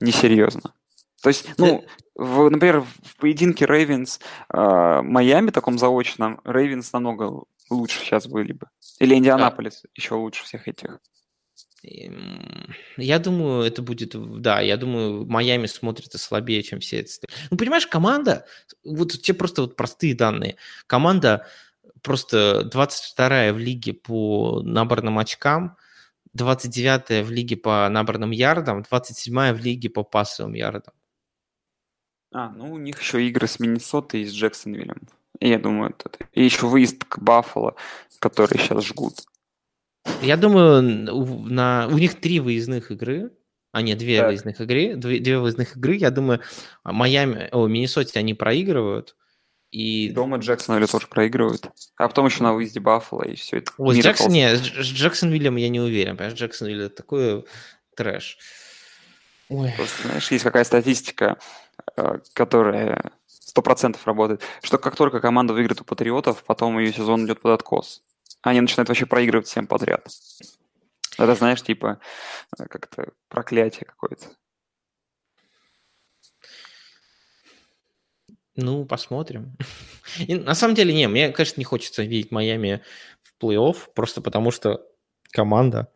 несерьезно? 0.00 0.74
То 1.22 1.28
есть, 1.28 1.48
ну, 1.58 1.84
в, 2.14 2.48
например, 2.48 2.80
в 2.80 3.16
поединке 3.16 3.66
Рейвенс 3.66 4.20
э, 4.52 5.00
Майами, 5.02 5.50
таком 5.50 5.78
заочном, 5.78 6.40
Рейвенс 6.44 6.92
намного 6.92 7.44
лучше 7.70 8.00
сейчас 8.00 8.26
были 8.26 8.52
бы. 8.52 8.68
Или 8.98 9.14
Индианаполис 9.14 9.82
а. 9.84 9.88
еще 9.94 10.14
лучше 10.14 10.44
всех 10.44 10.68
этих. 10.68 10.98
Я 11.82 13.18
думаю, 13.18 13.62
это 13.62 13.82
будет, 13.82 14.14
да, 14.40 14.60
я 14.60 14.76
думаю, 14.76 15.26
Майами 15.26 15.66
смотрится 15.66 16.18
слабее, 16.18 16.62
чем 16.62 16.80
все 16.80 17.00
это. 17.00 17.10
Ну, 17.50 17.56
понимаешь, 17.56 17.86
команда, 17.86 18.46
вот 18.84 19.12
те 19.12 19.34
просто 19.34 19.62
вот 19.62 19.76
простые 19.76 20.14
данные. 20.14 20.56
Команда 20.86 21.46
просто 22.02 22.68
22-я 22.72 23.52
в 23.52 23.58
лиге 23.58 23.92
по 23.92 24.62
наборным 24.62 25.18
очкам, 25.18 25.76
29-я 26.36 27.22
в 27.22 27.30
лиге 27.30 27.56
по 27.56 27.88
наборным 27.88 28.30
ярдам, 28.30 28.80
27-я 28.80 29.54
в 29.54 29.60
лиге 29.60 29.90
по 29.90 30.02
пассовым 30.02 30.54
ярдам. 30.54 30.94
А, 32.32 32.50
ну 32.50 32.72
у 32.72 32.78
них 32.78 33.00
еще 33.00 33.26
игры 33.26 33.46
с 33.46 33.60
Миннесотой 33.60 34.22
и 34.22 34.26
с 34.26 34.32
Джексонвиллем. 34.32 35.08
Я 35.40 35.58
думаю, 35.58 35.94
это... 35.98 36.10
И 36.32 36.44
еще 36.44 36.66
выезд 36.66 37.04
к 37.04 37.18
Баффало, 37.18 37.76
которые 38.18 38.58
сейчас 38.58 38.84
жгут. 38.84 39.14
Я 40.22 40.36
думаю, 40.36 40.82
на... 40.82 41.88
у 41.88 41.98
них 41.98 42.20
три 42.20 42.40
выездных 42.40 42.90
игры, 42.90 43.32
а 43.72 43.82
нет, 43.82 43.98
две 43.98 44.18
так. 44.18 44.28
выездных 44.28 44.60
игры, 44.60 44.96
две, 44.96 45.20
две 45.20 45.38
выездных 45.38 45.76
игры. 45.76 45.96
Я 45.96 46.10
думаю, 46.10 46.40
Майами, 46.84 47.48
о, 47.52 47.66
Миннесоте 47.66 48.18
они 48.18 48.34
проигрывают. 48.34 49.16
И... 49.70 50.10
Дома 50.10 50.38
Джексонвилле 50.38 50.86
тоже 50.86 51.06
проигрывают. 51.08 51.68
А 51.96 52.08
потом 52.08 52.26
еще 52.26 52.42
на 52.42 52.54
выезде 52.54 52.80
Баффало, 52.80 53.24
и 53.24 53.34
все 53.34 53.58
это. 53.58 53.72
С, 53.76 53.98
Джексон, 53.98 54.32
нет, 54.32 54.58
с 54.60 54.64
Джексонвиллем 54.64 55.56
я 55.56 55.68
не 55.68 55.80
уверен. 55.80 56.16
Понимаешь, 56.16 56.38
Джексонвилл 56.38 56.82
это 56.82 56.96
такой 56.96 57.44
трэш. 57.94 58.38
Ой. 59.48 59.72
Просто, 59.76 60.08
знаешь, 60.08 60.30
есть 60.30 60.44
какая 60.44 60.64
статистика, 60.64 61.38
э, 61.96 62.20
которая 62.32 63.12
сто 63.26 63.62
процентов 63.62 64.06
работает, 64.06 64.42
что 64.62 64.78
как 64.78 64.96
только 64.96 65.20
команда 65.20 65.52
выиграет 65.52 65.80
у 65.80 65.84
Патриотов, 65.84 66.42
потом 66.44 66.78
ее 66.78 66.92
сезон 66.92 67.26
идет 67.26 67.40
под 67.40 67.52
откос. 67.52 68.02
Они 68.46 68.60
начинают 68.60 68.88
вообще 68.88 69.06
проигрывать 69.06 69.48
всем 69.48 69.66
подряд. 69.66 70.06
Это, 71.18 71.34
знаешь, 71.34 71.62
типа, 71.62 71.98
э, 72.56 72.66
как-то 72.66 73.12
проклятие 73.28 73.86
какое-то. 73.86 74.24
Ну, 78.54 78.84
посмотрим. 78.84 79.56
И, 80.28 80.36
на 80.36 80.54
самом 80.54 80.76
деле, 80.76 80.94
не, 80.94 81.08
мне, 81.08 81.30
конечно, 81.30 81.60
не 81.60 81.64
хочется 81.64 82.04
видеть 82.04 82.30
Майами 82.30 82.84
в 83.20 83.34
плей-офф, 83.42 83.76
просто 83.96 84.20
потому 84.20 84.52
что 84.52 84.86
команда 85.32 85.92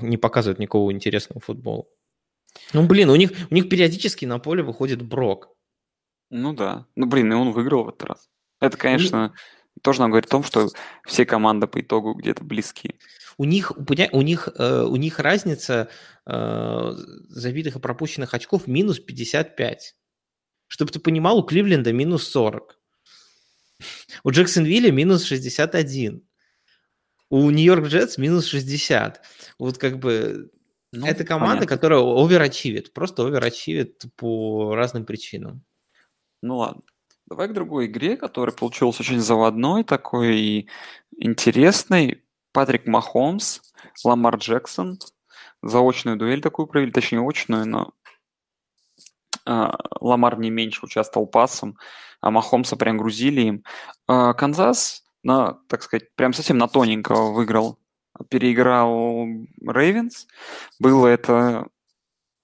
не 0.00 0.16
показывает 0.16 0.58
никакого 0.58 0.90
интересного 0.90 1.40
футбола. 1.40 1.84
Ну, 2.72 2.84
блин, 2.84 3.10
у 3.10 3.14
них, 3.14 3.30
у 3.48 3.54
них 3.54 3.68
периодически 3.68 4.24
на 4.24 4.40
поле 4.40 4.64
выходит 4.64 5.02
Брок. 5.02 5.54
Ну 6.30 6.52
да. 6.52 6.88
Ну, 6.96 7.06
блин, 7.06 7.32
и 7.32 7.36
он 7.36 7.52
выиграл 7.52 7.84
в 7.84 7.90
этот 7.90 8.02
раз. 8.02 8.28
Это, 8.58 8.76
конечно, 8.76 9.26
у 9.26 9.61
тоже 9.80 10.00
нам 10.00 10.10
говорит 10.10 10.26
о 10.26 10.30
том, 10.30 10.44
что 10.44 10.68
все 11.06 11.24
команды 11.24 11.66
по 11.66 11.80
итогу 11.80 12.14
где-то 12.14 12.44
близки. 12.44 12.98
У 13.38 13.44
них, 13.44 13.72
у 13.76 14.22
них, 14.22 14.48
э, 14.58 14.82
у 14.82 14.96
них 14.96 15.18
разница 15.18 15.88
э, 16.26 16.92
забитых 17.28 17.76
и 17.76 17.80
пропущенных 17.80 18.34
очков 18.34 18.66
минус 18.66 19.00
55. 19.00 19.96
Чтобы 20.68 20.92
ты 20.92 21.00
понимал, 21.00 21.38
у 21.38 21.42
Кливленда 21.42 21.92
минус 21.92 22.28
40. 22.28 22.78
У 24.24 24.30
Джексонвилля 24.30 24.92
минус 24.92 25.24
61. 25.24 26.22
У 27.30 27.50
Нью-Йорк 27.50 27.86
Джетс 27.86 28.18
минус 28.18 28.46
60. 28.46 29.22
Вот 29.58 29.78
как 29.78 29.98
бы 29.98 30.50
ну, 30.92 31.06
это 31.06 31.24
команда, 31.24 31.60
понятно. 31.60 31.66
которая 31.66 32.00
оверачивит, 32.00 32.92
просто 32.92 33.26
оверачивит 33.26 34.04
по 34.16 34.74
разным 34.74 35.06
причинам. 35.06 35.64
Ну 36.42 36.58
ладно. 36.58 36.82
Давай 37.32 37.48
к 37.48 37.54
другой 37.54 37.86
игре, 37.86 38.18
которая 38.18 38.54
получилась 38.54 39.00
очень 39.00 39.18
заводной, 39.18 39.84
такой 39.84 40.36
и 40.36 40.68
интересной. 41.16 42.22
Патрик 42.52 42.86
Махомс, 42.86 43.62
Ламар 44.04 44.36
Джексон. 44.36 44.98
Заочную 45.62 46.18
дуэль 46.18 46.42
такую 46.42 46.66
провели, 46.66 46.92
точнее 46.92 47.26
очную, 47.26 47.66
но 47.66 47.94
а, 49.46 49.78
Ламар 49.98 50.38
не 50.38 50.50
меньше 50.50 50.84
участвовал 50.84 51.26
пасом, 51.26 51.78
а 52.20 52.30
Махомса 52.30 52.76
прям 52.76 52.98
грузили 52.98 53.40
им. 53.40 53.64
А, 54.06 54.34
Канзас, 54.34 55.02
на, 55.22 55.54
так 55.68 55.82
сказать, 55.82 56.14
прям 56.14 56.34
совсем 56.34 56.58
на 56.58 56.68
тоненького 56.68 57.32
выиграл 57.32 57.78
переиграл 58.28 59.26
Рейвенс. 59.66 60.26
Было 60.78 61.06
это, 61.06 61.66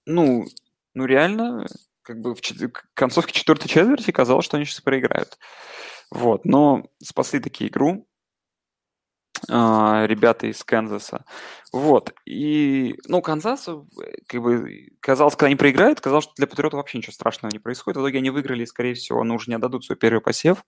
ну, 0.07 0.47
ну 0.95 1.05
реально, 1.05 1.67
как 2.09 2.21
бы 2.21 2.33
в 2.33 2.41
чет- 2.41 2.73
концовке 2.95 3.33
четвертой 3.33 3.69
четверти 3.69 4.09
казалось, 4.09 4.43
что 4.43 4.57
они 4.57 4.65
сейчас 4.65 4.81
проиграют. 4.81 5.37
Вот, 6.09 6.43
но 6.43 6.87
спасли 7.03 7.39
такие 7.39 7.69
игру 7.69 8.07
а, 9.47 10.07
ребята 10.07 10.47
из 10.47 10.63
Канзаса. 10.63 11.23
Вот. 11.71 12.11
И, 12.25 12.95
ну, 13.05 13.21
Канзас, 13.21 13.69
как 14.27 14.41
бы, 14.41 14.87
казалось, 15.01 15.35
когда 15.35 15.45
они 15.45 15.55
проиграют, 15.55 16.01
казалось, 16.01 16.23
что 16.23 16.33
для 16.35 16.47
Патриотов 16.47 16.77
вообще 16.79 16.97
ничего 16.97 17.13
страшного 17.13 17.51
не 17.51 17.59
происходит. 17.59 17.97
В 17.97 18.01
итоге 18.01 18.17
они 18.17 18.31
выиграли, 18.31 18.63
и, 18.63 18.65
скорее 18.65 18.95
всего, 18.95 19.23
ну, 19.23 19.35
уже 19.35 19.51
не 19.51 19.55
отдадут 19.55 19.85
свой 19.85 19.99
первый 19.99 20.21
посев. 20.21 20.63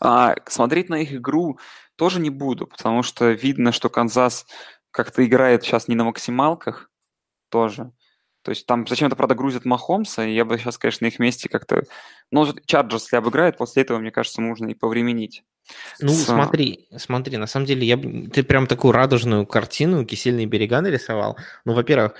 А, 0.00 0.34
смотреть 0.48 0.88
на 0.88 1.02
их 1.02 1.12
игру 1.12 1.60
тоже 1.94 2.18
не 2.18 2.30
буду, 2.30 2.66
потому 2.66 3.04
что 3.04 3.30
видно, 3.30 3.70
что 3.70 3.88
Канзас 3.88 4.44
как-то 4.90 5.24
играет 5.24 5.62
сейчас 5.62 5.86
не 5.86 5.94
на 5.94 6.02
максималках 6.02 6.90
тоже. 7.48 7.92
То 8.48 8.52
есть 8.52 8.64
там 8.64 8.86
зачем-то, 8.86 9.14
правда, 9.14 9.34
грузят 9.34 9.66
Махомса, 9.66 10.24
и 10.26 10.32
я 10.32 10.46
бы 10.46 10.56
сейчас, 10.56 10.78
конечно, 10.78 11.04
на 11.04 11.08
их 11.08 11.18
месте 11.18 11.50
как-то... 11.50 11.82
Ну, 12.30 12.46
Чарджерс, 12.64 13.02
если 13.02 13.16
обыграет, 13.16 13.58
после 13.58 13.82
этого, 13.82 13.98
мне 13.98 14.10
кажется, 14.10 14.40
можно 14.40 14.68
и 14.68 14.72
повременить. 14.72 15.44
Ну, 16.00 16.08
с... 16.08 16.24
смотри, 16.24 16.88
смотри, 16.96 17.36
на 17.36 17.46
самом 17.46 17.66
деле, 17.66 17.86
я... 17.86 17.98
ты 17.98 18.42
прям 18.42 18.66
такую 18.66 18.92
радужную 18.92 19.44
картину 19.44 20.06
«Кисельные 20.06 20.46
берега» 20.46 20.80
нарисовал. 20.80 21.36
Ну, 21.66 21.74
во-первых, 21.74 22.14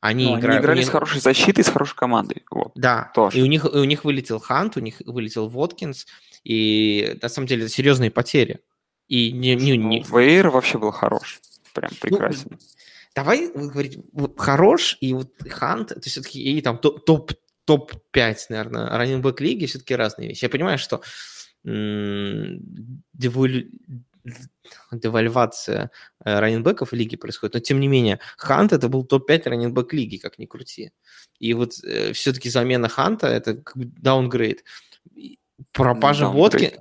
они, 0.00 0.26
ну, 0.26 0.38
играют, 0.38 0.58
они 0.58 0.62
играли 0.62 0.78
них... 0.78 0.86
с 0.86 0.90
хорошей 0.90 1.20
защитой, 1.20 1.62
с 1.62 1.68
хорошей 1.68 1.96
командой. 1.96 2.44
Вот. 2.48 2.70
Да, 2.76 3.10
тоже. 3.12 3.40
и 3.40 3.42
у 3.42 3.46
них, 3.46 3.64
и 3.64 3.78
у 3.78 3.82
них 3.82 4.04
вылетел 4.04 4.38
Хант, 4.38 4.76
у 4.76 4.80
них 4.80 5.02
вылетел 5.04 5.48
Воткинс, 5.48 6.06
и 6.44 7.18
на 7.20 7.28
самом 7.28 7.48
деле 7.48 7.64
это 7.64 7.72
серьезные 7.72 8.12
потери. 8.12 8.60
И 9.08 9.32
не, 9.32 9.56
не, 9.56 9.76
не... 9.76 10.04
Ну, 10.08 10.16
Вейер 10.16 10.50
вообще 10.50 10.78
был 10.78 10.92
хорош. 10.92 11.40
Прям 11.74 11.90
ну, 11.90 11.96
прекрасен. 12.08 12.50
Ну, 12.52 12.58
давай 13.14 13.50
говорить, 13.52 13.98
хорош, 14.36 14.96
и 15.00 15.12
вот 15.14 15.32
Хант, 15.48 15.92
это 15.92 16.08
все-таки 16.08 16.42
и 16.42 16.60
там 16.60 16.78
топ, 16.78 17.32
топ-5, 17.64 18.36
наверное, 18.48 18.88
running 18.90 19.40
лиги 19.40 19.66
все-таки 19.66 19.94
разные 19.94 20.28
вещи. 20.28 20.44
Я 20.44 20.50
понимаю, 20.50 20.78
что 20.78 21.02
деволь 23.12 23.70
девальвация 24.92 25.90
э, 26.24 26.38
running 26.38 26.67
back 26.67 26.84
ов 26.84 26.92
в 26.92 26.94
лиге 26.94 27.16
происходит, 27.16 27.54
но 27.54 27.60
тем 27.60 27.80
не 27.80 27.88
менее, 27.88 28.20
Хант 28.36 28.72
это 28.72 28.88
был 28.88 29.04
топ-5 29.04 29.48
running 29.48 29.76
back 29.76 29.92
лиги, 29.92 30.16
как 30.16 30.38
ни 30.38 30.46
крути. 30.46 30.92
И 31.40 31.54
вот 31.54 31.72
э, 31.82 32.12
все-таки 32.12 32.48
замена 32.48 32.88
Ханта 32.88 33.26
это 33.26 33.54
как 33.54 33.76
бы 33.76 33.84
downgrade. 33.84 34.64
Пропажа 35.72 36.26
ну, 36.26 36.32
водки, 36.32 36.78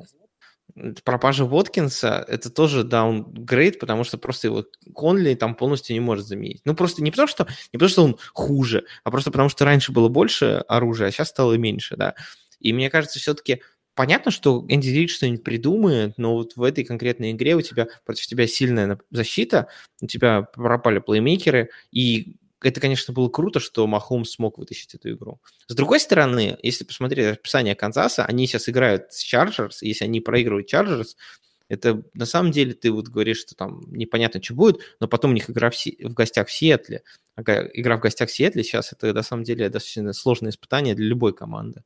пропажа 1.03 1.45
Воткинса 1.45 2.25
это 2.27 2.49
тоже 2.49 2.83
downgrade, 2.83 3.79
потому 3.79 4.03
что 4.03 4.17
просто 4.17 4.47
его 4.47 4.65
Конли 4.93 5.33
там 5.35 5.55
полностью 5.55 5.93
не 5.93 5.99
может 5.99 6.25
заменить. 6.27 6.61
Ну, 6.65 6.75
просто 6.75 7.03
не 7.03 7.11
потому, 7.11 7.27
что, 7.27 7.47
не 7.73 7.77
потому, 7.77 7.89
что 7.89 8.03
он 8.03 8.17
хуже, 8.33 8.85
а 9.03 9.11
просто 9.11 9.31
потому, 9.31 9.49
что 9.49 9.65
раньше 9.65 9.91
было 9.91 10.09
больше 10.09 10.63
оружия, 10.67 11.07
а 11.07 11.11
сейчас 11.11 11.29
стало 11.29 11.53
меньше, 11.53 11.95
да. 11.95 12.15
И 12.59 12.73
мне 12.73 12.89
кажется, 12.89 13.19
все-таки 13.19 13.61
понятно, 13.95 14.31
что 14.31 14.65
Энди 14.67 14.89
Рид 14.89 15.09
что-нибудь 15.09 15.43
придумает, 15.43 16.13
но 16.17 16.35
вот 16.35 16.55
в 16.55 16.63
этой 16.63 16.83
конкретной 16.83 17.31
игре 17.31 17.55
у 17.55 17.61
тебя 17.61 17.87
против 18.05 18.27
тебя 18.27 18.47
сильная 18.47 18.99
защита, 19.09 19.67
у 20.01 20.07
тебя 20.07 20.43
пропали 20.43 20.99
плеймейкеры, 20.99 21.69
и 21.91 22.37
это, 22.61 22.79
конечно, 22.79 23.13
было 23.13 23.29
круто, 23.29 23.59
что 23.59 23.85
Махомс 23.87 24.31
смог 24.31 24.57
вытащить 24.57 24.93
эту 24.95 25.11
игру. 25.11 25.41
С 25.67 25.75
другой 25.75 25.99
стороны, 25.99 26.57
если 26.61 26.83
посмотреть 26.83 27.31
расписание 27.31 27.75
Канзаса, 27.75 28.25
они 28.25 28.47
сейчас 28.47 28.69
играют 28.69 29.13
с 29.13 29.19
Чарджерс, 29.19 29.81
если 29.81 30.05
они 30.05 30.21
проигрывают 30.21 30.67
Чарджерс, 30.67 31.15
это 31.69 32.03
на 32.13 32.25
самом 32.25 32.51
деле 32.51 32.73
ты 32.73 32.91
вот 32.91 33.07
говоришь, 33.07 33.39
что 33.39 33.55
там 33.55 33.81
непонятно, 33.87 34.43
что 34.43 34.53
будет, 34.53 34.81
но 34.99 35.07
потом 35.07 35.31
у 35.31 35.33
них 35.33 35.49
игра 35.49 35.69
в, 35.69 35.75
Си- 35.75 35.97
в 36.03 36.13
гостях 36.13 36.49
в 36.49 36.51
Сиэтле. 36.51 37.03
Игра 37.37 37.95
в 37.95 38.01
гостях 38.01 38.29
в 38.29 38.33
Сиэтле 38.33 38.63
сейчас 38.63 38.91
это 38.91 39.13
на 39.13 39.23
самом 39.23 39.43
деле 39.43 39.69
достаточно 39.69 40.11
сложное 40.11 40.51
испытание 40.51 40.95
для 40.95 41.05
любой 41.05 41.33
команды. 41.33 41.83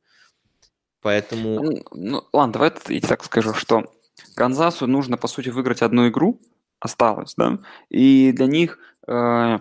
Поэтому... 1.02 1.62
Ну, 1.62 1.84
ну 1.92 2.24
ладно, 2.32 2.54
давай 2.54 2.72
я 2.88 3.00
так 3.00 3.22
скажу, 3.24 3.54
что 3.54 3.94
Канзасу 4.34 4.88
нужно, 4.88 5.16
по 5.16 5.28
сути, 5.28 5.50
выиграть 5.50 5.82
одну 5.82 6.08
игру, 6.08 6.40
осталось, 6.80 7.34
да, 7.36 7.58
и 7.88 8.32
для 8.32 8.46
них 8.46 8.78
э, 9.06 9.58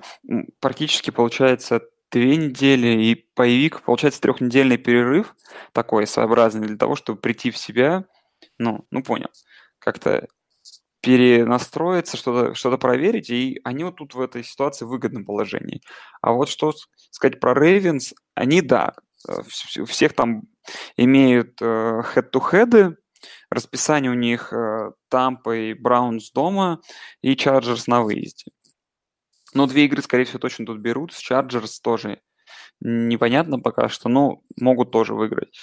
практически 0.60 1.12
получается 1.12 1.82
две 2.12 2.38
недели, 2.38 3.04
и 3.04 3.16
появик, 3.36 3.82
получается, 3.82 4.22
трехнедельный 4.22 4.78
перерыв 4.78 5.36
такой 5.74 6.08
своеобразный 6.08 6.68
для 6.68 6.78
того, 6.78 6.96
чтобы 6.96 7.20
прийти 7.20 7.52
в 7.52 7.58
себя, 7.58 8.06
ну, 8.58 8.86
ну 8.92 9.04
понял, 9.04 9.30
как-то 9.80 10.28
перенастроиться, 11.02 12.18
что-то 12.18 12.56
что 12.56 12.76
проверить, 12.78 13.30
и 13.30 13.62
они 13.64 13.84
вот 13.84 13.98
тут 13.98 14.16
в 14.16 14.22
этой 14.22 14.44
ситуации 14.44 14.86
в 14.86 14.90
выгодном 14.90 15.24
положении. 15.24 15.82
А 16.22 16.32
вот 16.32 16.50
что 16.50 16.74
сказать 17.12 17.40
про 17.40 17.54
Рейвенс, 17.54 18.16
они, 18.34 18.62
да, 18.62 18.96
э, 19.30 19.44
всех 19.86 20.14
там 20.14 20.44
имеют 20.98 21.62
э, 21.62 22.02
head-to-head, 22.16 22.96
расписание 23.50 24.12
у 24.12 24.16
них 24.16 24.54
э, 24.54 24.92
Тампа 25.10 25.56
и 25.56 25.74
Браунс 25.74 26.32
дома 26.32 26.82
и 27.22 27.36
Чарджерс 27.36 27.88
на 27.88 28.04
выезде. 28.04 28.52
Но 29.54 29.68
две 29.68 29.86
игры, 29.86 30.02
скорее 30.02 30.26
всего, 30.26 30.40
точно 30.40 30.66
тут 30.66 30.80
берут. 30.80 31.14
С 31.14 31.18
Чарджерс 31.20 31.80
тоже 31.80 32.22
непонятно 32.82 33.60
пока 33.60 33.90
что, 33.90 34.10
но 34.10 34.42
могут 34.58 34.92
тоже 34.92 35.14
выиграть. 35.14 35.58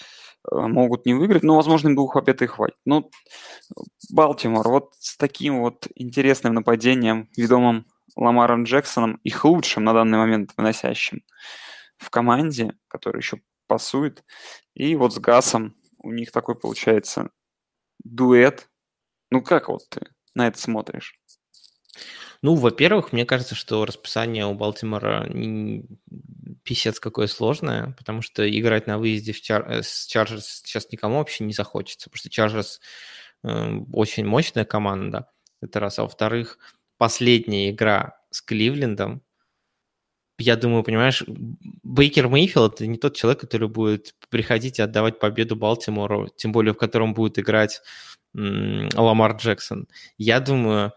Э, 0.50 0.66
могут 0.66 1.06
не 1.06 1.14
выиграть, 1.14 1.42
но, 1.42 1.56
возможно, 1.56 1.88
им 1.88 1.94
двух 1.94 2.14
побед 2.14 2.42
и 2.42 2.46
хватит. 2.46 2.76
Ну, 2.84 3.10
Балтимор, 4.10 4.68
вот 4.68 4.94
с 4.98 5.16
таким 5.16 5.60
вот 5.60 5.86
интересным 5.94 6.54
нападением, 6.54 7.28
ведомым 7.36 7.86
Ламаром 8.16 8.64
Джексоном, 8.64 9.20
их 9.24 9.44
лучшим 9.44 9.84
на 9.84 9.92
данный 9.92 10.18
момент 10.18 10.52
выносящим 10.56 11.22
в 11.96 12.10
команде, 12.10 12.74
который 12.88 13.18
еще 13.18 13.40
пасует, 13.68 14.24
и 14.74 14.96
вот 14.96 15.14
с 15.14 15.18
Гасом 15.18 15.74
у 15.98 16.10
них 16.10 16.32
такой 16.32 16.56
получается 16.56 17.30
дуэт. 18.04 18.68
Ну, 19.30 19.42
как 19.42 19.68
вот 19.68 19.88
ты 19.88 20.00
на 20.34 20.46
это 20.46 20.58
смотришь? 20.58 21.14
Ну, 22.42 22.56
во-первых, 22.56 23.12
мне 23.12 23.24
кажется, 23.24 23.54
что 23.54 23.84
расписание 23.84 24.46
у 24.46 24.54
Балтимора 24.54 25.28
писец 26.64 26.98
какое 26.98 27.28
сложное, 27.28 27.94
потому 27.98 28.22
что 28.22 28.48
играть 28.48 28.86
на 28.86 28.98
выезде 28.98 29.32
в 29.32 29.40
Чар... 29.40 29.64
Э, 29.70 29.82
с 29.82 30.06
Чарджерс 30.06 30.62
сейчас 30.64 30.90
никому 30.90 31.18
вообще 31.18 31.44
не 31.44 31.52
захочется, 31.52 32.08
потому 32.08 32.18
что 32.18 32.30
Чарджерс 32.30 32.80
э, 33.44 33.78
очень 33.92 34.24
мощная 34.24 34.64
команда, 34.64 35.28
это 35.60 35.80
раз. 35.80 35.98
А 35.98 36.02
во-вторых, 36.02 36.58
последняя 36.98 37.70
игра 37.70 38.18
с 38.30 38.42
Кливлендом, 38.42 39.22
я 40.38 40.56
думаю, 40.56 40.82
понимаешь, 40.82 41.24
Бейкер 41.26 42.28
Мейфилд 42.28 42.74
это 42.74 42.86
не 42.86 42.98
тот 42.98 43.16
человек, 43.16 43.40
который 43.40 43.68
будет 43.68 44.14
приходить 44.32 44.78
и 44.78 44.82
отдавать 44.82 45.20
победу 45.20 45.54
Балтимору, 45.54 46.28
тем 46.34 46.50
более 46.50 46.72
в 46.72 46.78
котором 46.78 47.14
будет 47.14 47.38
играть 47.38 47.82
Ламар 48.34 49.36
Джексон. 49.36 49.86
Я 50.16 50.40
думаю, 50.40 50.94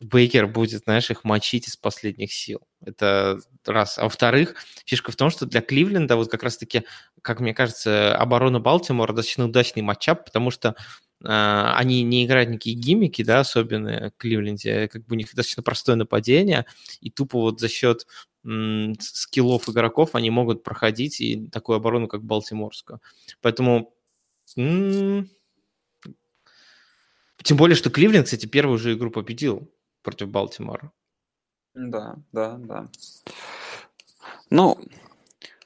Бейкер 0.00 0.46
будет, 0.46 0.84
знаешь, 0.84 1.10
их 1.10 1.24
мочить 1.24 1.66
из 1.66 1.76
последних 1.76 2.32
сил. 2.32 2.60
Это 2.84 3.40
раз. 3.66 3.98
А 3.98 4.04
во-вторых, 4.04 4.54
фишка 4.86 5.10
в 5.10 5.16
том, 5.16 5.30
что 5.30 5.44
для 5.44 5.60
Кливленда 5.60 6.16
вот 6.16 6.30
как 6.30 6.44
раз-таки, 6.44 6.84
как 7.20 7.40
мне 7.40 7.52
кажется, 7.52 8.16
оборона 8.16 8.60
Балтимора 8.60 9.12
достаточно 9.12 9.46
удачный 9.46 9.82
матчап, 9.82 10.24
потому 10.24 10.52
что 10.52 10.76
э, 11.24 11.26
они 11.28 12.04
не 12.04 12.24
играют 12.24 12.50
никакие 12.50 12.76
гиммики, 12.76 13.22
да, 13.22 13.40
особенно 13.40 14.12
в 14.16 14.20
Кливленде, 14.20 14.86
как 14.86 15.04
бы 15.04 15.14
у 15.14 15.18
них 15.18 15.26
достаточно 15.34 15.64
простое 15.64 15.96
нападение, 15.96 16.64
и 17.00 17.10
тупо 17.10 17.40
вот 17.40 17.58
за 17.58 17.68
счет 17.68 18.06
скиллов 19.00 19.68
игроков 19.68 20.14
они 20.14 20.30
могут 20.30 20.62
проходить 20.62 21.20
и 21.20 21.46
такую 21.48 21.76
оборону, 21.76 22.08
как 22.08 22.22
Балтиморскую. 22.22 23.00
Поэтому 23.40 23.94
м- 24.56 25.28
тем 27.42 27.56
более, 27.56 27.76
что 27.76 27.90
Кливленд, 27.90 28.26
кстати, 28.26 28.46
первую 28.46 28.78
же 28.78 28.94
игру 28.94 29.10
победил 29.10 29.70
против 30.02 30.28
Балтимора. 30.28 30.92
Да, 31.74 32.16
да, 32.32 32.56
да. 32.58 32.88
Ну, 34.50 34.78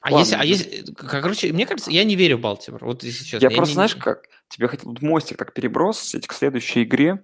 а 0.01 0.11
если, 0.11 0.35
а 0.35 0.45
если, 0.45 0.93
короче, 0.93 1.51
мне 1.51 1.65
кажется, 1.65 1.91
я 1.91 2.03
не 2.03 2.15
верю 2.15 2.37
в 2.37 2.41
Балтимор. 2.41 2.85
Вот 2.85 3.03
если 3.03 3.25
честно. 3.25 3.45
Я, 3.45 3.51
я 3.51 3.57
просто, 3.57 3.71
не... 3.71 3.75
знаешь, 3.75 3.95
как, 3.95 4.23
тебе 4.47 4.67
хотел 4.67 4.95
мостик 5.01 5.37
так 5.37 5.53
переброс 5.53 6.15
к 6.25 6.33
следующей 6.33 6.83
игре, 6.83 7.23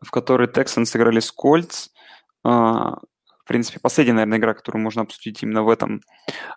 в 0.00 0.10
которой 0.10 0.48
Texans 0.48 0.86
сыграли 0.86 1.20
с 1.20 1.30
Кольц. 1.30 1.90
А, 2.42 2.98
принципе, 3.52 3.80
последняя, 3.80 4.14
наверное, 4.14 4.38
игра, 4.38 4.54
которую 4.54 4.82
можно 4.82 5.02
обсудить 5.02 5.42
именно 5.42 5.62
в, 5.62 5.68
этом, 5.68 6.00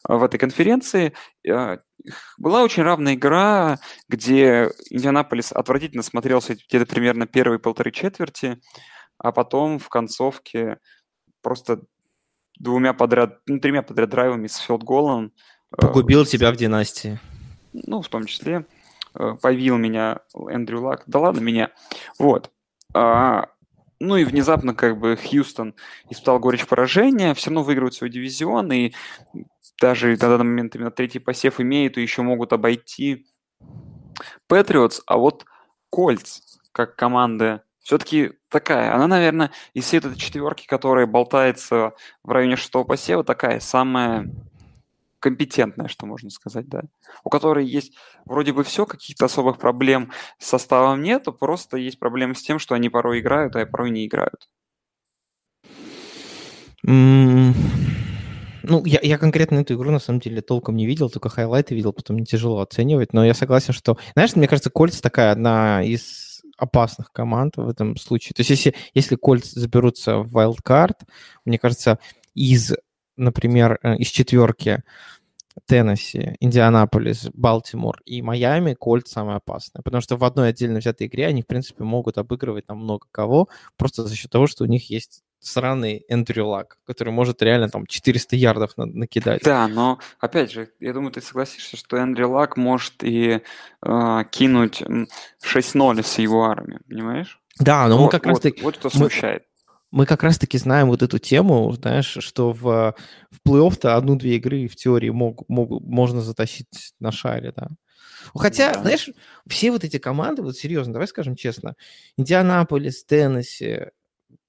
в 0.08 0.24
этой 0.24 0.38
конференции. 0.38 1.14
А, 1.48 1.78
была 2.38 2.64
очень 2.64 2.84
равная 2.84 3.16
игра, 3.16 3.80
где 4.08 4.72
Индианаполис 4.90 5.52
отвратительно 5.52 6.04
смотрелся 6.04 6.56
где-то 6.56 6.86
примерно 6.86 7.28
первые 7.28 7.60
полторы 7.60 7.92
четверти 7.92 8.60
а 9.18 9.32
потом 9.32 9.80
в 9.80 9.90
концовке 9.90 10.80
просто 11.42 11.82
двумя 12.58 12.94
подряд, 12.94 13.40
ну, 13.48 13.60
тремя 13.60 13.82
подряд 13.82 14.10
драйвами 14.10 14.48
с 14.48 14.58
филдголом. 14.58 15.34
Э, 15.72 15.82
Погубил 15.82 16.24
э, 16.24 16.26
тебя 16.26 16.52
в 16.52 16.56
династии. 16.56 17.20
Ну, 17.74 18.02
в 18.02 18.10
том 18.10 18.26
числе. 18.26 18.66
Э, 19.14 19.36
повил 19.42 19.78
меня 19.78 20.20
Эндрю 20.34 20.82
Лак. 20.82 21.04
Да 21.08 21.20
ладно 21.20 21.42
меня. 21.42 21.72
Вот. 22.20 22.52
А, 22.94 23.50
ну 24.00 24.18
и 24.18 24.24
внезапно 24.24 24.74
как 24.74 25.00
бы 25.00 25.16
Хьюстон 25.16 25.76
испытал 26.10 26.40
горечь 26.40 26.66
поражения, 26.66 27.34
все 27.34 27.50
равно 27.50 27.64
выигрывает 27.64 27.94
свой 27.94 28.10
дивизион, 28.10 28.72
и 28.72 28.94
даже 29.80 30.12
на 30.12 30.18
данный 30.18 30.46
момент 30.46 30.76
именно 30.76 30.92
третий 30.92 31.20
посев 31.20 31.60
имеет, 31.60 31.98
и 31.98 32.02
еще 32.02 32.22
могут 32.22 32.54
обойти 32.54 33.28
Патриотс, 34.48 35.02
а 35.06 35.18
вот 35.18 35.46
Кольц, 35.90 36.42
как 36.72 36.96
команда 36.96 37.64
все-таки 37.80 38.32
такая. 38.50 38.94
Она, 38.94 39.08
наверное, 39.08 39.52
из 39.74 39.86
всей 39.86 39.98
этой 39.98 40.16
четверки, 40.16 40.66
которая 40.66 41.06
болтается 41.06 41.94
в 42.24 42.32
районе 42.32 42.56
шестого 42.56 42.84
посева, 42.84 43.24
такая 43.24 43.60
самая 43.60 44.28
компетентная, 45.26 45.88
что 45.88 46.06
можно 46.06 46.30
сказать, 46.30 46.70
да. 46.70 46.84
У 47.24 47.32
которой 47.32 47.66
есть 47.66 47.94
вроде 48.26 48.54
бы 48.54 48.64
все, 48.64 48.86
каких-то 48.86 49.26
особых 49.26 49.58
проблем 49.58 50.12
с 50.38 50.46
составом 50.46 51.02
нету, 51.02 51.34
просто 51.34 51.78
есть 51.78 51.98
проблемы 51.98 52.36
с 52.36 52.44
тем, 52.44 52.60
что 52.60 52.76
они 52.76 52.90
порой 52.90 53.22
играют, 53.22 53.56
а 53.56 53.66
порой 53.66 53.90
не 53.90 54.06
играют. 54.06 54.48
Mm. 56.86 57.56
Ну, 58.62 58.86
я, 58.86 59.00
я 59.02 59.18
конкретно 59.18 59.62
эту 59.62 59.74
игру, 59.74 59.90
на 59.90 59.98
самом 59.98 60.20
деле, 60.20 60.42
толком 60.42 60.76
не 60.76 60.86
видел, 60.86 61.10
только 61.10 61.30
хайлайты 61.30 61.74
видел, 61.74 61.92
потом 61.92 62.18
мне 62.18 62.26
тяжело 62.26 62.60
оценивать, 62.60 63.12
но 63.12 63.26
я 63.26 63.34
согласен, 63.34 63.74
что... 63.74 63.98
Знаешь, 64.14 64.36
мне 64.36 64.48
кажется, 64.48 64.70
Кольц 64.70 65.02
такая 65.02 65.32
одна 65.32 65.84
из 65.84 66.44
опасных 66.56 67.12
команд 67.12 67.58
в 67.58 67.68
этом 67.68 67.98
случае. 67.98 68.34
То 68.36 68.42
есть 68.42 68.52
если, 68.52 68.76
если 68.94 69.16
Кольц 69.16 69.54
заберутся 69.54 70.18
в 70.18 70.38
wildcard, 70.38 71.02
мне 71.46 71.58
кажется, 71.58 71.98
из, 72.36 72.74
например, 73.18 73.80
э, 73.84 73.96
из 73.98 74.08
четверки 74.08 74.84
Теннесси, 75.66 76.36
Индианаполис, 76.40 77.30
Балтимор 77.34 78.02
и 78.06 78.22
Майами 78.22 78.74
Кольт 78.74 79.08
самые 79.08 79.38
опасные. 79.38 79.84
Потому 79.84 80.02
что 80.02 80.18
в 80.18 80.24
одной 80.24 80.50
отдельно 80.50 80.80
взятой 80.80 81.08
игре 81.08 81.28
они, 81.28 81.42
в 81.42 81.48
принципе, 81.48 81.84
могут 81.84 82.18
обыгрывать 82.18 82.66
там 82.66 82.80
много 82.80 83.08
кого, 83.12 83.48
просто 83.78 84.04
за 84.04 84.16
счет 84.16 84.32
того, 84.32 84.48
что 84.48 84.64
у 84.64 84.68
них 84.68 84.90
есть 84.90 85.24
сраный 85.40 86.04
Эндрю 86.10 86.48
Лак, 86.48 86.78
который 86.86 87.14
может 87.14 87.42
реально 87.42 87.70
там 87.70 87.86
400 87.86 88.36
ярдов 88.36 88.78
на- 88.78 88.86
накидать. 88.86 89.44
Да, 89.44 89.68
но 89.68 90.00
опять 90.20 90.52
же, 90.52 90.70
я 90.80 90.92
думаю, 90.94 91.12
ты 91.12 91.22
согласишься, 91.22 91.78
что 91.78 91.98
Эндрю 91.98 92.32
Лак 92.32 92.58
может 92.58 93.04
и 93.04 93.42
э, 93.82 94.24
кинуть 94.32 94.82
6-0 95.44 96.04
с 96.04 96.18
его 96.18 96.46
армией, 96.46 96.80
понимаешь? 96.88 97.40
Да, 97.60 97.88
но 97.88 97.98
вот, 97.98 98.06
мы 98.06 98.10
как 98.10 98.26
вот, 98.26 98.32
раз 98.32 98.40
таки... 98.42 98.62
Вот 98.62 98.78
кто 98.78 98.90
смущает. 98.90 99.45
Мы, 99.96 100.06
как 100.06 100.24
раз-таки 100.24 100.58
знаем 100.58 100.88
вот 100.88 101.02
эту 101.04 101.20
тему, 101.20 101.72
знаешь, 101.72 102.18
что 102.20 102.52
в, 102.52 102.96
в 103.32 103.48
плей-офф-то 103.48 103.96
одну-две 103.96 104.36
игры 104.36 104.68
в 104.68 104.76
теории 104.76 105.10
мог, 105.10 105.48
мог, 105.48 105.82
можно 105.82 106.20
затащить 106.20 106.94
на 107.00 107.14
шаре, 107.14 107.54
да. 107.56 107.70
Хотя, 108.36 108.74
да. 108.74 108.82
знаешь, 108.82 109.10
все 109.48 109.72
вот 109.72 109.86
эти 109.86 109.98
команды, 109.98 110.42
вот 110.42 110.58
серьезно, 110.58 110.92
давай 110.92 111.08
скажем 111.08 111.38
честно, 111.38 111.76
Индианаполис, 112.18 113.06
Теннесси, 113.06 113.86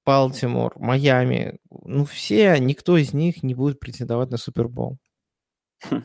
Балтимор, 0.05 0.72
Майами, 0.80 1.61
ну 1.70 2.05
все, 2.07 2.59
никто 2.59 2.97
из 2.97 3.12
них 3.12 3.44
не 3.44 3.55
будет 3.55 3.78
претендовать 3.78 4.30
на 4.30 4.38
Супербол. 4.38 4.99
Хм. 5.84 6.03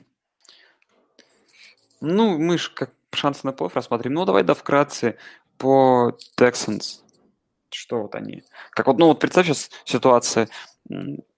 Ну, 2.00 2.38
мы 2.38 2.60
же 2.60 2.70
как 2.76 2.92
шансы 3.12 3.42
на 3.44 3.54
плей 3.54 3.72
рассмотрим. 3.74 4.14
Ну, 4.14 4.24
давай 4.26 4.44
да 4.44 4.54
вкратце 4.54 5.18
по 5.58 6.16
Texans. 6.38 7.01
Что 7.74 8.02
вот 8.02 8.16
они? 8.16 8.44
Как 8.72 8.88
вот, 8.88 8.98
ну 8.98 9.08
вот 9.08 9.20
представь 9.20 9.48
сейчас 9.48 9.70
ситуация, 9.86 10.50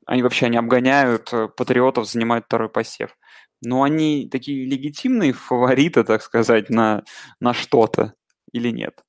они 0.06 0.24
вообще 0.24 0.50
не 0.50 0.58
обгоняют 0.58 1.32
э, 1.32 1.48
патриотов, 1.48 2.10
занимают 2.10 2.46
второй 2.46 2.70
посев. 2.70 3.16
Но 3.62 3.84
они 3.84 4.28
такие 4.30 4.66
легитимные 4.66 5.32
фавориты, 5.32 6.04
так 6.04 6.22
сказать, 6.22 6.70
на, 6.70 7.04
на 7.40 7.54
что-то 7.54 8.14
или 8.52 8.70
нет? 8.70 9.04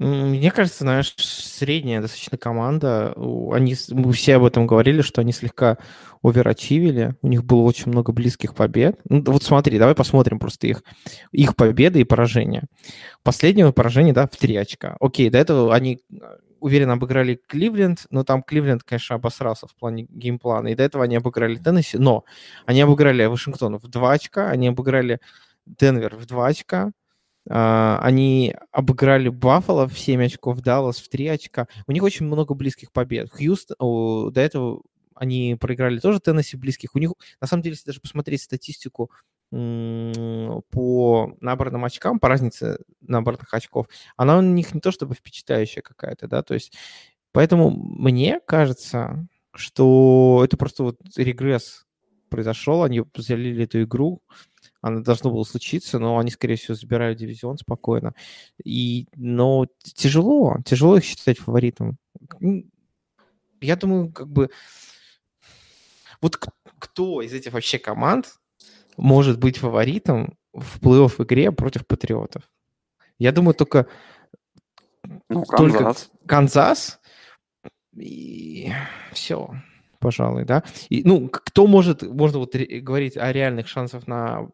Мне 0.00 0.50
кажется, 0.50 0.78
знаешь, 0.78 1.14
средняя 1.18 2.00
достаточно 2.00 2.38
команда. 2.38 3.12
Они, 3.52 3.76
мы 3.90 4.14
все 4.14 4.36
об 4.36 4.44
этом 4.44 4.66
говорили, 4.66 5.02
что 5.02 5.20
они 5.20 5.30
слегка 5.30 5.76
оверачивили. 6.22 7.16
У 7.20 7.28
них 7.28 7.44
было 7.44 7.60
очень 7.60 7.92
много 7.92 8.10
близких 8.10 8.54
побед. 8.54 8.98
Ну, 9.10 9.22
вот 9.26 9.42
смотри, 9.42 9.78
давай 9.78 9.94
посмотрим 9.94 10.38
просто 10.38 10.68
их, 10.68 10.82
их 11.32 11.54
победы 11.54 12.00
и 12.00 12.04
поражения. 12.04 12.64
Последнее 13.22 13.70
поражение, 13.74 14.14
да, 14.14 14.26
в 14.26 14.34
три 14.38 14.56
очка. 14.56 14.96
Окей, 15.00 15.28
до 15.28 15.36
этого 15.36 15.74
они 15.74 16.00
уверенно 16.60 16.94
обыграли 16.94 17.38
Кливленд, 17.46 18.06
но 18.08 18.24
там 18.24 18.42
Кливленд, 18.42 18.82
конечно, 18.82 19.16
обосрался 19.16 19.66
в 19.66 19.74
плане 19.74 20.06
геймплана. 20.08 20.68
И 20.68 20.74
до 20.74 20.82
этого 20.82 21.04
они 21.04 21.16
обыграли 21.16 21.56
Теннесси, 21.56 21.98
но 21.98 22.24
они 22.64 22.80
обыграли 22.80 23.26
Вашингтон 23.26 23.76
в 23.76 23.86
два 23.88 24.12
очка, 24.12 24.48
они 24.48 24.68
обыграли 24.68 25.20
Денвер 25.66 26.16
в 26.16 26.24
два 26.24 26.46
очка, 26.46 26.90
они 27.48 28.54
обыграли 28.70 29.28
Баффало 29.28 29.88
в 29.88 29.98
7 29.98 30.24
очков, 30.24 30.60
Даллас 30.60 30.98
в 30.98 31.08
3 31.08 31.26
очка. 31.28 31.68
У 31.86 31.92
них 31.92 32.02
очень 32.02 32.26
много 32.26 32.54
близких 32.54 32.92
побед. 32.92 33.30
Хьюстон, 33.30 34.32
до 34.32 34.40
этого 34.40 34.82
они 35.14 35.56
проиграли 35.60 35.98
тоже 35.98 36.20
Теннесси 36.20 36.56
близких. 36.56 36.94
У 36.94 36.98
них, 36.98 37.12
на 37.40 37.46
самом 37.46 37.62
деле, 37.62 37.74
если 37.74 37.86
даже 37.86 38.00
посмотреть 38.00 38.42
статистику 38.42 39.10
по 39.50 41.34
набранным 41.40 41.84
очкам, 41.84 42.20
по 42.20 42.28
разнице 42.28 42.78
набранных 43.00 43.52
очков, 43.52 43.88
она 44.16 44.38
у 44.38 44.42
них 44.42 44.72
не 44.74 44.80
то 44.80 44.92
чтобы 44.92 45.14
впечатляющая 45.14 45.82
какая-то, 45.82 46.28
да, 46.28 46.42
то 46.42 46.54
есть 46.54 46.72
поэтому 47.32 47.70
мне 47.70 48.40
кажется, 48.46 49.26
что 49.52 50.42
это 50.44 50.56
просто 50.56 50.84
вот 50.84 51.00
регресс 51.16 51.84
произошел, 52.28 52.84
они 52.84 53.02
залили 53.16 53.64
эту 53.64 53.82
игру, 53.82 54.22
она 54.80 55.00
должно 55.00 55.30
было 55.30 55.44
случиться, 55.44 55.98
но 55.98 56.18
они, 56.18 56.30
скорее 56.30 56.56
всего, 56.56 56.74
забирают 56.74 57.18
дивизион 57.18 57.58
спокойно. 57.58 58.14
И, 58.64 59.08
но 59.14 59.66
тяжело, 59.82 60.56
тяжело 60.64 60.96
их 60.96 61.04
считать 61.04 61.38
фаворитом. 61.38 61.98
Я 63.60 63.76
думаю, 63.76 64.12
как 64.12 64.28
бы... 64.28 64.50
Вот 66.22 66.36
кто 66.78 67.22
из 67.22 67.32
этих 67.32 67.52
вообще 67.52 67.78
команд 67.78 68.34
может 68.96 69.38
быть 69.38 69.58
фаворитом 69.58 70.36
в 70.52 70.78
плей-офф 70.80 71.24
игре 71.24 71.52
против 71.52 71.86
Патриотов? 71.86 72.50
Я 73.18 73.32
думаю, 73.32 73.54
только, 73.54 73.86
ну, 75.28 75.44
Канзас. 75.44 76.10
только 76.10 76.26
Канзас 76.26 77.00
и 77.94 78.72
все 79.12 79.50
пожалуй, 80.00 80.44
да. 80.44 80.64
И, 80.88 81.02
ну, 81.04 81.28
кто 81.28 81.66
может, 81.66 82.02
можно 82.02 82.40
вот 82.40 82.56
говорить 82.56 83.16
о 83.16 83.32
реальных 83.32 83.68
шансах 83.68 84.06
на 84.06 84.48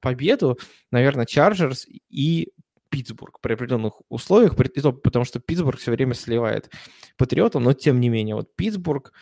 победу, 0.00 0.58
наверное, 0.90 1.24
Чарджерс 1.24 1.86
и 2.10 2.52
Питтсбург 2.90 3.40
при 3.40 3.54
определенных 3.54 4.02
условиях, 4.10 4.54
потому 4.56 5.24
что 5.24 5.40
Питтсбург 5.40 5.78
все 5.78 5.92
время 5.92 6.14
сливает 6.14 6.70
Патриотам, 7.16 7.62
но 7.62 7.72
тем 7.72 8.00
не 8.00 8.10
менее, 8.10 8.34
вот 8.34 8.54
Питтсбург, 8.54 9.12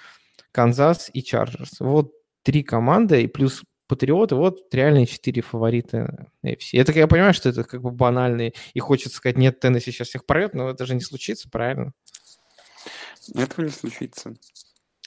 Канзас 0.51 1.11
и 1.13 1.23
Чарджерс. 1.23 1.79
Вот 1.79 2.13
три 2.43 2.65
команды 2.65 3.23
и 3.23 3.27
плюс 3.29 3.63
Патриоты, 3.87 4.37
вот 4.37 4.73
реальные 4.73 5.07
четыре 5.07 5.43
фаворита 5.43 6.29
AFC. 6.45 6.75
Это 6.75 6.93
я 6.93 7.09
понимаю, 7.09 7.35
что 7.35 7.49
это 7.49 7.65
как 7.65 7.83
бы 7.83 7.91
банальные, 7.91 8.55
и 8.73 8.79
хочется 8.79 9.17
сказать, 9.17 9.37
нет, 9.37 9.59
Теннесси 9.59 9.91
сейчас 9.91 10.09
всех 10.09 10.27
порвет, 10.27 10.55
но 10.55 10.71
это 10.71 10.87
же 10.87 10.95
не 10.95 11.01
случится, 11.01 11.51
правильно? 11.51 11.93
Этого 13.35 13.65
не 13.65 13.73
случится. 13.73 14.37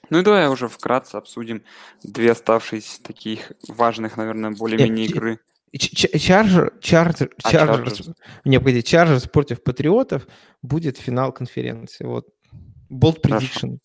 Ну 0.09 0.19
и 0.19 0.23
давай 0.23 0.47
уже 0.47 0.67
вкратце 0.67 1.15
обсудим 1.15 1.63
две 2.03 2.31
оставшиеся 2.31 3.01
таких 3.01 3.51
важных, 3.67 4.17
наверное, 4.17 4.51
более-менее 4.51 5.05
игры. 5.07 5.39
Чарджер, 5.75 6.73
Чарджер, 6.81 7.31
а, 7.43 7.51
Чарджерс, 7.51 8.09
не, 8.45 8.59
погоди, 8.59 8.83
Чарджерс 8.83 9.27
против 9.27 9.63
Патриотов 9.63 10.27
будет 10.61 10.97
финал 10.97 11.31
конференции. 11.31 12.05
Вот. 12.05 12.27
Bold 12.91 13.21
prediction. 13.21 13.79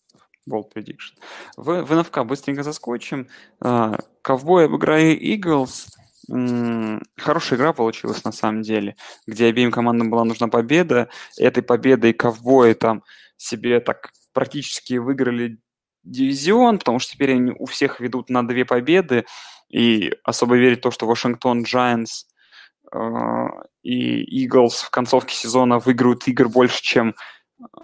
Bold 0.47 0.71
prediction. 0.75 1.15
В, 1.57 1.83
в 1.83 1.95
НФК 1.95 2.19
быстренько 2.25 2.61
заскочим. 2.61 3.27
Ковбой 4.21 4.65
обыграли 4.65 5.17
Eagles. 5.17 5.87
Хорошая 7.17 7.57
игра 7.57 7.73
получилась 7.73 8.23
на 8.23 8.31
самом 8.31 8.61
деле, 8.61 8.95
где 9.25 9.47
обеим 9.47 9.71
командам 9.71 10.11
была 10.11 10.23
нужна 10.25 10.47
победа. 10.47 11.09
Этой 11.37 11.63
победой 11.63 12.13
ковбои 12.13 12.73
там 12.73 13.03
себе 13.35 13.79
так 13.79 14.11
практически 14.33 14.95
выиграли 14.95 15.57
дивизион, 16.03 16.79
потому 16.79 16.99
что 16.99 17.13
теперь 17.13 17.33
они 17.33 17.51
у 17.57 17.65
всех 17.65 17.99
ведут 17.99 18.29
на 18.29 18.47
две 18.47 18.65
победы, 18.65 19.25
и 19.69 20.13
особо 20.23 20.57
верить 20.57 20.79
в 20.79 20.81
то, 20.81 20.91
что 20.91 21.05
Вашингтон 21.05 21.63
Giants 21.63 22.25
э, 22.91 23.45
и 23.83 24.47
Eagles 24.47 24.83
в 24.83 24.89
концовке 24.89 25.35
сезона 25.35 25.79
выиграют 25.79 26.27
игр 26.27 26.49
больше, 26.49 26.81
чем 26.81 27.15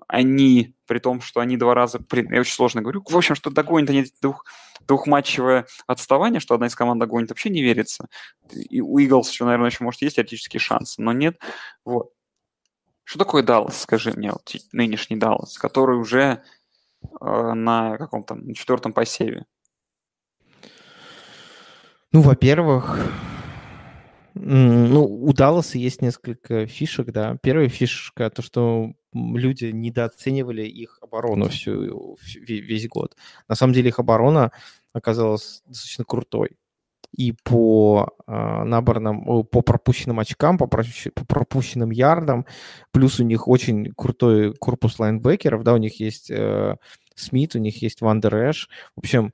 они, 0.07 0.75
при 0.87 0.99
том, 0.99 1.21
что 1.21 1.41
они 1.41 1.57
два 1.57 1.73
раза... 1.73 1.99
Я 2.11 2.39
очень 2.39 2.53
сложно 2.53 2.81
говорю. 2.81 3.03
В 3.07 3.17
общем, 3.17 3.35
что 3.35 3.49
догонят 3.49 3.89
они 3.89 4.05
двух, 4.21 4.45
двухматчевое 4.87 5.67
отставание, 5.87 6.39
что 6.39 6.55
одна 6.55 6.67
из 6.67 6.75
команд 6.75 6.99
догонит, 6.99 7.29
вообще 7.29 7.49
не 7.49 7.61
верится. 7.61 8.07
И 8.51 8.81
у 8.81 8.97
Eagles 8.99 9.29
еще, 9.29 9.45
наверное, 9.45 9.69
еще, 9.69 9.83
может, 9.83 10.01
есть 10.01 10.15
теоретические 10.15 10.59
шансы, 10.59 11.01
но 11.01 11.11
нет. 11.11 11.39
Вот. 11.83 12.11
Что 13.03 13.19
такое 13.19 13.43
Даллас, 13.43 13.81
скажи 13.81 14.11
мне, 14.13 14.31
вот, 14.31 14.55
нынешний 14.71 15.17
Даллас, 15.17 15.57
который 15.57 15.97
уже 15.97 16.41
на 17.19 17.97
каком-то 17.97 18.35
на 18.35 18.53
четвертом 18.53 18.93
посеве? 18.93 19.45
Ну, 22.11 22.21
во-первых, 22.21 22.99
ну, 24.33 25.05
у 25.05 25.33
Далласа 25.33 25.77
есть 25.77 26.01
несколько 26.01 26.67
фишек, 26.67 27.11
да. 27.11 27.37
Первая 27.41 27.69
фишка 27.69 28.29
то, 28.29 28.41
что 28.41 28.93
люди 29.13 29.65
недооценивали 29.65 30.63
их 30.63 30.99
оборону 31.01 31.49
всю, 31.49 32.17
весь 32.35 32.87
год. 32.87 33.15
На 33.47 33.55
самом 33.55 33.73
деле 33.73 33.89
их 33.89 33.99
оборона 33.99 34.51
оказалась 34.93 35.61
достаточно 35.65 36.03
крутой 36.03 36.57
и 37.15 37.31
по 37.31 38.09
э, 38.27 38.63
наборным, 38.63 39.45
по 39.45 39.61
пропущенным 39.61 40.19
очкам, 40.19 40.57
по, 40.57 40.67
по 40.67 41.25
пропущенным 41.25 41.91
ярдам. 41.91 42.45
Плюс 42.91 43.19
у 43.19 43.23
них 43.23 43.47
очень 43.47 43.93
крутой 43.95 44.53
корпус 44.53 44.99
лайнбекеров, 44.99 45.63
да, 45.63 45.73
у 45.73 45.77
них 45.77 45.99
есть 45.99 46.29
э, 46.29 46.75
Смит, 47.15 47.55
у 47.55 47.59
них 47.59 47.81
есть 47.81 48.01
Вандер 48.01 48.35
Эш. 48.49 48.69
В 48.95 48.99
общем, 48.99 49.33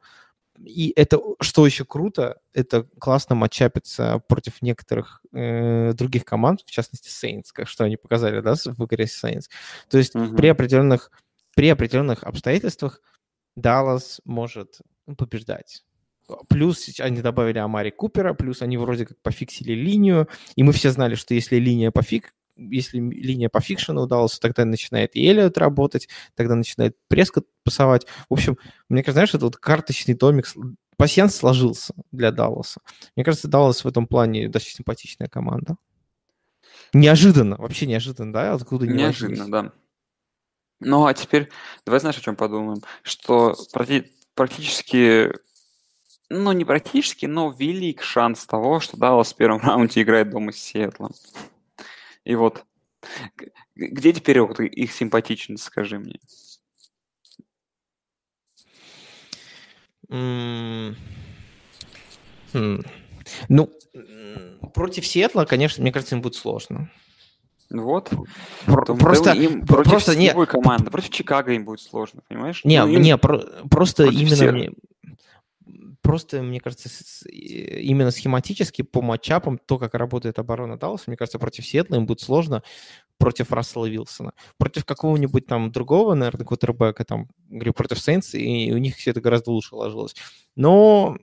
и 0.64 0.94
это, 0.96 1.20
что 1.40 1.66
еще 1.66 1.86
круто, 1.86 2.38
это 2.54 2.84
классно 3.00 3.34
match 3.36 3.72
up 3.72 3.86
ится 3.86 4.22
против 4.28 4.62
некоторых 4.62 5.22
э, 5.34 5.94
других 5.94 6.24
команд, 6.24 6.62
в 6.62 6.70
частности 6.70 7.10
Saints, 7.10 7.46
как 7.52 7.68
что 7.68 7.84
они 7.84 7.98
показали, 7.98 8.42
да, 8.42 8.54
в 8.54 8.86
игре 8.86 9.06
Saints. 9.06 9.46
То 9.90 9.98
есть 9.98 10.16
uh-huh. 10.16 10.36
при 10.36 10.48
определенных 10.48 11.12
при 11.56 11.70
определенных 11.70 12.24
обстоятельствах 12.24 13.02
Даллас 13.56 14.22
может 14.24 14.82
побеждать. 15.18 15.84
Плюс 16.50 16.90
они 17.00 17.22
добавили 17.22 17.58
Амари 17.58 17.92
Купера, 17.92 18.34
плюс 18.34 18.62
они 18.62 18.78
вроде 18.78 19.06
как 19.06 19.18
пофиксили 19.22 19.74
линию, 19.74 20.28
и 20.56 20.64
мы 20.64 20.72
все 20.72 20.92
знали, 20.92 21.16
что 21.16 21.34
если 21.34 21.58
линия 21.58 21.92
пофик, 21.92 22.34
если 22.56 23.00
линия 23.00 23.50
по 23.50 23.60
фикшену 23.60 24.02
удалась, 24.02 24.38
тогда 24.40 24.66
начинает 24.66 25.16
и 25.16 25.26
Эллиот 25.26 25.58
работать, 25.58 26.08
тогда 26.36 26.56
начинает 26.56 26.96
Прескот 27.08 27.48
пасовать. 27.64 28.06
В 28.30 28.34
общем, 28.34 28.58
мне 28.88 29.02
кажется, 29.02 29.14
знаешь, 29.14 29.34
это 29.34 29.46
вот 29.46 29.58
карточный 29.58 30.14
домик, 30.14 30.46
пассианс 30.98 31.36
сложился 31.36 31.94
для 32.12 32.32
Далласа. 32.32 32.82
Мне 33.16 33.26
кажется, 33.26 33.48
Даллас 33.48 33.84
в 33.84 33.88
этом 33.88 34.06
плане 34.06 34.48
достаточно 34.48 34.78
симпатичная 34.78 35.28
команда. 35.28 35.78
Неожиданно, 36.94 37.58
вообще 37.58 37.88
неожиданно, 37.88 38.34
да? 38.34 38.54
Откуда 38.54 38.86
Неожиданно, 38.86 39.50
да. 39.50 39.72
Ну, 40.80 41.06
а 41.06 41.14
теперь 41.14 41.50
давай 41.86 42.00
знаешь, 42.00 42.18
о 42.18 42.22
чем 42.22 42.36
подумаем? 42.36 42.82
Что 43.04 43.56
практически 44.36 45.32
ну, 46.32 46.52
не 46.54 46.66
практически, 46.66 47.26
но 47.26 47.52
велик 47.52 48.02
шанс 48.02 48.46
того, 48.46 48.80
что 48.80 48.98
Даллас 48.98 49.34
в 49.34 49.36
первом 49.36 49.60
раунде 49.64 50.02
играет 50.02 50.30
дома 50.30 50.52
с 50.52 50.58
Сиэтлом. 50.58 51.12
И 52.24 52.36
вот, 52.36 52.66
где 53.76 54.14
теперь 54.14 54.40
вот 54.42 54.60
их 54.60 54.92
симпатичность, 54.92 55.64
скажи 55.64 56.00
мне? 56.00 56.20
Mm. 60.10 60.96
Hmm. 62.54 62.86
Ну, 63.48 63.72
против 64.74 65.06
Сиэтла, 65.06 65.46
конечно, 65.46 65.82
мне 65.82 65.92
кажется, 65.92 66.16
им 66.16 66.22
будет 66.22 66.36
сложно. 66.36 66.92
Вот. 67.70 68.12
Про- 68.66 68.96
просто 68.96 69.32
им 69.32 69.66
против 69.66 69.92
просто 69.92 70.16
не 70.18 70.34
команды, 70.46 70.92
против 70.92 71.12
Чикаго 71.12 71.54
им 71.54 71.64
будет 71.64 71.80
сложно, 71.80 72.22
понимаешь? 72.28 72.66
Не, 72.66 72.84
ну, 72.84 72.92
им... 72.92 73.02
не, 73.02 73.18
про- 73.18 73.46
просто 73.70 74.04
именно 74.06 74.36
всех. 74.36 74.52
мне 74.52 74.72
просто, 76.02 76.42
мне 76.42 76.60
кажется, 76.60 76.90
именно 77.30 78.12
схематически 78.12 78.82
по 78.82 79.02
матчапам, 79.02 79.58
то, 79.58 79.78
как 79.78 79.94
работает 79.94 80.40
оборона 80.40 80.78
Далласа, 80.78 81.06
мне 81.08 81.18
кажется, 81.18 81.40
против 81.40 81.66
Сиэтла 81.66 81.96
им 81.96 82.06
будет 82.06 82.22
сложно 82.22 82.64
против 83.18 83.52
Рассела 83.52 83.86
Вилсона. 83.86 84.34
Против 84.58 84.84
какого-нибудь 84.84 85.46
там 85.46 85.72
другого, 85.72 86.16
наверное, 86.16 86.46
квотербека, 86.46 87.06
там, 87.06 87.30
говорю, 87.50 87.74
против 87.74 88.00
Сейнс, 88.00 88.34
и 88.34 88.72
у 88.74 88.78
них 88.78 88.98
все 88.98 89.12
это 89.12 89.22
гораздо 89.22 89.52
лучше 89.52 89.76
ложилось. 89.76 90.16
Но 90.56 91.18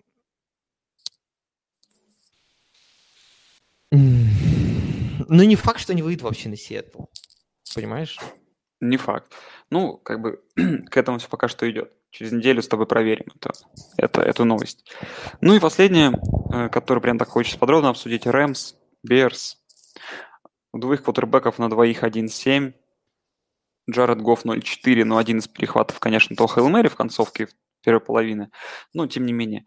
ну, 3.90 5.42
не 5.44 5.56
факт, 5.56 5.80
что 5.80 5.92
они 5.92 6.02
выйдут 6.02 6.22
вообще 6.22 6.48
на 6.48 6.56
Сиэтл. 6.56 7.04
Понимаешь? 7.74 8.18
Не 8.80 8.96
факт. 8.96 9.32
Ну, 9.70 9.96
как 9.96 10.20
бы 10.20 10.42
к 10.90 10.96
этому 10.96 11.18
все 11.18 11.28
пока 11.28 11.48
что 11.48 11.68
идет. 11.70 11.92
Через 12.10 12.32
неделю 12.32 12.62
с 12.62 12.68
тобой 12.68 12.86
проверим 12.86 13.26
это, 13.34 13.52
это, 13.96 14.22
эту 14.22 14.44
новость. 14.44 14.90
Ну 15.40 15.54
и 15.54 15.60
последнее, 15.60 16.12
э, 16.52 16.68
которое 16.70 17.00
прям 17.00 17.18
так 17.18 17.28
хочется 17.28 17.58
подробно 17.58 17.90
обсудить. 17.90 18.26
Рэмс, 18.26 18.74
Берс. 19.02 19.58
У 20.72 20.78
двоих 20.78 21.02
квотербеков 21.02 21.58
на 21.58 21.68
двоих 21.68 22.04
1-7. 22.04 22.72
Джаред 23.90 24.20
Гофф 24.20 24.44
0-4, 24.44 25.04
но 25.04 25.16
один 25.16 25.38
из 25.38 25.48
перехватов, 25.48 25.98
конечно, 25.98 26.36
то 26.36 26.46
Хейл 26.46 26.68
Мэри 26.68 26.88
в 26.88 26.96
концовке 26.96 27.48
первой 27.82 28.00
половины. 28.00 28.50
Но, 28.92 29.06
тем 29.06 29.24
не 29.26 29.32
менее. 29.32 29.64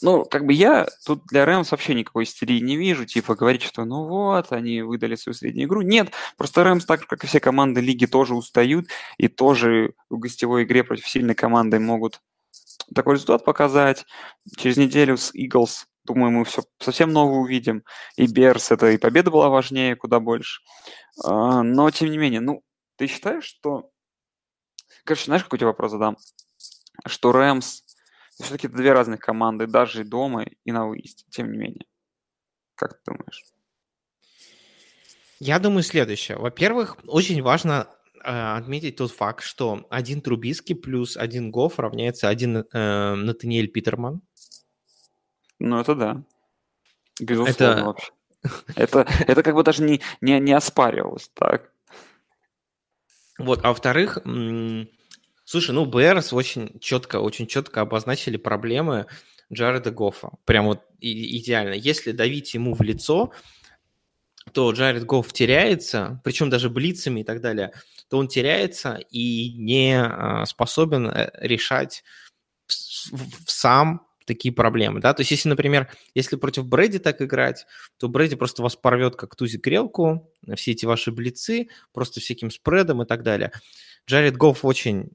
Ну, 0.00 0.24
как 0.24 0.46
бы 0.46 0.52
я 0.52 0.86
тут 1.04 1.24
для 1.26 1.44
Рэмс 1.44 1.70
вообще 1.72 1.94
никакой 1.94 2.24
истерии 2.24 2.60
не 2.60 2.76
вижу, 2.76 3.04
типа 3.04 3.34
говорить, 3.34 3.62
что 3.62 3.84
ну 3.84 4.06
вот, 4.06 4.52
они 4.52 4.82
выдали 4.82 5.16
свою 5.16 5.34
среднюю 5.34 5.66
игру. 5.66 5.82
Нет, 5.82 6.12
просто 6.36 6.62
Рэмс, 6.62 6.84
так 6.84 7.00
же, 7.00 7.06
как 7.08 7.24
и 7.24 7.26
все 7.26 7.40
команды 7.40 7.80
лиги, 7.80 8.06
тоже 8.06 8.34
устают, 8.36 8.86
и 9.16 9.26
тоже 9.26 9.94
в 10.08 10.18
гостевой 10.18 10.62
игре 10.64 10.84
против 10.84 11.08
сильной 11.08 11.34
команды 11.34 11.80
могут 11.80 12.20
такой 12.94 13.14
результат 13.14 13.44
показать. 13.44 14.06
Через 14.56 14.76
неделю 14.76 15.16
с 15.16 15.34
Eagles, 15.34 15.86
думаю, 16.04 16.30
мы 16.30 16.44
все 16.44 16.62
совсем 16.78 17.12
новое 17.12 17.40
увидим. 17.40 17.82
И 18.16 18.26
Берс, 18.26 18.70
это 18.70 18.90
и 18.90 18.98
победа 18.98 19.30
была 19.30 19.48
важнее 19.48 19.96
куда 19.96 20.20
больше. 20.20 20.62
А, 21.24 21.62
но, 21.62 21.90
тем 21.90 22.10
не 22.10 22.18
менее, 22.18 22.40
ну, 22.40 22.62
ты 22.96 23.08
считаешь, 23.08 23.44
что... 23.44 23.90
Короче, 25.04 25.24
знаешь, 25.24 25.42
какой 25.42 25.58
тебе 25.58 25.66
вопрос 25.66 25.90
задам? 25.90 26.16
Что 27.06 27.32
Рэмс 27.32 27.82
все-таки 28.40 28.66
это 28.66 28.76
две 28.76 28.92
разных 28.92 29.20
команды, 29.20 29.66
даже 29.66 30.02
и 30.02 30.04
дома, 30.04 30.46
и 30.64 30.72
на 30.72 30.86
выезде, 30.86 31.24
тем 31.30 31.50
не 31.50 31.58
менее. 31.58 31.86
Как 32.74 32.94
ты 32.94 33.12
думаешь? 33.12 33.44
Я 35.40 35.58
думаю 35.58 35.82
следующее. 35.82 36.38
Во-первых, 36.38 36.96
очень 37.06 37.42
важно 37.42 37.88
э, 38.24 38.56
отметить 38.56 38.96
тот 38.96 39.12
факт, 39.12 39.44
что 39.44 39.86
один 39.90 40.20
Трубиски 40.20 40.72
плюс 40.72 41.16
один 41.16 41.50
Гоф 41.50 41.78
равняется 41.78 42.28
один 42.28 42.58
э, 42.58 43.14
Натаниэль 43.14 43.68
Питерман. 43.68 44.20
Ну, 45.58 45.80
это 45.80 45.94
да. 45.94 46.22
Безусловно, 47.20 47.50
это... 47.50 47.84
вообще. 47.84 48.12
Это, 48.76 49.06
это 49.26 49.42
как 49.42 49.54
бы 49.54 49.64
даже 49.64 49.82
не, 49.82 50.00
не, 50.20 50.38
не 50.38 50.52
оспаривалось, 50.52 51.28
так? 51.34 51.72
Вот, 53.36 53.64
а 53.64 53.68
во-вторых, 53.68 54.18
Слушай, 55.50 55.70
ну, 55.70 55.86
Берс 55.86 56.34
очень 56.34 56.78
четко, 56.78 57.20
очень 57.20 57.46
четко 57.46 57.80
обозначили 57.80 58.36
проблемы 58.36 59.06
Джареда 59.50 59.90
Гоффа. 59.90 60.32
Прям 60.44 60.66
вот 60.66 60.82
идеально. 61.00 61.72
Если 61.72 62.12
давить 62.12 62.52
ему 62.52 62.74
в 62.74 62.82
лицо, 62.82 63.32
то 64.52 64.70
Джаред 64.72 65.06
Гофф 65.06 65.32
теряется, 65.32 66.20
причем 66.22 66.50
даже 66.50 66.68
блицами 66.68 67.20
и 67.20 67.24
так 67.24 67.40
далее, 67.40 67.72
то 68.10 68.18
он 68.18 68.28
теряется 68.28 69.00
и 69.10 69.54
не 69.56 69.98
а, 69.98 70.44
способен 70.44 71.06
э, 71.06 71.30
решать 71.40 72.04
сам 72.66 74.06
такие 74.26 74.52
проблемы, 74.52 75.00
да, 75.00 75.14
то 75.14 75.22
есть 75.22 75.30
если, 75.30 75.48
например, 75.48 75.90
если 76.14 76.36
против 76.36 76.66
Брэди 76.66 76.98
так 76.98 77.22
играть, 77.22 77.66
то 77.96 78.10
Брэди 78.10 78.36
просто 78.36 78.62
вас 78.62 78.76
порвет 78.76 79.16
как 79.16 79.34
тузик 79.34 79.64
грелку, 79.64 80.30
все 80.56 80.72
эти 80.72 80.84
ваши 80.84 81.10
блицы, 81.10 81.68
просто 81.94 82.20
всяким 82.20 82.50
спредом 82.50 83.00
и 83.00 83.06
так 83.06 83.22
далее. 83.22 83.52
Джаред 84.08 84.38
Гофф 84.38 84.64
очень 84.64 85.10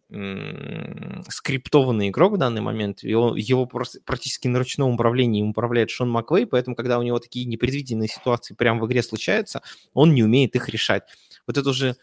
скриптованный 1.27 2.09
игрок 2.09 2.33
в 2.33 2.37
данный 2.37 2.61
момент. 2.61 3.01
Его, 3.01 3.35
его 3.35 3.65
просто 3.65 3.99
практически 4.05 4.47
на 4.47 4.59
ручном 4.59 4.93
управлении 4.93 5.41
управляет 5.41 5.89
Шон 5.89 6.11
Маквей, 6.11 6.45
поэтому, 6.45 6.75
когда 6.75 6.99
у 6.99 7.01
него 7.01 7.17
такие 7.17 7.45
непредвиденные 7.45 8.07
ситуации 8.07 8.53
прямо 8.53 8.79
в 8.79 8.87
игре 8.87 9.01
случаются, 9.01 9.63
он 9.95 10.13
не 10.13 10.23
умеет 10.23 10.55
их 10.55 10.69
решать. 10.69 11.03
Вот 11.47 11.57
это 11.57 11.69
уже 11.71 11.95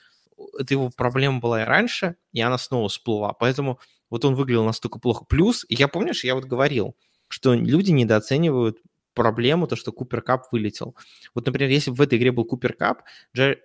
это 0.58 0.74
его 0.74 0.90
проблема 0.90 1.38
была 1.38 1.62
и 1.62 1.64
раньше, 1.64 2.16
и 2.32 2.40
она 2.40 2.58
снова 2.58 2.88
всплыла. 2.88 3.34
Поэтому 3.34 3.78
вот 4.08 4.24
он 4.24 4.34
выглядел 4.34 4.64
настолько 4.64 4.98
плохо. 4.98 5.24
Плюс, 5.24 5.64
я 5.68 5.86
помнишь, 5.86 6.24
я 6.24 6.34
вот 6.34 6.46
говорил, 6.46 6.96
что 7.28 7.54
люди 7.54 7.92
недооценивают 7.92 8.78
проблему, 9.14 9.68
то, 9.68 9.76
что 9.76 9.92
Купер 9.92 10.22
Кап 10.22 10.50
вылетел. 10.50 10.96
Вот, 11.34 11.46
например, 11.46 11.70
если 11.70 11.90
бы 11.90 11.98
в 11.98 12.00
этой 12.00 12.18
игре 12.18 12.32
был 12.32 12.44
Купер 12.44 12.72
Кап, 12.72 13.02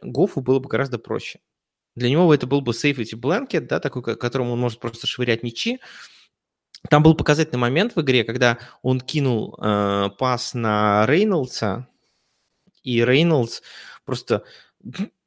Гофу 0.03 0.41
было 0.41 0.59
бы 0.59 0.69
гораздо 0.69 0.99
проще. 0.99 1.39
Для 1.95 2.09
него 2.09 2.33
это 2.33 2.45
был 2.45 2.61
бы 2.61 2.73
safety 2.73 3.15
blanket, 3.15 3.61
да, 3.61 3.79
такой, 3.79 4.03
которому 4.17 4.53
он 4.53 4.59
может 4.59 4.79
просто 4.79 5.07
швырять 5.07 5.43
мячи. 5.43 5.79
Там 6.89 7.03
был 7.03 7.15
показательный 7.15 7.59
момент 7.59 7.95
в 7.95 8.01
игре, 8.01 8.23
когда 8.23 8.59
он 8.81 8.99
кинул 8.99 9.57
э, 9.59 10.09
пас 10.17 10.53
на 10.53 11.05
Рейнольдса, 11.07 11.87
и 12.83 13.03
Рейнольдс 13.03 13.61
просто 14.05 14.43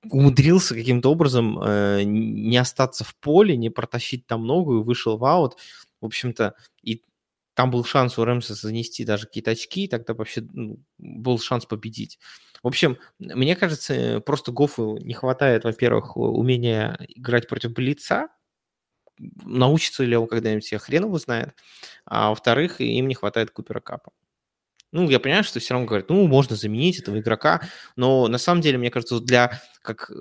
умудрился 0.05 0.75
каким-то 0.75 1.11
образом 1.11 1.59
э, 1.61 2.03
не 2.05 2.57
остаться 2.57 3.05
в 3.05 3.17
поле, 3.17 3.57
не 3.57 3.71
протащить 3.71 4.27
там 4.27 4.47
ногу 4.47 4.79
и 4.79 4.83
вышел 4.83 5.17
в 5.17 5.25
аут. 5.25 5.57
В 6.01 6.07
общем-то, 6.07 6.55
и 6.83 7.03
там 7.59 7.73
был 7.73 7.85
шанс 7.85 8.17
у 8.17 8.25
Рэмса 8.25 8.55
занести 8.55 9.05
даже 9.05 9.27
какие-то 9.27 9.51
очки, 9.51 9.83
и 9.83 9.89
тогда 9.89 10.15
вообще 10.15 10.43
ну, 10.53 10.79
был 10.97 11.41
шанс 11.41 11.67
победить. 11.67 12.21
В 12.63 12.69
общем, 12.69 12.99
мне 13.19 13.57
кажется, 13.57 14.21
просто 14.21 14.53
Гофу 14.53 14.99
не 14.99 15.13
хватает, 15.13 15.65
во-первых, 15.65 16.17
умения 16.17 16.97
играть 17.09 17.49
против 17.49 17.73
Блица, 17.73 18.29
научится 19.45 20.05
ли 20.05 20.17
он 20.17 20.29
когда-нибудь, 20.29 20.71
я 20.71 20.79
хрен 20.79 21.07
его 21.07 21.19
знает, 21.19 21.57
а 22.05 22.29
во-вторых, 22.29 22.81
им 22.81 23.09
не 23.09 23.17
хватает 23.17 23.51
Купера 23.51 23.81
Капа. 23.81 24.13
Ну, 24.93 25.11
я 25.11 25.19
понимаю, 25.19 25.43
что 25.43 25.59
все 25.59 25.75
равно 25.75 25.89
говорят, 25.89 26.11
ну, 26.11 26.29
можно 26.29 26.55
заменить 26.55 27.01
этого 27.01 27.19
игрока, 27.19 27.63
но 27.97 28.29
на 28.29 28.39
самом 28.39 28.61
деле, 28.61 28.79
мне 28.79 28.93
кажется, 28.93 29.19
для 29.19 29.61
как, 29.83 30.13
э, 30.13 30.15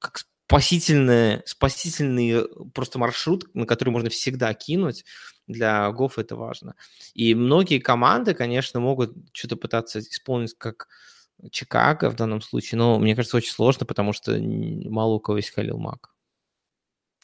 как 0.00 0.22
спасительный, 0.46 1.42
спасительный 1.44 2.48
просто 2.72 2.98
маршрут, 2.98 3.44
на 3.52 3.66
который 3.66 3.90
можно 3.90 4.08
всегда 4.08 4.54
кинуть, 4.54 5.04
для 5.46 5.90
Гофа 5.92 6.22
это 6.22 6.36
важно. 6.36 6.74
И 7.14 7.34
многие 7.34 7.78
команды, 7.78 8.34
конечно, 8.34 8.80
могут 8.80 9.14
что-то 9.32 9.56
пытаться 9.56 10.00
исполнить 10.00 10.54
как 10.58 10.88
Чикаго 11.50 12.10
в 12.10 12.16
данном 12.16 12.40
случае, 12.40 12.78
но 12.78 12.98
мне 12.98 13.14
кажется, 13.14 13.36
очень 13.36 13.52
сложно, 13.52 13.86
потому 13.86 14.12
что 14.12 14.38
мало 14.40 15.14
у 15.14 15.20
кого 15.20 15.38
есть 15.38 15.50
Халил 15.50 15.78
Мак. 15.78 16.12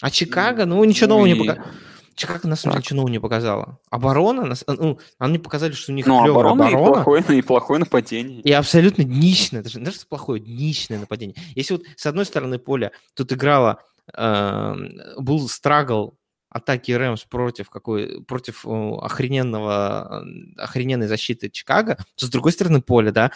А 0.01 0.11
Чикаго, 0.11 0.67
ну, 0.67 0.83
ничего 0.85 1.09
нового 1.09 1.27
не 1.27 1.35
показало. 1.35 1.67
Чикаго, 2.15 2.47
на 2.47 2.57
самом 2.57 2.75
деле, 2.75 2.83
ничего 2.83 2.97
нового 2.97 3.11
не 3.11 3.19
показала. 3.19 3.79
Оборона, 3.91 4.55
ну, 4.67 4.99
они 5.19 5.39
показали, 5.39 5.73
что 5.73 5.93
у 5.93 5.95
них 5.95 6.07
ну, 6.07 6.23
клевая 6.23 6.43
оборона. 6.43 6.67
оборона. 6.67 6.91
И 6.91 6.93
плохое, 6.93 7.39
и 7.39 7.43
плохое 7.43 7.81
нападение. 7.81 8.41
И 8.43 8.53
абсолютно 8.53 9.05
дничное, 9.05 9.63
даже, 9.63 9.81
даже 9.81 9.99
плохое, 10.09 10.41
дничное 10.41 10.99
нападение. 10.99 11.37
Если 11.55 11.75
вот 11.75 11.85
с 11.97 12.05
одной 12.05 12.27
стороны 12.27 12.59
поля 12.59 12.93
тут 13.15 13.33
играла, 13.33 13.83
э, 14.15 14.75
был 15.19 15.49
страгл 15.49 16.19
атаки 16.53 16.93
Рэмс 16.93 17.25
против 17.25 17.71
какой 17.71 18.23
против 18.25 18.67
охрененного 18.67 20.25
охрененной 20.57 21.07
защиты 21.07 21.49
Чикаго, 21.49 21.97
то 22.17 22.27
с 22.27 22.31
другой 22.31 22.53
стороны 22.53 22.83
поля, 22.83 23.11
да, 23.11 23.33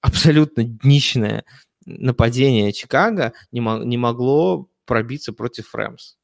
абсолютно 0.00 0.64
днищное 0.64 1.44
нападение 1.84 2.72
Чикаго 2.72 3.32
не, 3.52 3.60
не 3.84 3.98
могло 3.98 4.68
пробиться 4.84 5.32
против 5.32 5.74
Рэмс. 5.74 6.16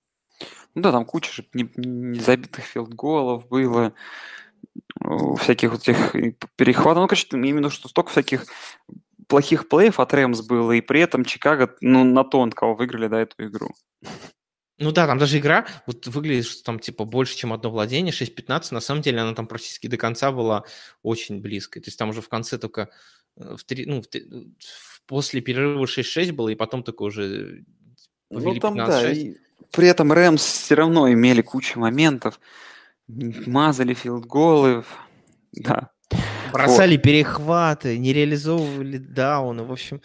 Ну 0.75 0.83
да, 0.83 0.93
там 0.93 1.05
куча 1.05 1.33
же 1.33 1.47
не, 1.55 1.69
не 1.77 2.19
филдголов 2.19 3.49
было, 3.49 3.95
всяких 5.39 5.73
вот 5.73 5.89
этих 5.89 6.13
перехватов. 6.57 7.03
Ну, 7.03 7.09
короче, 7.09 7.27
именно 7.33 7.71
что 7.71 7.89
столько 7.89 8.11
всяких 8.11 8.45
плохих 9.27 9.69
плеев 9.69 9.99
от 9.99 10.13
Рэмс 10.13 10.43
было, 10.43 10.73
и 10.73 10.81
при 10.81 11.01
этом 11.01 11.25
Чикаго, 11.25 11.75
ну, 11.81 12.05
на 12.05 12.25
то, 12.25 12.49
кого 12.51 12.75
выиграли, 12.75 13.09
да, 13.09 13.21
эту 13.21 13.47
игру. 13.47 13.71
Ну 14.79 14.93
да, 14.93 15.07
там 15.07 15.19
даже 15.19 15.39
игра 15.39 15.67
вот 15.87 16.07
выглядит, 16.07 16.45
что 16.45 16.63
там 16.63 16.79
типа 16.79 17.05
больше, 17.05 17.37
чем 17.37 17.53
одно 17.53 17.71
владение, 17.71 18.13
6-15. 18.13 18.69
На 18.73 18.81
самом 18.81 19.03
деле 19.03 19.21
она 19.21 19.35
там 19.35 19.47
практически 19.47 19.87
до 19.87 19.97
конца 19.97 20.33
была 20.33 20.65
очень 21.03 21.41
близкой. 21.41 21.81
То 21.81 21.89
есть 21.89 21.99
там 21.99 22.11
уже 22.11 22.21
в 22.21 22.29
конце 22.29 22.59
только 22.59 22.91
э, 23.37 23.57
в 23.57 23.65
три, 23.65 23.87
ну, 23.87 24.03
в, 24.03 25.03
после 25.07 25.41
перерыва 25.41 25.85
6-6 25.85 26.33
было, 26.33 26.51
и 26.51 26.55
потом 26.55 26.83
только 26.83 27.03
уже 27.05 27.65
ну, 28.29 28.55
там, 28.57 28.77
да, 28.77 29.11
и 29.11 29.37
при 29.71 29.89
этом 29.89 30.13
Рэмс 30.13 30.43
все 30.43 30.75
равно 30.75 31.11
имели 31.13 31.43
кучу 31.43 31.79
моментов. 31.79 32.41
Мазали 33.09 33.95
филдголы. 33.95 34.85
Да. 35.53 35.91
Бросали 36.53 36.97
вот. 36.97 37.03
перехваты, 37.03 37.99
не 37.99 38.13
реализовывали 38.13 38.99
дауны. 38.99 39.65
В 39.65 39.73
общем... 39.73 40.01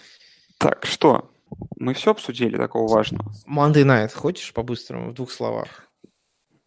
Так, 0.58 0.86
что? 0.86 1.31
Мы 1.78 1.94
все 1.94 2.12
обсудили 2.12 2.58
такого 2.58 2.88
важного. 2.92 3.32
Monday 3.48 3.84
Night, 3.84 4.14
хочешь 4.14 4.54
по-быстрому, 4.54 5.12
в 5.12 5.14
двух 5.14 5.32
словах? 5.32 5.88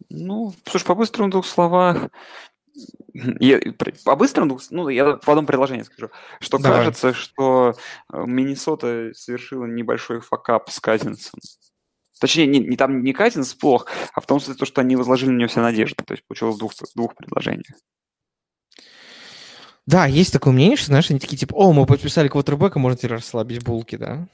Ну, 0.09 0.53
слушай, 0.65 0.85
по-быстрому 0.85 1.29
в 1.29 1.31
двух 1.31 1.45
словах. 1.45 2.09
Я, 3.13 3.61
по-быстрому, 4.03 4.59
ну, 4.71 4.89
я 4.89 5.17
в 5.17 5.29
одном 5.29 5.45
предложении 5.45 5.83
скажу, 5.83 6.11
что 6.41 6.57
Давай. 6.57 6.79
кажется, 6.79 7.13
что 7.13 7.73
э, 8.11 8.23
Миннесота 8.25 9.11
совершила 9.13 9.65
небольшой 9.65 10.19
факап 10.19 10.69
с 10.69 10.81
Казинцем. 10.81 11.39
Точнее, 12.19 12.47
не, 12.47 12.59
не 12.59 12.75
там 12.75 13.01
не 13.01 13.13
Казинс 13.13 13.53
плох, 13.53 13.87
а 14.13 14.19
в 14.19 14.25
том 14.25 14.39
смысле, 14.39 14.59
то, 14.59 14.65
что 14.65 14.81
они 14.81 14.97
возложили 14.97 15.29
на 15.29 15.37
него 15.37 15.47
все 15.47 15.61
надежды. 15.61 16.03
То 16.05 16.13
есть 16.13 16.25
получилось 16.27 16.55
в 16.55 16.59
двух, 16.59 16.73
двух 16.95 17.15
предложениях. 17.15 17.77
Да, 19.85 20.07
есть 20.07 20.33
такое 20.33 20.53
мнение, 20.53 20.77
что, 20.77 20.87
знаешь, 20.87 21.09
они 21.11 21.19
такие, 21.19 21.37
типа, 21.37 21.53
о, 21.53 21.71
мы 21.71 21.85
подписали 21.85 22.27
квотербека, 22.27 22.79
можно 22.79 22.97
теперь 22.97 23.13
расслабить 23.13 23.63
булки, 23.63 23.97
да? 23.97 24.27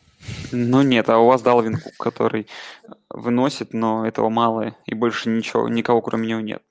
Ну 0.51 0.81
нет, 0.81 1.09
а 1.09 1.17
у 1.17 1.27
вас 1.27 1.41
Далвин 1.41 1.79
Кук, 1.79 1.97
который 1.97 2.47
выносит, 3.09 3.73
но 3.73 4.05
этого 4.05 4.29
мало, 4.29 4.75
и 4.85 4.93
больше 4.93 5.29
ничего, 5.29 5.67
никого 5.67 6.01
кроме 6.01 6.27
него 6.27 6.41
нет. 6.41 6.61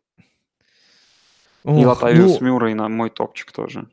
Ох, 1.64 1.78
и 1.78 1.84
Латавиус 1.84 2.40
ну... 2.40 2.46
Мюррей 2.46 2.74
на 2.74 2.88
мой 2.88 3.10
топчик 3.10 3.52
тоже. 3.52 3.86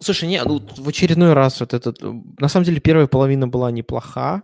Слушай, 0.00 0.28
не, 0.28 0.42
ну 0.42 0.60
в 0.76 0.88
очередной 0.88 1.32
раз 1.32 1.60
вот 1.60 1.74
этот... 1.74 2.00
На 2.38 2.48
самом 2.48 2.64
деле 2.64 2.80
первая 2.80 3.06
половина 3.06 3.48
была 3.48 3.70
неплоха, 3.70 4.42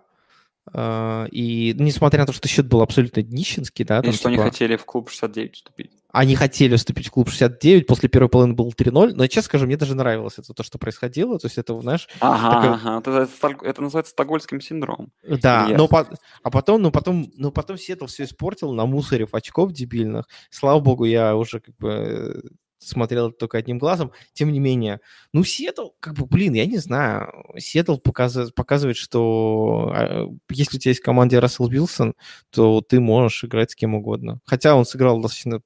а, 0.72 1.26
и 1.30 1.74
несмотря 1.78 2.20
на 2.20 2.26
то, 2.26 2.32
что 2.32 2.48
счет 2.48 2.66
был 2.66 2.82
абсолютно 2.82 3.22
нищенский, 3.22 3.84
да. 3.84 4.00
И 4.00 4.12
что 4.12 4.18
типа... 4.18 4.28
они 4.28 4.38
хотели 4.38 4.76
в 4.76 4.84
клуб 4.84 5.10
69 5.10 5.54
вступить. 5.54 5.90
Они 6.12 6.34
хотели 6.34 6.76
вступить 6.76 7.08
в 7.08 7.10
клуб 7.10 7.28
69, 7.28 7.86
после 7.86 8.08
первой 8.08 8.28
половины 8.28 8.54
был 8.54 8.72
3-0, 8.76 9.12
но, 9.14 9.26
честно 9.26 9.42
скажу, 9.42 9.66
мне 9.66 9.76
даже 9.76 9.94
нравилось 9.94 10.34
это, 10.38 10.52
то, 10.54 10.62
что 10.62 10.78
происходило, 10.78 11.38
то 11.38 11.46
есть 11.46 11.58
это, 11.58 11.78
знаешь... 11.80 12.08
Ага, 12.20 12.54
такое... 12.54 12.74
ага. 12.74 12.98
Это, 12.98 13.66
это 13.66 13.82
называется 13.82 14.10
стокгольским 14.10 14.60
синдромом. 14.60 15.12
Да, 15.22 15.68
но 15.68 15.88
по... 15.88 16.08
а 16.42 16.50
потом, 16.50 16.82
ну 16.82 16.90
потом, 16.90 17.30
ну 17.36 17.52
потом 17.52 17.78
Сиэтл 17.78 18.06
все 18.06 18.24
испортил, 18.24 18.72
на 18.72 18.86
мусоре 18.86 19.26
очков 19.30 19.72
дебильных. 19.72 20.26
Слава 20.50 20.80
богу, 20.80 21.04
я 21.04 21.36
уже 21.36 21.60
как 21.60 21.76
бы 21.76 22.42
смотрел 22.80 23.30
только 23.30 23.58
одним 23.58 23.78
глазом. 23.78 24.12
Тем 24.32 24.52
не 24.52 24.58
менее, 24.58 25.00
ну, 25.32 25.44
Сиэтл, 25.44 25.90
как 26.00 26.14
бы, 26.14 26.26
блин, 26.26 26.54
я 26.54 26.66
не 26.66 26.78
знаю. 26.78 27.32
Сиэтл 27.58 27.96
показывает, 27.96 28.54
показывает, 28.54 28.96
что 28.96 29.92
а, 29.94 30.26
если 30.50 30.76
у 30.76 30.80
тебя 30.80 30.90
есть 30.90 31.02
в 31.02 31.04
команде 31.04 31.38
Рассел 31.38 31.68
Вилсон, 31.68 32.14
то 32.50 32.80
ты 32.80 33.00
можешь 33.00 33.44
играть 33.44 33.72
с 33.72 33.74
кем 33.74 33.94
угодно. 33.94 34.40
Хотя 34.44 34.74
он 34.74 34.84
сыграл 34.84 35.20
достаточно 35.20 35.60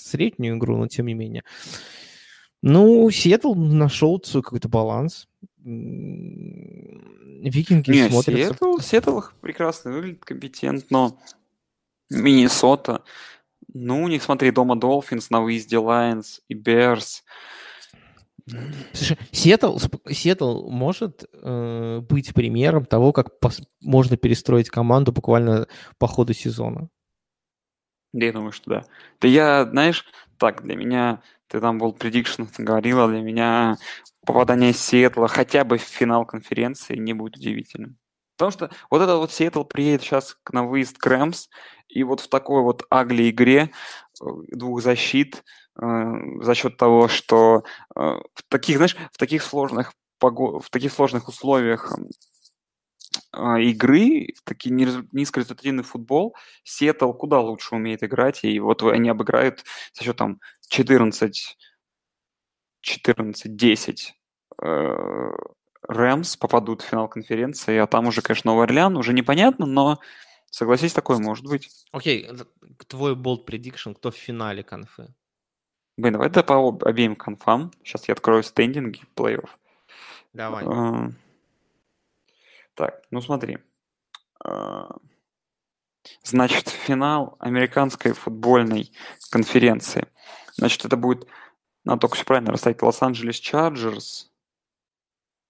среднюю 0.00 0.56
игру, 0.56 0.76
но 0.76 0.88
тем 0.88 1.06
не 1.06 1.14
менее. 1.14 1.44
Ну, 2.62 3.08
Сиэтл 3.10 3.54
нашел 3.54 4.20
свой 4.24 4.42
какой-то 4.42 4.68
баланс. 4.68 5.28
Викинги 5.64 7.90
Нет, 7.90 8.10
смотрятся... 8.10 8.54
Сиэтл, 8.54 8.78
Сиэтл 8.78 9.20
прекрасно 9.40 9.92
выглядит, 9.92 10.24
компетентно. 10.24 11.16
Миннесота 12.10 13.04
ну, 13.72 14.02
у 14.02 14.08
них, 14.08 14.22
смотри, 14.22 14.50
дома 14.50 14.76
Долфинс, 14.76 15.30
на 15.30 15.40
выезде 15.40 15.76
Lions 15.76 16.40
и 16.48 16.54
Bears. 16.54 17.22
Слушай, 18.92 19.18
Сиэтл, 19.30 19.78
Сиэтл 20.10 20.70
может 20.70 21.24
э, 21.34 22.00
быть 22.00 22.32
примером 22.32 22.86
того, 22.86 23.12
как 23.12 23.32
пос- 23.42 23.62
можно 23.82 24.16
перестроить 24.16 24.70
команду 24.70 25.12
буквально 25.12 25.68
по 25.98 26.06
ходу 26.06 26.32
сезона. 26.32 26.88
Я 28.26 28.32
думаю, 28.32 28.52
что 28.52 28.70
да. 28.70 28.84
Да 29.20 29.28
я, 29.28 29.64
знаешь, 29.64 30.04
так, 30.38 30.62
для 30.62 30.76
меня, 30.76 31.22
ты 31.48 31.60
там 31.60 31.78
был 31.78 31.92
предикшн 31.92 32.44
говорила, 32.58 33.08
для 33.08 33.20
меня 33.20 33.76
попадание 34.24 34.72
Сиэтла 34.72 35.28
хотя 35.28 35.64
бы 35.64 35.78
в 35.78 35.82
финал 35.82 36.26
конференции 36.26 36.96
не 36.96 37.14
будет 37.14 37.36
удивительным. 37.36 37.96
Потому 38.36 38.52
что 38.52 38.70
вот 38.90 39.02
этот 39.02 39.16
вот 39.16 39.32
Сиэтл 39.32 39.64
приедет 39.64 40.02
сейчас 40.02 40.36
на 40.52 40.64
выезд 40.64 40.98
к 40.98 41.06
Рэмс, 41.06 41.48
и 41.88 42.04
вот 42.04 42.20
в 42.20 42.28
такой 42.28 42.62
вот 42.62 42.84
агли 42.90 43.30
игре 43.30 43.70
э, 44.20 44.24
двух 44.52 44.82
защит 44.82 45.42
э, 45.80 45.86
за 46.42 46.54
счет 46.54 46.76
того, 46.76 47.08
что 47.08 47.64
э, 47.96 48.00
в 48.00 48.42
таких, 48.48 48.76
знаешь, 48.76 48.96
в 49.12 49.18
таких 49.18 49.42
сложных 49.42 49.92
в 50.20 50.70
таких 50.70 50.92
сложных 50.92 51.28
условиях 51.28 51.96
игры, 53.32 54.34
в 54.36 54.42
такие 54.42 54.74
низкорезультативный 55.12 55.84
футбол, 55.84 56.36
Сиэтл 56.64 57.12
куда 57.12 57.40
лучше 57.40 57.74
умеет 57.74 58.02
играть, 58.02 58.44
и 58.44 58.58
вот 58.60 58.82
они 58.82 59.08
обыграют 59.08 59.64
за 59.94 60.04
счет 60.04 60.16
там 60.16 60.40
14 60.68 61.56
14-10 62.86 63.96
э, 64.62 65.30
Рэмс 65.82 66.36
попадут 66.36 66.82
в 66.82 66.86
финал 66.86 67.08
конференции, 67.08 67.76
а 67.76 67.86
там 67.86 68.06
уже, 68.06 68.22
конечно, 68.22 68.52
Новый 68.52 68.64
Орлеан, 68.64 68.96
уже 68.96 69.12
непонятно, 69.12 69.66
но 69.66 69.98
Согласись, 70.50 70.92
такое 70.92 71.18
может 71.18 71.46
быть. 71.46 71.68
Окей, 71.92 72.26
okay. 72.26 72.46
твой 72.86 73.14
болт 73.14 73.48
prediction, 73.48 73.94
кто 73.94 74.10
в 74.10 74.16
финале 74.16 74.62
конфы? 74.62 75.14
Блин, 75.96 76.14
давай 76.14 76.28
это 76.28 76.42
по 76.42 76.78
обеим 76.82 77.16
конфам. 77.16 77.70
Сейчас 77.82 78.08
я 78.08 78.14
открою 78.14 78.42
стендинги 78.42 79.00
плей-офф. 79.14 79.48
Давай. 80.32 80.64
Uh, 80.64 81.12
так, 82.78 83.02
ну 83.10 83.20
смотри. 83.20 83.58
Uh, 84.46 85.00
значит, 86.22 86.68
финал 86.68 87.36
американской 87.40 88.12
футбольной 88.12 88.92
конференции. 89.30 90.06
Значит, 90.56 90.84
это 90.84 90.96
будет, 90.96 91.26
надо 91.84 92.02
только 92.02 92.14
все 92.14 92.24
правильно 92.24 92.52
расставить, 92.52 92.80
Лос-Анджелес 92.80 93.36
Чарджерс 93.36 94.30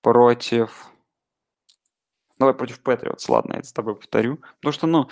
против 0.01 0.87
Давай 2.39 2.55
против 2.55 2.81
Патриотс, 2.81 3.29
ладно, 3.29 3.55
я 3.55 3.59
это 3.59 3.69
с 3.69 3.73
тобой 3.73 3.97
повторю. 3.97 4.39
Потому 4.61 4.73
что, 4.73 4.87
ну, 4.87 5.09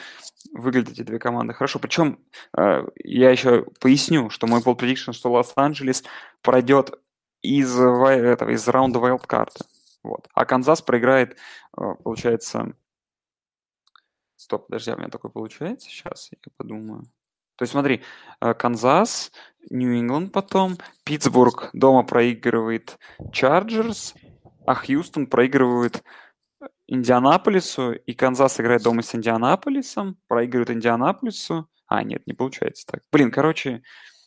выглядят 0.52 0.92
эти 0.92 1.02
две 1.02 1.18
команды 1.18 1.54
хорошо. 1.54 1.80
Причем 1.80 2.20
э, 2.56 2.84
я 3.02 3.30
еще 3.30 3.66
поясню, 3.80 4.30
что 4.30 4.46
мой 4.46 4.62
bold 4.62 4.76
что 4.76 5.32
Лос-Анджелес 5.32 6.04
пройдет 6.40 6.96
из, 7.42 7.76
этого, 7.76 8.50
из 8.50 8.68
раунда 8.68 9.00
wild 9.00 9.27
card 9.27 9.53
а. 9.53 9.66
Вот. 10.06 10.28
А 10.34 10.44
Канзас 10.44 10.82
проиграет, 10.82 11.36
э, 11.76 11.94
получается... 12.02 12.74
Стоп, 14.36 14.66
подожди, 14.66 14.90
а 14.90 14.94
у 14.94 14.98
меня 14.98 15.08
такое 15.08 15.30
получается? 15.32 15.88
Сейчас 15.88 16.30
я 16.30 16.38
подумаю. 16.56 17.04
То 17.56 17.62
есть 17.62 17.72
смотри, 17.72 18.02
э, 18.40 18.54
Канзас, 18.54 19.32
Нью-Ингланд 19.70 20.32
потом, 20.32 20.78
Питтсбург 21.04 21.70
дома 21.72 22.04
проигрывает 22.04 22.98
Чарджерс, 23.32 24.14
а 24.66 24.74
Хьюстон 24.74 25.26
проигрывает 25.26 26.04
Индианаполису, 26.86 27.92
и 27.92 28.12
Канзас 28.12 28.60
играет 28.60 28.82
дома 28.82 29.02
с 29.02 29.14
Индианаполисом, 29.14 30.18
проигрывает 30.28 30.70
Индианаполису. 30.70 31.68
А, 31.88 32.04
нет, 32.04 32.26
не 32.26 32.34
получается 32.34 32.86
так. 32.86 33.02
Блин, 33.10 33.30
короче... 33.30 33.82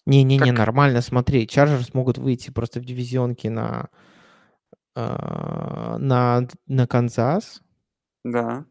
Не-не-не, 0.05 0.49
как... 0.49 0.57
нормально, 0.57 1.01
смотри, 1.01 1.47
Чарджерс 1.47 1.93
могут 1.93 2.17
выйти 2.17 2.49
просто 2.49 2.79
в 2.79 2.85
дивизионке 2.85 3.49
на, 3.49 3.89
э, 3.91 3.95
на, 5.99 6.47
на 6.67 6.87
Канзас. 6.87 7.61
Да. 8.23 8.65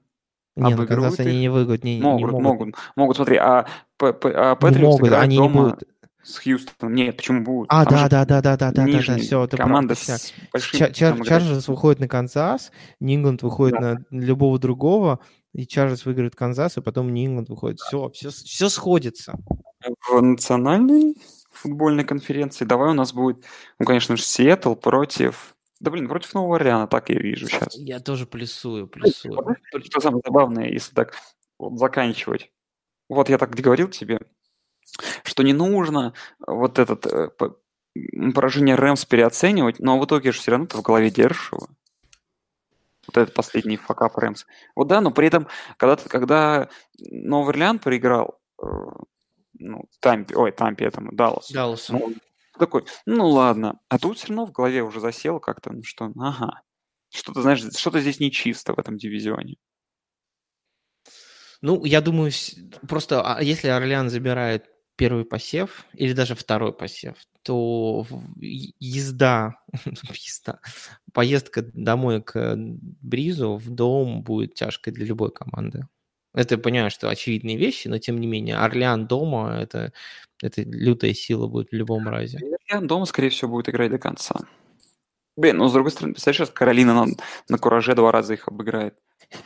Не, 0.56 0.74
на 0.74 0.86
Канзас 0.86 1.20
они 1.20 1.40
не 1.40 1.48
выиграют. 1.48 1.84
Не, 1.84 2.00
могут, 2.00 2.18
не 2.18 2.24
могут, 2.26 2.42
могут. 2.42 2.74
Могут, 2.96 3.16
смотри, 3.16 3.36
а, 3.36 3.66
а 4.00 4.54
Патриотс 4.56 5.00
могут, 5.00 5.12
они 5.12 5.36
дома... 5.36 5.48
не 5.48 5.54
будут 5.54 5.84
с 6.28 6.38
Хьюстоном. 6.38 6.94
Нет, 6.94 7.16
почему 7.16 7.42
будут? 7.42 7.68
А, 7.70 7.84
да, 7.84 8.08
да, 8.08 8.24
да, 8.24 8.42
да, 8.42 8.56
да, 8.56 8.70
да, 8.70 8.84
да, 8.86 8.86
да, 8.86 9.18
все, 9.18 9.44
это 9.44 9.56
команда 9.56 9.94
прав, 9.94 10.20
с 10.20 10.34
большим... 10.52 10.92
Чарджерс 10.92 11.68
выходит 11.68 12.00
на 12.00 12.08
Канзас, 12.08 12.70
Нью-Ингланд 13.00 13.42
выходит 13.42 13.80
да. 13.80 13.98
на 14.10 14.20
любого 14.20 14.58
другого, 14.58 15.20
и 15.54 15.66
Чарджерс 15.66 16.04
выиграет 16.04 16.36
Канзас, 16.36 16.76
и 16.76 16.82
потом 16.82 17.14
Нью-Ингланд 17.14 17.48
выходит. 17.48 17.78
Все, 17.80 18.10
все, 18.10 18.30
все 18.30 18.68
сходится. 18.68 19.38
В 20.10 20.20
национальной 20.20 21.14
футбольной 21.52 22.04
конференции 22.04 22.64
давай 22.64 22.90
у 22.90 22.94
нас 22.94 23.12
будет, 23.12 23.42
ну, 23.78 23.86
конечно 23.86 24.16
же, 24.16 24.22
Сиэтл 24.22 24.74
против 24.74 25.54
да 25.80 25.90
блин, 25.90 26.08
против 26.08 26.34
Нового 26.34 26.56
Орлеана, 26.56 26.86
так 26.86 27.10
я 27.10 27.18
вижу 27.18 27.48
сейчас. 27.48 27.76
Я 27.76 28.00
тоже 28.00 28.26
плюсую, 28.26 28.88
плюсую. 28.88 29.56
Что 29.84 30.00
самое 30.00 30.22
забавное, 30.24 30.68
если 30.68 30.94
так 30.94 31.14
вот 31.58 31.78
заканчивать. 31.78 32.50
Вот 33.08 33.28
я 33.28 33.38
так 33.38 33.50
говорил 33.50 33.88
тебе, 33.88 34.20
что 35.24 35.42
не 35.42 35.52
нужно 35.52 36.14
вот 36.46 36.78
этот 36.78 37.06
э, 37.06 37.30
поражение 38.34 38.74
Рэмс 38.74 39.04
переоценивать, 39.04 39.78
но 39.78 39.98
в 39.98 40.04
итоге 40.04 40.32
же 40.32 40.38
все 40.38 40.50
равно 40.50 40.66
ты 40.66 40.76
в 40.76 40.82
голове 40.82 41.10
держишь 41.10 41.52
его. 41.52 41.68
Вот 43.06 43.16
этот 43.16 43.34
последний 43.34 43.76
факап 43.76 44.18
Рэмс. 44.18 44.44
Вот 44.74 44.88
да, 44.88 45.00
но 45.00 45.10
при 45.10 45.28
этом, 45.28 45.48
когда, 45.78 45.96
когда 45.96 46.68
Новый 46.98 47.50
Орлеан 47.50 47.78
проиграл 47.78 48.38
э, 48.62 48.66
ну, 49.58 49.88
Тампе, 50.00 50.36
ой, 50.36 50.52
Тампе 50.52 50.84
этому, 50.84 51.12
Далласу. 51.12 51.54
Далласу. 51.54 51.92
Ну, 51.94 52.14
такой, 52.58 52.84
ну 53.06 53.28
ладно. 53.28 53.80
А 53.88 53.98
тут 53.98 54.18
все 54.18 54.28
равно 54.28 54.46
в 54.46 54.52
голове 54.52 54.82
уже 54.82 55.00
засело 55.00 55.38
как-то, 55.38 55.72
ну 55.72 55.82
что, 55.82 56.12
ага. 56.16 56.62
Что-то, 57.10 57.42
знаешь, 57.42 57.60
что-то 57.76 58.00
здесь 58.00 58.20
нечисто 58.20 58.74
в 58.74 58.78
этом 58.78 58.98
дивизионе. 58.98 59.56
Ну, 61.62 61.84
я 61.84 62.00
думаю, 62.00 62.30
просто 62.88 63.22
а, 63.22 63.42
если 63.42 63.68
Орлеан 63.68 64.10
забирает 64.10 64.66
первый 64.96 65.24
посев 65.24 65.86
или 65.94 66.12
даже 66.12 66.34
второй 66.34 66.72
посев, 66.72 67.16
то 67.42 68.06
езда, 68.36 69.56
езда 70.12 70.60
поездка 71.12 71.62
домой 71.72 72.22
к 72.22 72.54
Бризу 72.56 73.56
в 73.56 73.70
дом 73.70 74.22
будет 74.22 74.54
тяжкой 74.54 74.92
для 74.92 75.06
любой 75.06 75.32
команды. 75.32 75.86
Это 76.34 76.54
я 76.54 76.58
понимаю, 76.60 76.90
что 76.90 77.08
очевидные 77.08 77.56
вещи, 77.56 77.88
но 77.88 77.98
тем 77.98 78.20
не 78.20 78.26
менее, 78.26 78.56
Орлеан 78.58 79.06
дома 79.06 79.56
это, 79.60 79.92
это 80.42 80.62
лютая 80.62 81.14
сила 81.14 81.46
будет 81.46 81.70
в 81.70 81.74
любом 81.74 82.08
разе. 82.08 82.38
Орлеан 82.38 82.86
дома, 82.86 83.06
скорее 83.06 83.30
всего, 83.30 83.52
будет 83.52 83.68
играть 83.68 83.90
до 83.90 83.98
конца. 83.98 84.34
Блин, 85.36 85.58
ну 85.58 85.68
с 85.68 85.72
другой 85.72 85.92
стороны, 85.92 86.14
представляешь, 86.14 86.52
Каролина 86.52 86.94
на, 86.94 87.06
на 87.48 87.58
кураже 87.58 87.94
два 87.94 88.10
раза 88.10 88.34
их 88.34 88.48
обыграет. 88.48 88.98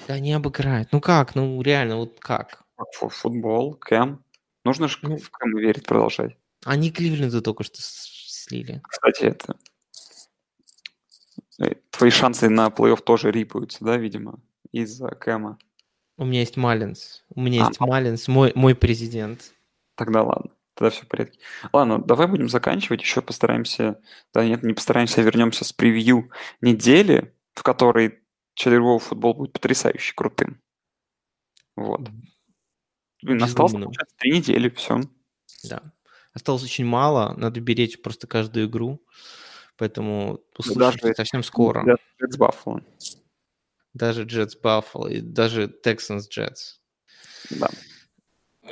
Да 0.08 0.18
не 0.18 0.32
обыграет. 0.32 0.88
Ну 0.92 1.00
как? 1.00 1.34
Ну 1.34 1.60
реально, 1.62 1.96
вот 1.96 2.18
как? 2.18 2.62
Футбол, 2.92 3.74
Кэм. 3.74 4.24
Нужно 4.64 4.88
же 4.88 4.98
ну, 5.02 5.16
в 5.16 5.30
Кэм 5.30 5.56
верить 5.58 5.86
продолжать. 5.86 6.36
Они 6.64 6.90
Кливленду 6.90 7.42
только 7.42 7.64
что 7.64 7.78
слили. 7.80 8.80
Кстати, 8.88 9.24
это 9.24 9.56
э, 11.60 11.74
твои 11.90 12.10
шансы 12.10 12.48
на 12.48 12.68
плей-офф 12.68 13.02
тоже 13.02 13.30
рипаются, 13.30 13.84
да, 13.84 13.96
видимо, 13.96 14.40
из-за 14.70 15.08
Кэма. 15.08 15.58
У 16.16 16.24
меня 16.24 16.40
есть 16.40 16.56
Малинс. 16.56 17.24
У 17.34 17.40
меня 17.40 17.64
а, 17.64 17.68
есть 17.68 17.80
Малинс, 17.80 18.28
мой, 18.28 18.52
мой 18.54 18.74
президент. 18.74 19.52
Тогда 19.96 20.22
ладно. 20.22 20.50
Тогда 20.74 20.90
все 20.90 21.04
в 21.04 21.08
порядке. 21.08 21.38
Ладно, 21.72 21.98
давай 21.98 22.26
будем 22.26 22.48
заканчивать. 22.48 23.02
Еще 23.02 23.20
постараемся... 23.20 24.00
Да 24.32 24.44
нет, 24.44 24.62
не 24.62 24.72
постараемся, 24.72 25.20
а 25.20 25.24
вернемся 25.24 25.64
с 25.64 25.72
превью 25.72 26.30
недели, 26.60 27.34
в 27.54 27.62
которой 27.62 28.20
четверговый 28.54 29.00
футбол 29.00 29.34
будет 29.34 29.52
потрясающе 29.52 30.14
крутым. 30.14 30.60
Вот. 31.76 32.08
Блин, 33.22 33.42
осталось, 33.42 33.72
получается, 33.72 34.16
три 34.18 34.32
недели, 34.32 34.68
все. 34.70 35.00
Да. 35.64 35.82
Осталось 36.32 36.64
очень 36.64 36.86
мало, 36.86 37.34
надо 37.36 37.60
беречь 37.60 38.00
просто 38.00 38.26
каждую 38.26 38.66
игру. 38.66 39.04
Поэтому 39.76 40.40
услышимся 40.56 41.02
даже, 41.02 41.14
совсем 41.14 41.42
скоро. 41.42 41.84
Даже 41.84 42.00
Jets 42.20 42.38
Buffalo. 42.38 42.84
Даже 43.94 44.24
Jets 44.24 44.52
Buffalo 44.62 45.10
и 45.10 45.20
даже 45.20 45.66
Texans 45.84 46.28
Jets. 46.30 46.78
Да. 47.50 47.68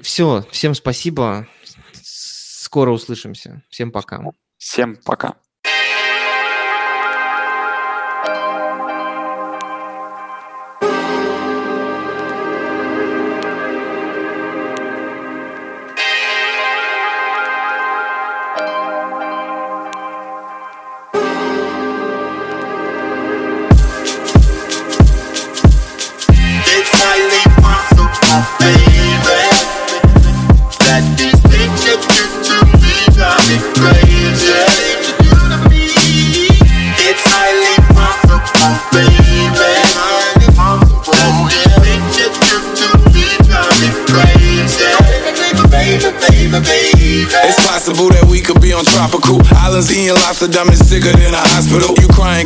Все, 0.01 0.43
всем 0.51 0.75
спасибо. 0.75 1.49
Скоро 2.71 2.93
услышимся. 2.93 3.64
Всем 3.68 3.91
пока. 3.91 4.23
Всем 4.57 4.97
пока. 5.05 5.35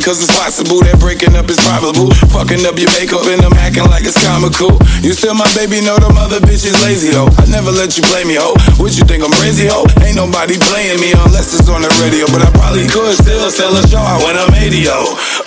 Cause 0.05 0.21
it's 0.21 0.29
possible 0.37 0.85
that 0.85 1.01
breaking 1.01 1.33
up 1.33 1.49
is 1.49 1.57
probable. 1.65 2.13
Fucking 2.29 2.61
up 2.69 2.77
your 2.77 2.93
makeup 2.93 3.25
and 3.25 3.41
I'm 3.41 3.57
acting 3.57 3.89
like 3.89 4.05
it's 4.05 4.21
comical. 4.21 4.77
You 5.01 5.17
still 5.17 5.33
my 5.33 5.49
baby, 5.57 5.81
know 5.81 5.97
the 5.97 6.13
mother 6.13 6.37
bitch 6.45 6.61
is 6.61 6.77
lazy, 6.85 7.17
ho. 7.17 7.25
I 7.41 7.49
never 7.49 7.73
let 7.73 7.97
you 7.97 8.05
play 8.05 8.21
me, 8.21 8.37
ho. 8.37 8.53
What 8.77 8.93
you 8.93 9.01
think 9.09 9.25
I'm 9.25 9.33
crazy, 9.41 9.65
ho? 9.65 9.89
Ain't 10.05 10.13
nobody 10.13 10.61
playing 10.61 11.01
me 11.01 11.17
unless 11.17 11.57
it's 11.57 11.65
on 11.73 11.81
the 11.81 11.89
radio. 12.05 12.29
But 12.29 12.45
I 12.45 12.53
probably 12.53 12.85
could 12.85 13.17
still 13.17 13.49
sell 13.49 13.73
a 13.73 13.81
show 13.89 14.05
when 14.21 14.37
I'm 14.37 14.53
80, 14.53 14.85
yo. 14.85 14.93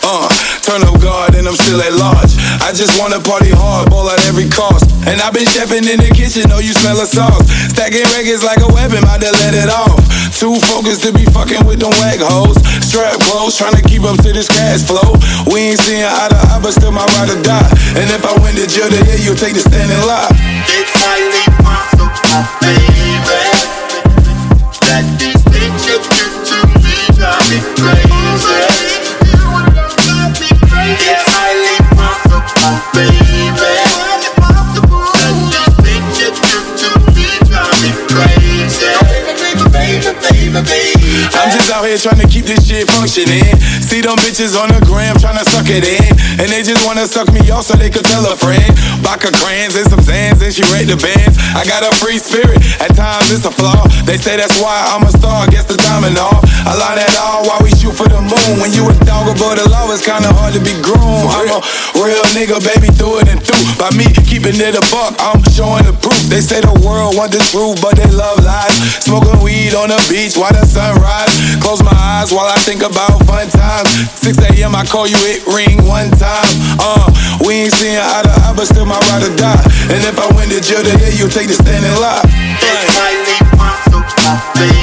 Uh, 0.03 0.27
turn 0.69 0.85
up 0.85 1.01
guard 1.01 1.33
and 1.35 1.49
I'm 1.49 1.57
still 1.57 1.81
at 1.81 1.97
large. 1.97 2.37
I 2.61 2.77
just 2.77 3.01
wanna 3.01 3.21
party 3.25 3.49
hard, 3.49 3.89
ball 3.89 4.09
at 4.13 4.21
every 4.29 4.49
cost. 4.53 4.85
And 5.09 5.17
I've 5.25 5.33
been 5.33 5.49
chefing 5.49 5.89
in 5.89 5.97
the 5.97 6.13
kitchen, 6.13 6.45
know 6.53 6.61
you 6.61 6.77
smell 6.77 7.01
a 7.01 7.09
sauce. 7.09 7.49
Stacking 7.73 8.05
records 8.13 8.45
like 8.45 8.61
a 8.61 8.69
weapon, 8.69 9.01
about 9.01 9.25
to 9.25 9.33
let 9.41 9.57
it 9.57 9.73
off. 9.73 9.97
Too 10.37 10.61
focused 10.69 11.03
to 11.09 11.11
be 11.13 11.25
fucking 11.33 11.65
with 11.65 11.81
them 11.81 11.97
wag 12.05 12.21
hoes. 12.21 12.61
Strap 12.85 13.17
close, 13.25 13.57
trying 13.57 13.81
to 13.81 13.83
keep 13.83 14.05
up 14.05 14.21
to 14.21 14.31
this 14.31 14.49
cash 14.49 14.85
flow. 14.85 15.17
We 15.49 15.73
ain't 15.73 15.81
seeing 15.81 16.05
eye 16.05 16.29
to 16.29 16.37
eye, 16.37 16.61
but 16.61 16.77
still 16.77 16.93
my 16.93 17.07
ride 17.17 17.33
or 17.33 17.41
die. 17.41 17.69
And 17.97 18.07
if 18.13 18.23
I 18.29 18.37
went 18.45 18.61
to 18.61 18.69
jail 18.69 18.93
today, 18.93 19.19
you'll 19.25 19.41
take 19.41 19.57
the 19.57 19.65
stand 19.65 19.89
and 19.89 20.05
lie. 20.05 20.29
It's 20.69 20.93
highly 21.01 21.49
possible, 21.65 23.08
here 41.89 41.97
trying 41.97 42.21
to 42.21 42.29
keep 42.29 42.45
this 42.45 42.69
shit 42.69 42.85
functioning. 42.85 43.49
See 43.81 44.05
them 44.05 44.21
bitches 44.21 44.53
on 44.61 44.69
the 44.69 44.81
gram 44.85 45.17
trying 45.17 45.41
to 45.41 45.47
suck 45.49 45.65
it 45.73 45.89
in. 45.89 46.13
And 46.37 46.53
they 46.53 46.61
just 46.61 46.85
wanna 46.85 47.09
suck 47.09 47.33
me 47.33 47.41
off 47.49 47.65
so 47.65 47.81
they 47.81 47.89
could 47.89 48.05
tell 48.05 48.29
a 48.29 48.37
friend. 48.37 48.69
Baka 49.01 49.33
crayons 49.41 49.73
and 49.73 49.89
some 49.89 50.05
Zans 50.05 50.45
and 50.45 50.53
she 50.53 50.61
rate 50.69 50.85
the 50.85 51.01
bands. 51.01 51.41
I 51.57 51.65
got 51.65 51.81
a 51.81 51.93
free 51.97 52.21
spirit, 52.21 52.61
at 52.85 52.93
times 52.93 53.33
it's 53.33 53.49
a 53.49 53.51
flaw. 53.51 53.89
They 54.05 54.21
say 54.21 54.37
that's 54.37 54.61
why 54.61 54.77
I'm 54.93 55.03
a 55.09 55.13
star, 55.17 55.49
guess 55.49 55.65
the 55.65 55.81
diamond 55.81 56.21
off. 56.21 56.45
I 56.69 56.77
line 56.77 57.01
that 57.01 57.15
all 57.17 57.49
while 57.49 57.63
we 57.65 57.73
shoot 57.73 57.97
for 57.97 58.05
the 58.05 58.21
moon. 58.21 58.53
When 58.61 58.77
you 58.77 58.85
a 58.85 58.95
dog 59.09 59.33
above 59.33 59.57
the 59.57 59.65
law, 59.73 59.89
it's 59.89 60.05
kinda 60.05 60.29
hard 60.37 60.53
to 60.53 60.61
be 60.61 60.77
groomed. 60.85 61.33
I'm 61.33 61.49
a 61.49 61.61
real 61.97 62.25
nigga, 62.37 62.61
baby, 62.61 62.93
through 62.93 63.25
it 63.25 63.33
and 63.33 63.41
through. 63.41 63.65
By 63.81 63.89
me 63.97 64.05
keeping 64.29 64.61
it 64.61 64.77
a 64.77 64.85
buck, 64.93 65.17
I'm 65.17 65.41
showing 65.57 65.89
the 65.89 65.97
proof. 65.97 66.21
They 66.29 66.45
say 66.45 66.61
the 66.61 66.77
world 66.85 67.17
want 67.17 67.33
the 67.33 67.41
truth, 67.49 67.81
but 67.81 67.97
they 67.97 68.11
love 68.13 68.45
lies. 68.45 68.77
Smoking 69.01 69.41
weed 69.41 69.73
on 69.73 69.89
the 69.89 70.01
beach 70.13 70.37
while 70.37 70.53
the 70.53 70.69
sun 70.69 71.01
rise. 71.01 71.33
Close 71.65 71.78
close 71.79 71.93
my 71.93 71.99
eyes 71.99 72.33
while 72.33 72.47
I 72.47 72.59
think 72.59 72.83
about 72.83 73.25
fun 73.27 73.49
times. 73.49 73.91
6 74.21 74.39
a.m. 74.39 74.75
I 74.75 74.85
call 74.85 75.07
you, 75.07 75.17
it 75.19 75.47
ring 75.47 75.87
one 75.87 76.11
time. 76.11 76.55
Uh, 76.81 77.11
we 77.47 77.67
ain't 77.67 77.73
seeing 77.73 77.97
eye 77.97 78.23
to 78.23 78.31
eye, 78.31 78.55
but 78.57 78.67
still 78.67 78.87
my 78.87 78.99
ride 79.11 79.23
or 79.23 79.35
die. 79.37 79.63
And 79.91 80.03
if 80.05 80.19
I 80.19 80.27
win 80.37 80.49
the 80.49 80.61
jail 80.61 80.83
today, 80.83 81.15
you 81.17 81.29
take 81.29 81.49
the 81.49 81.55
standing 81.55 81.93
lie. 82.01 82.23
Right. 84.65 84.78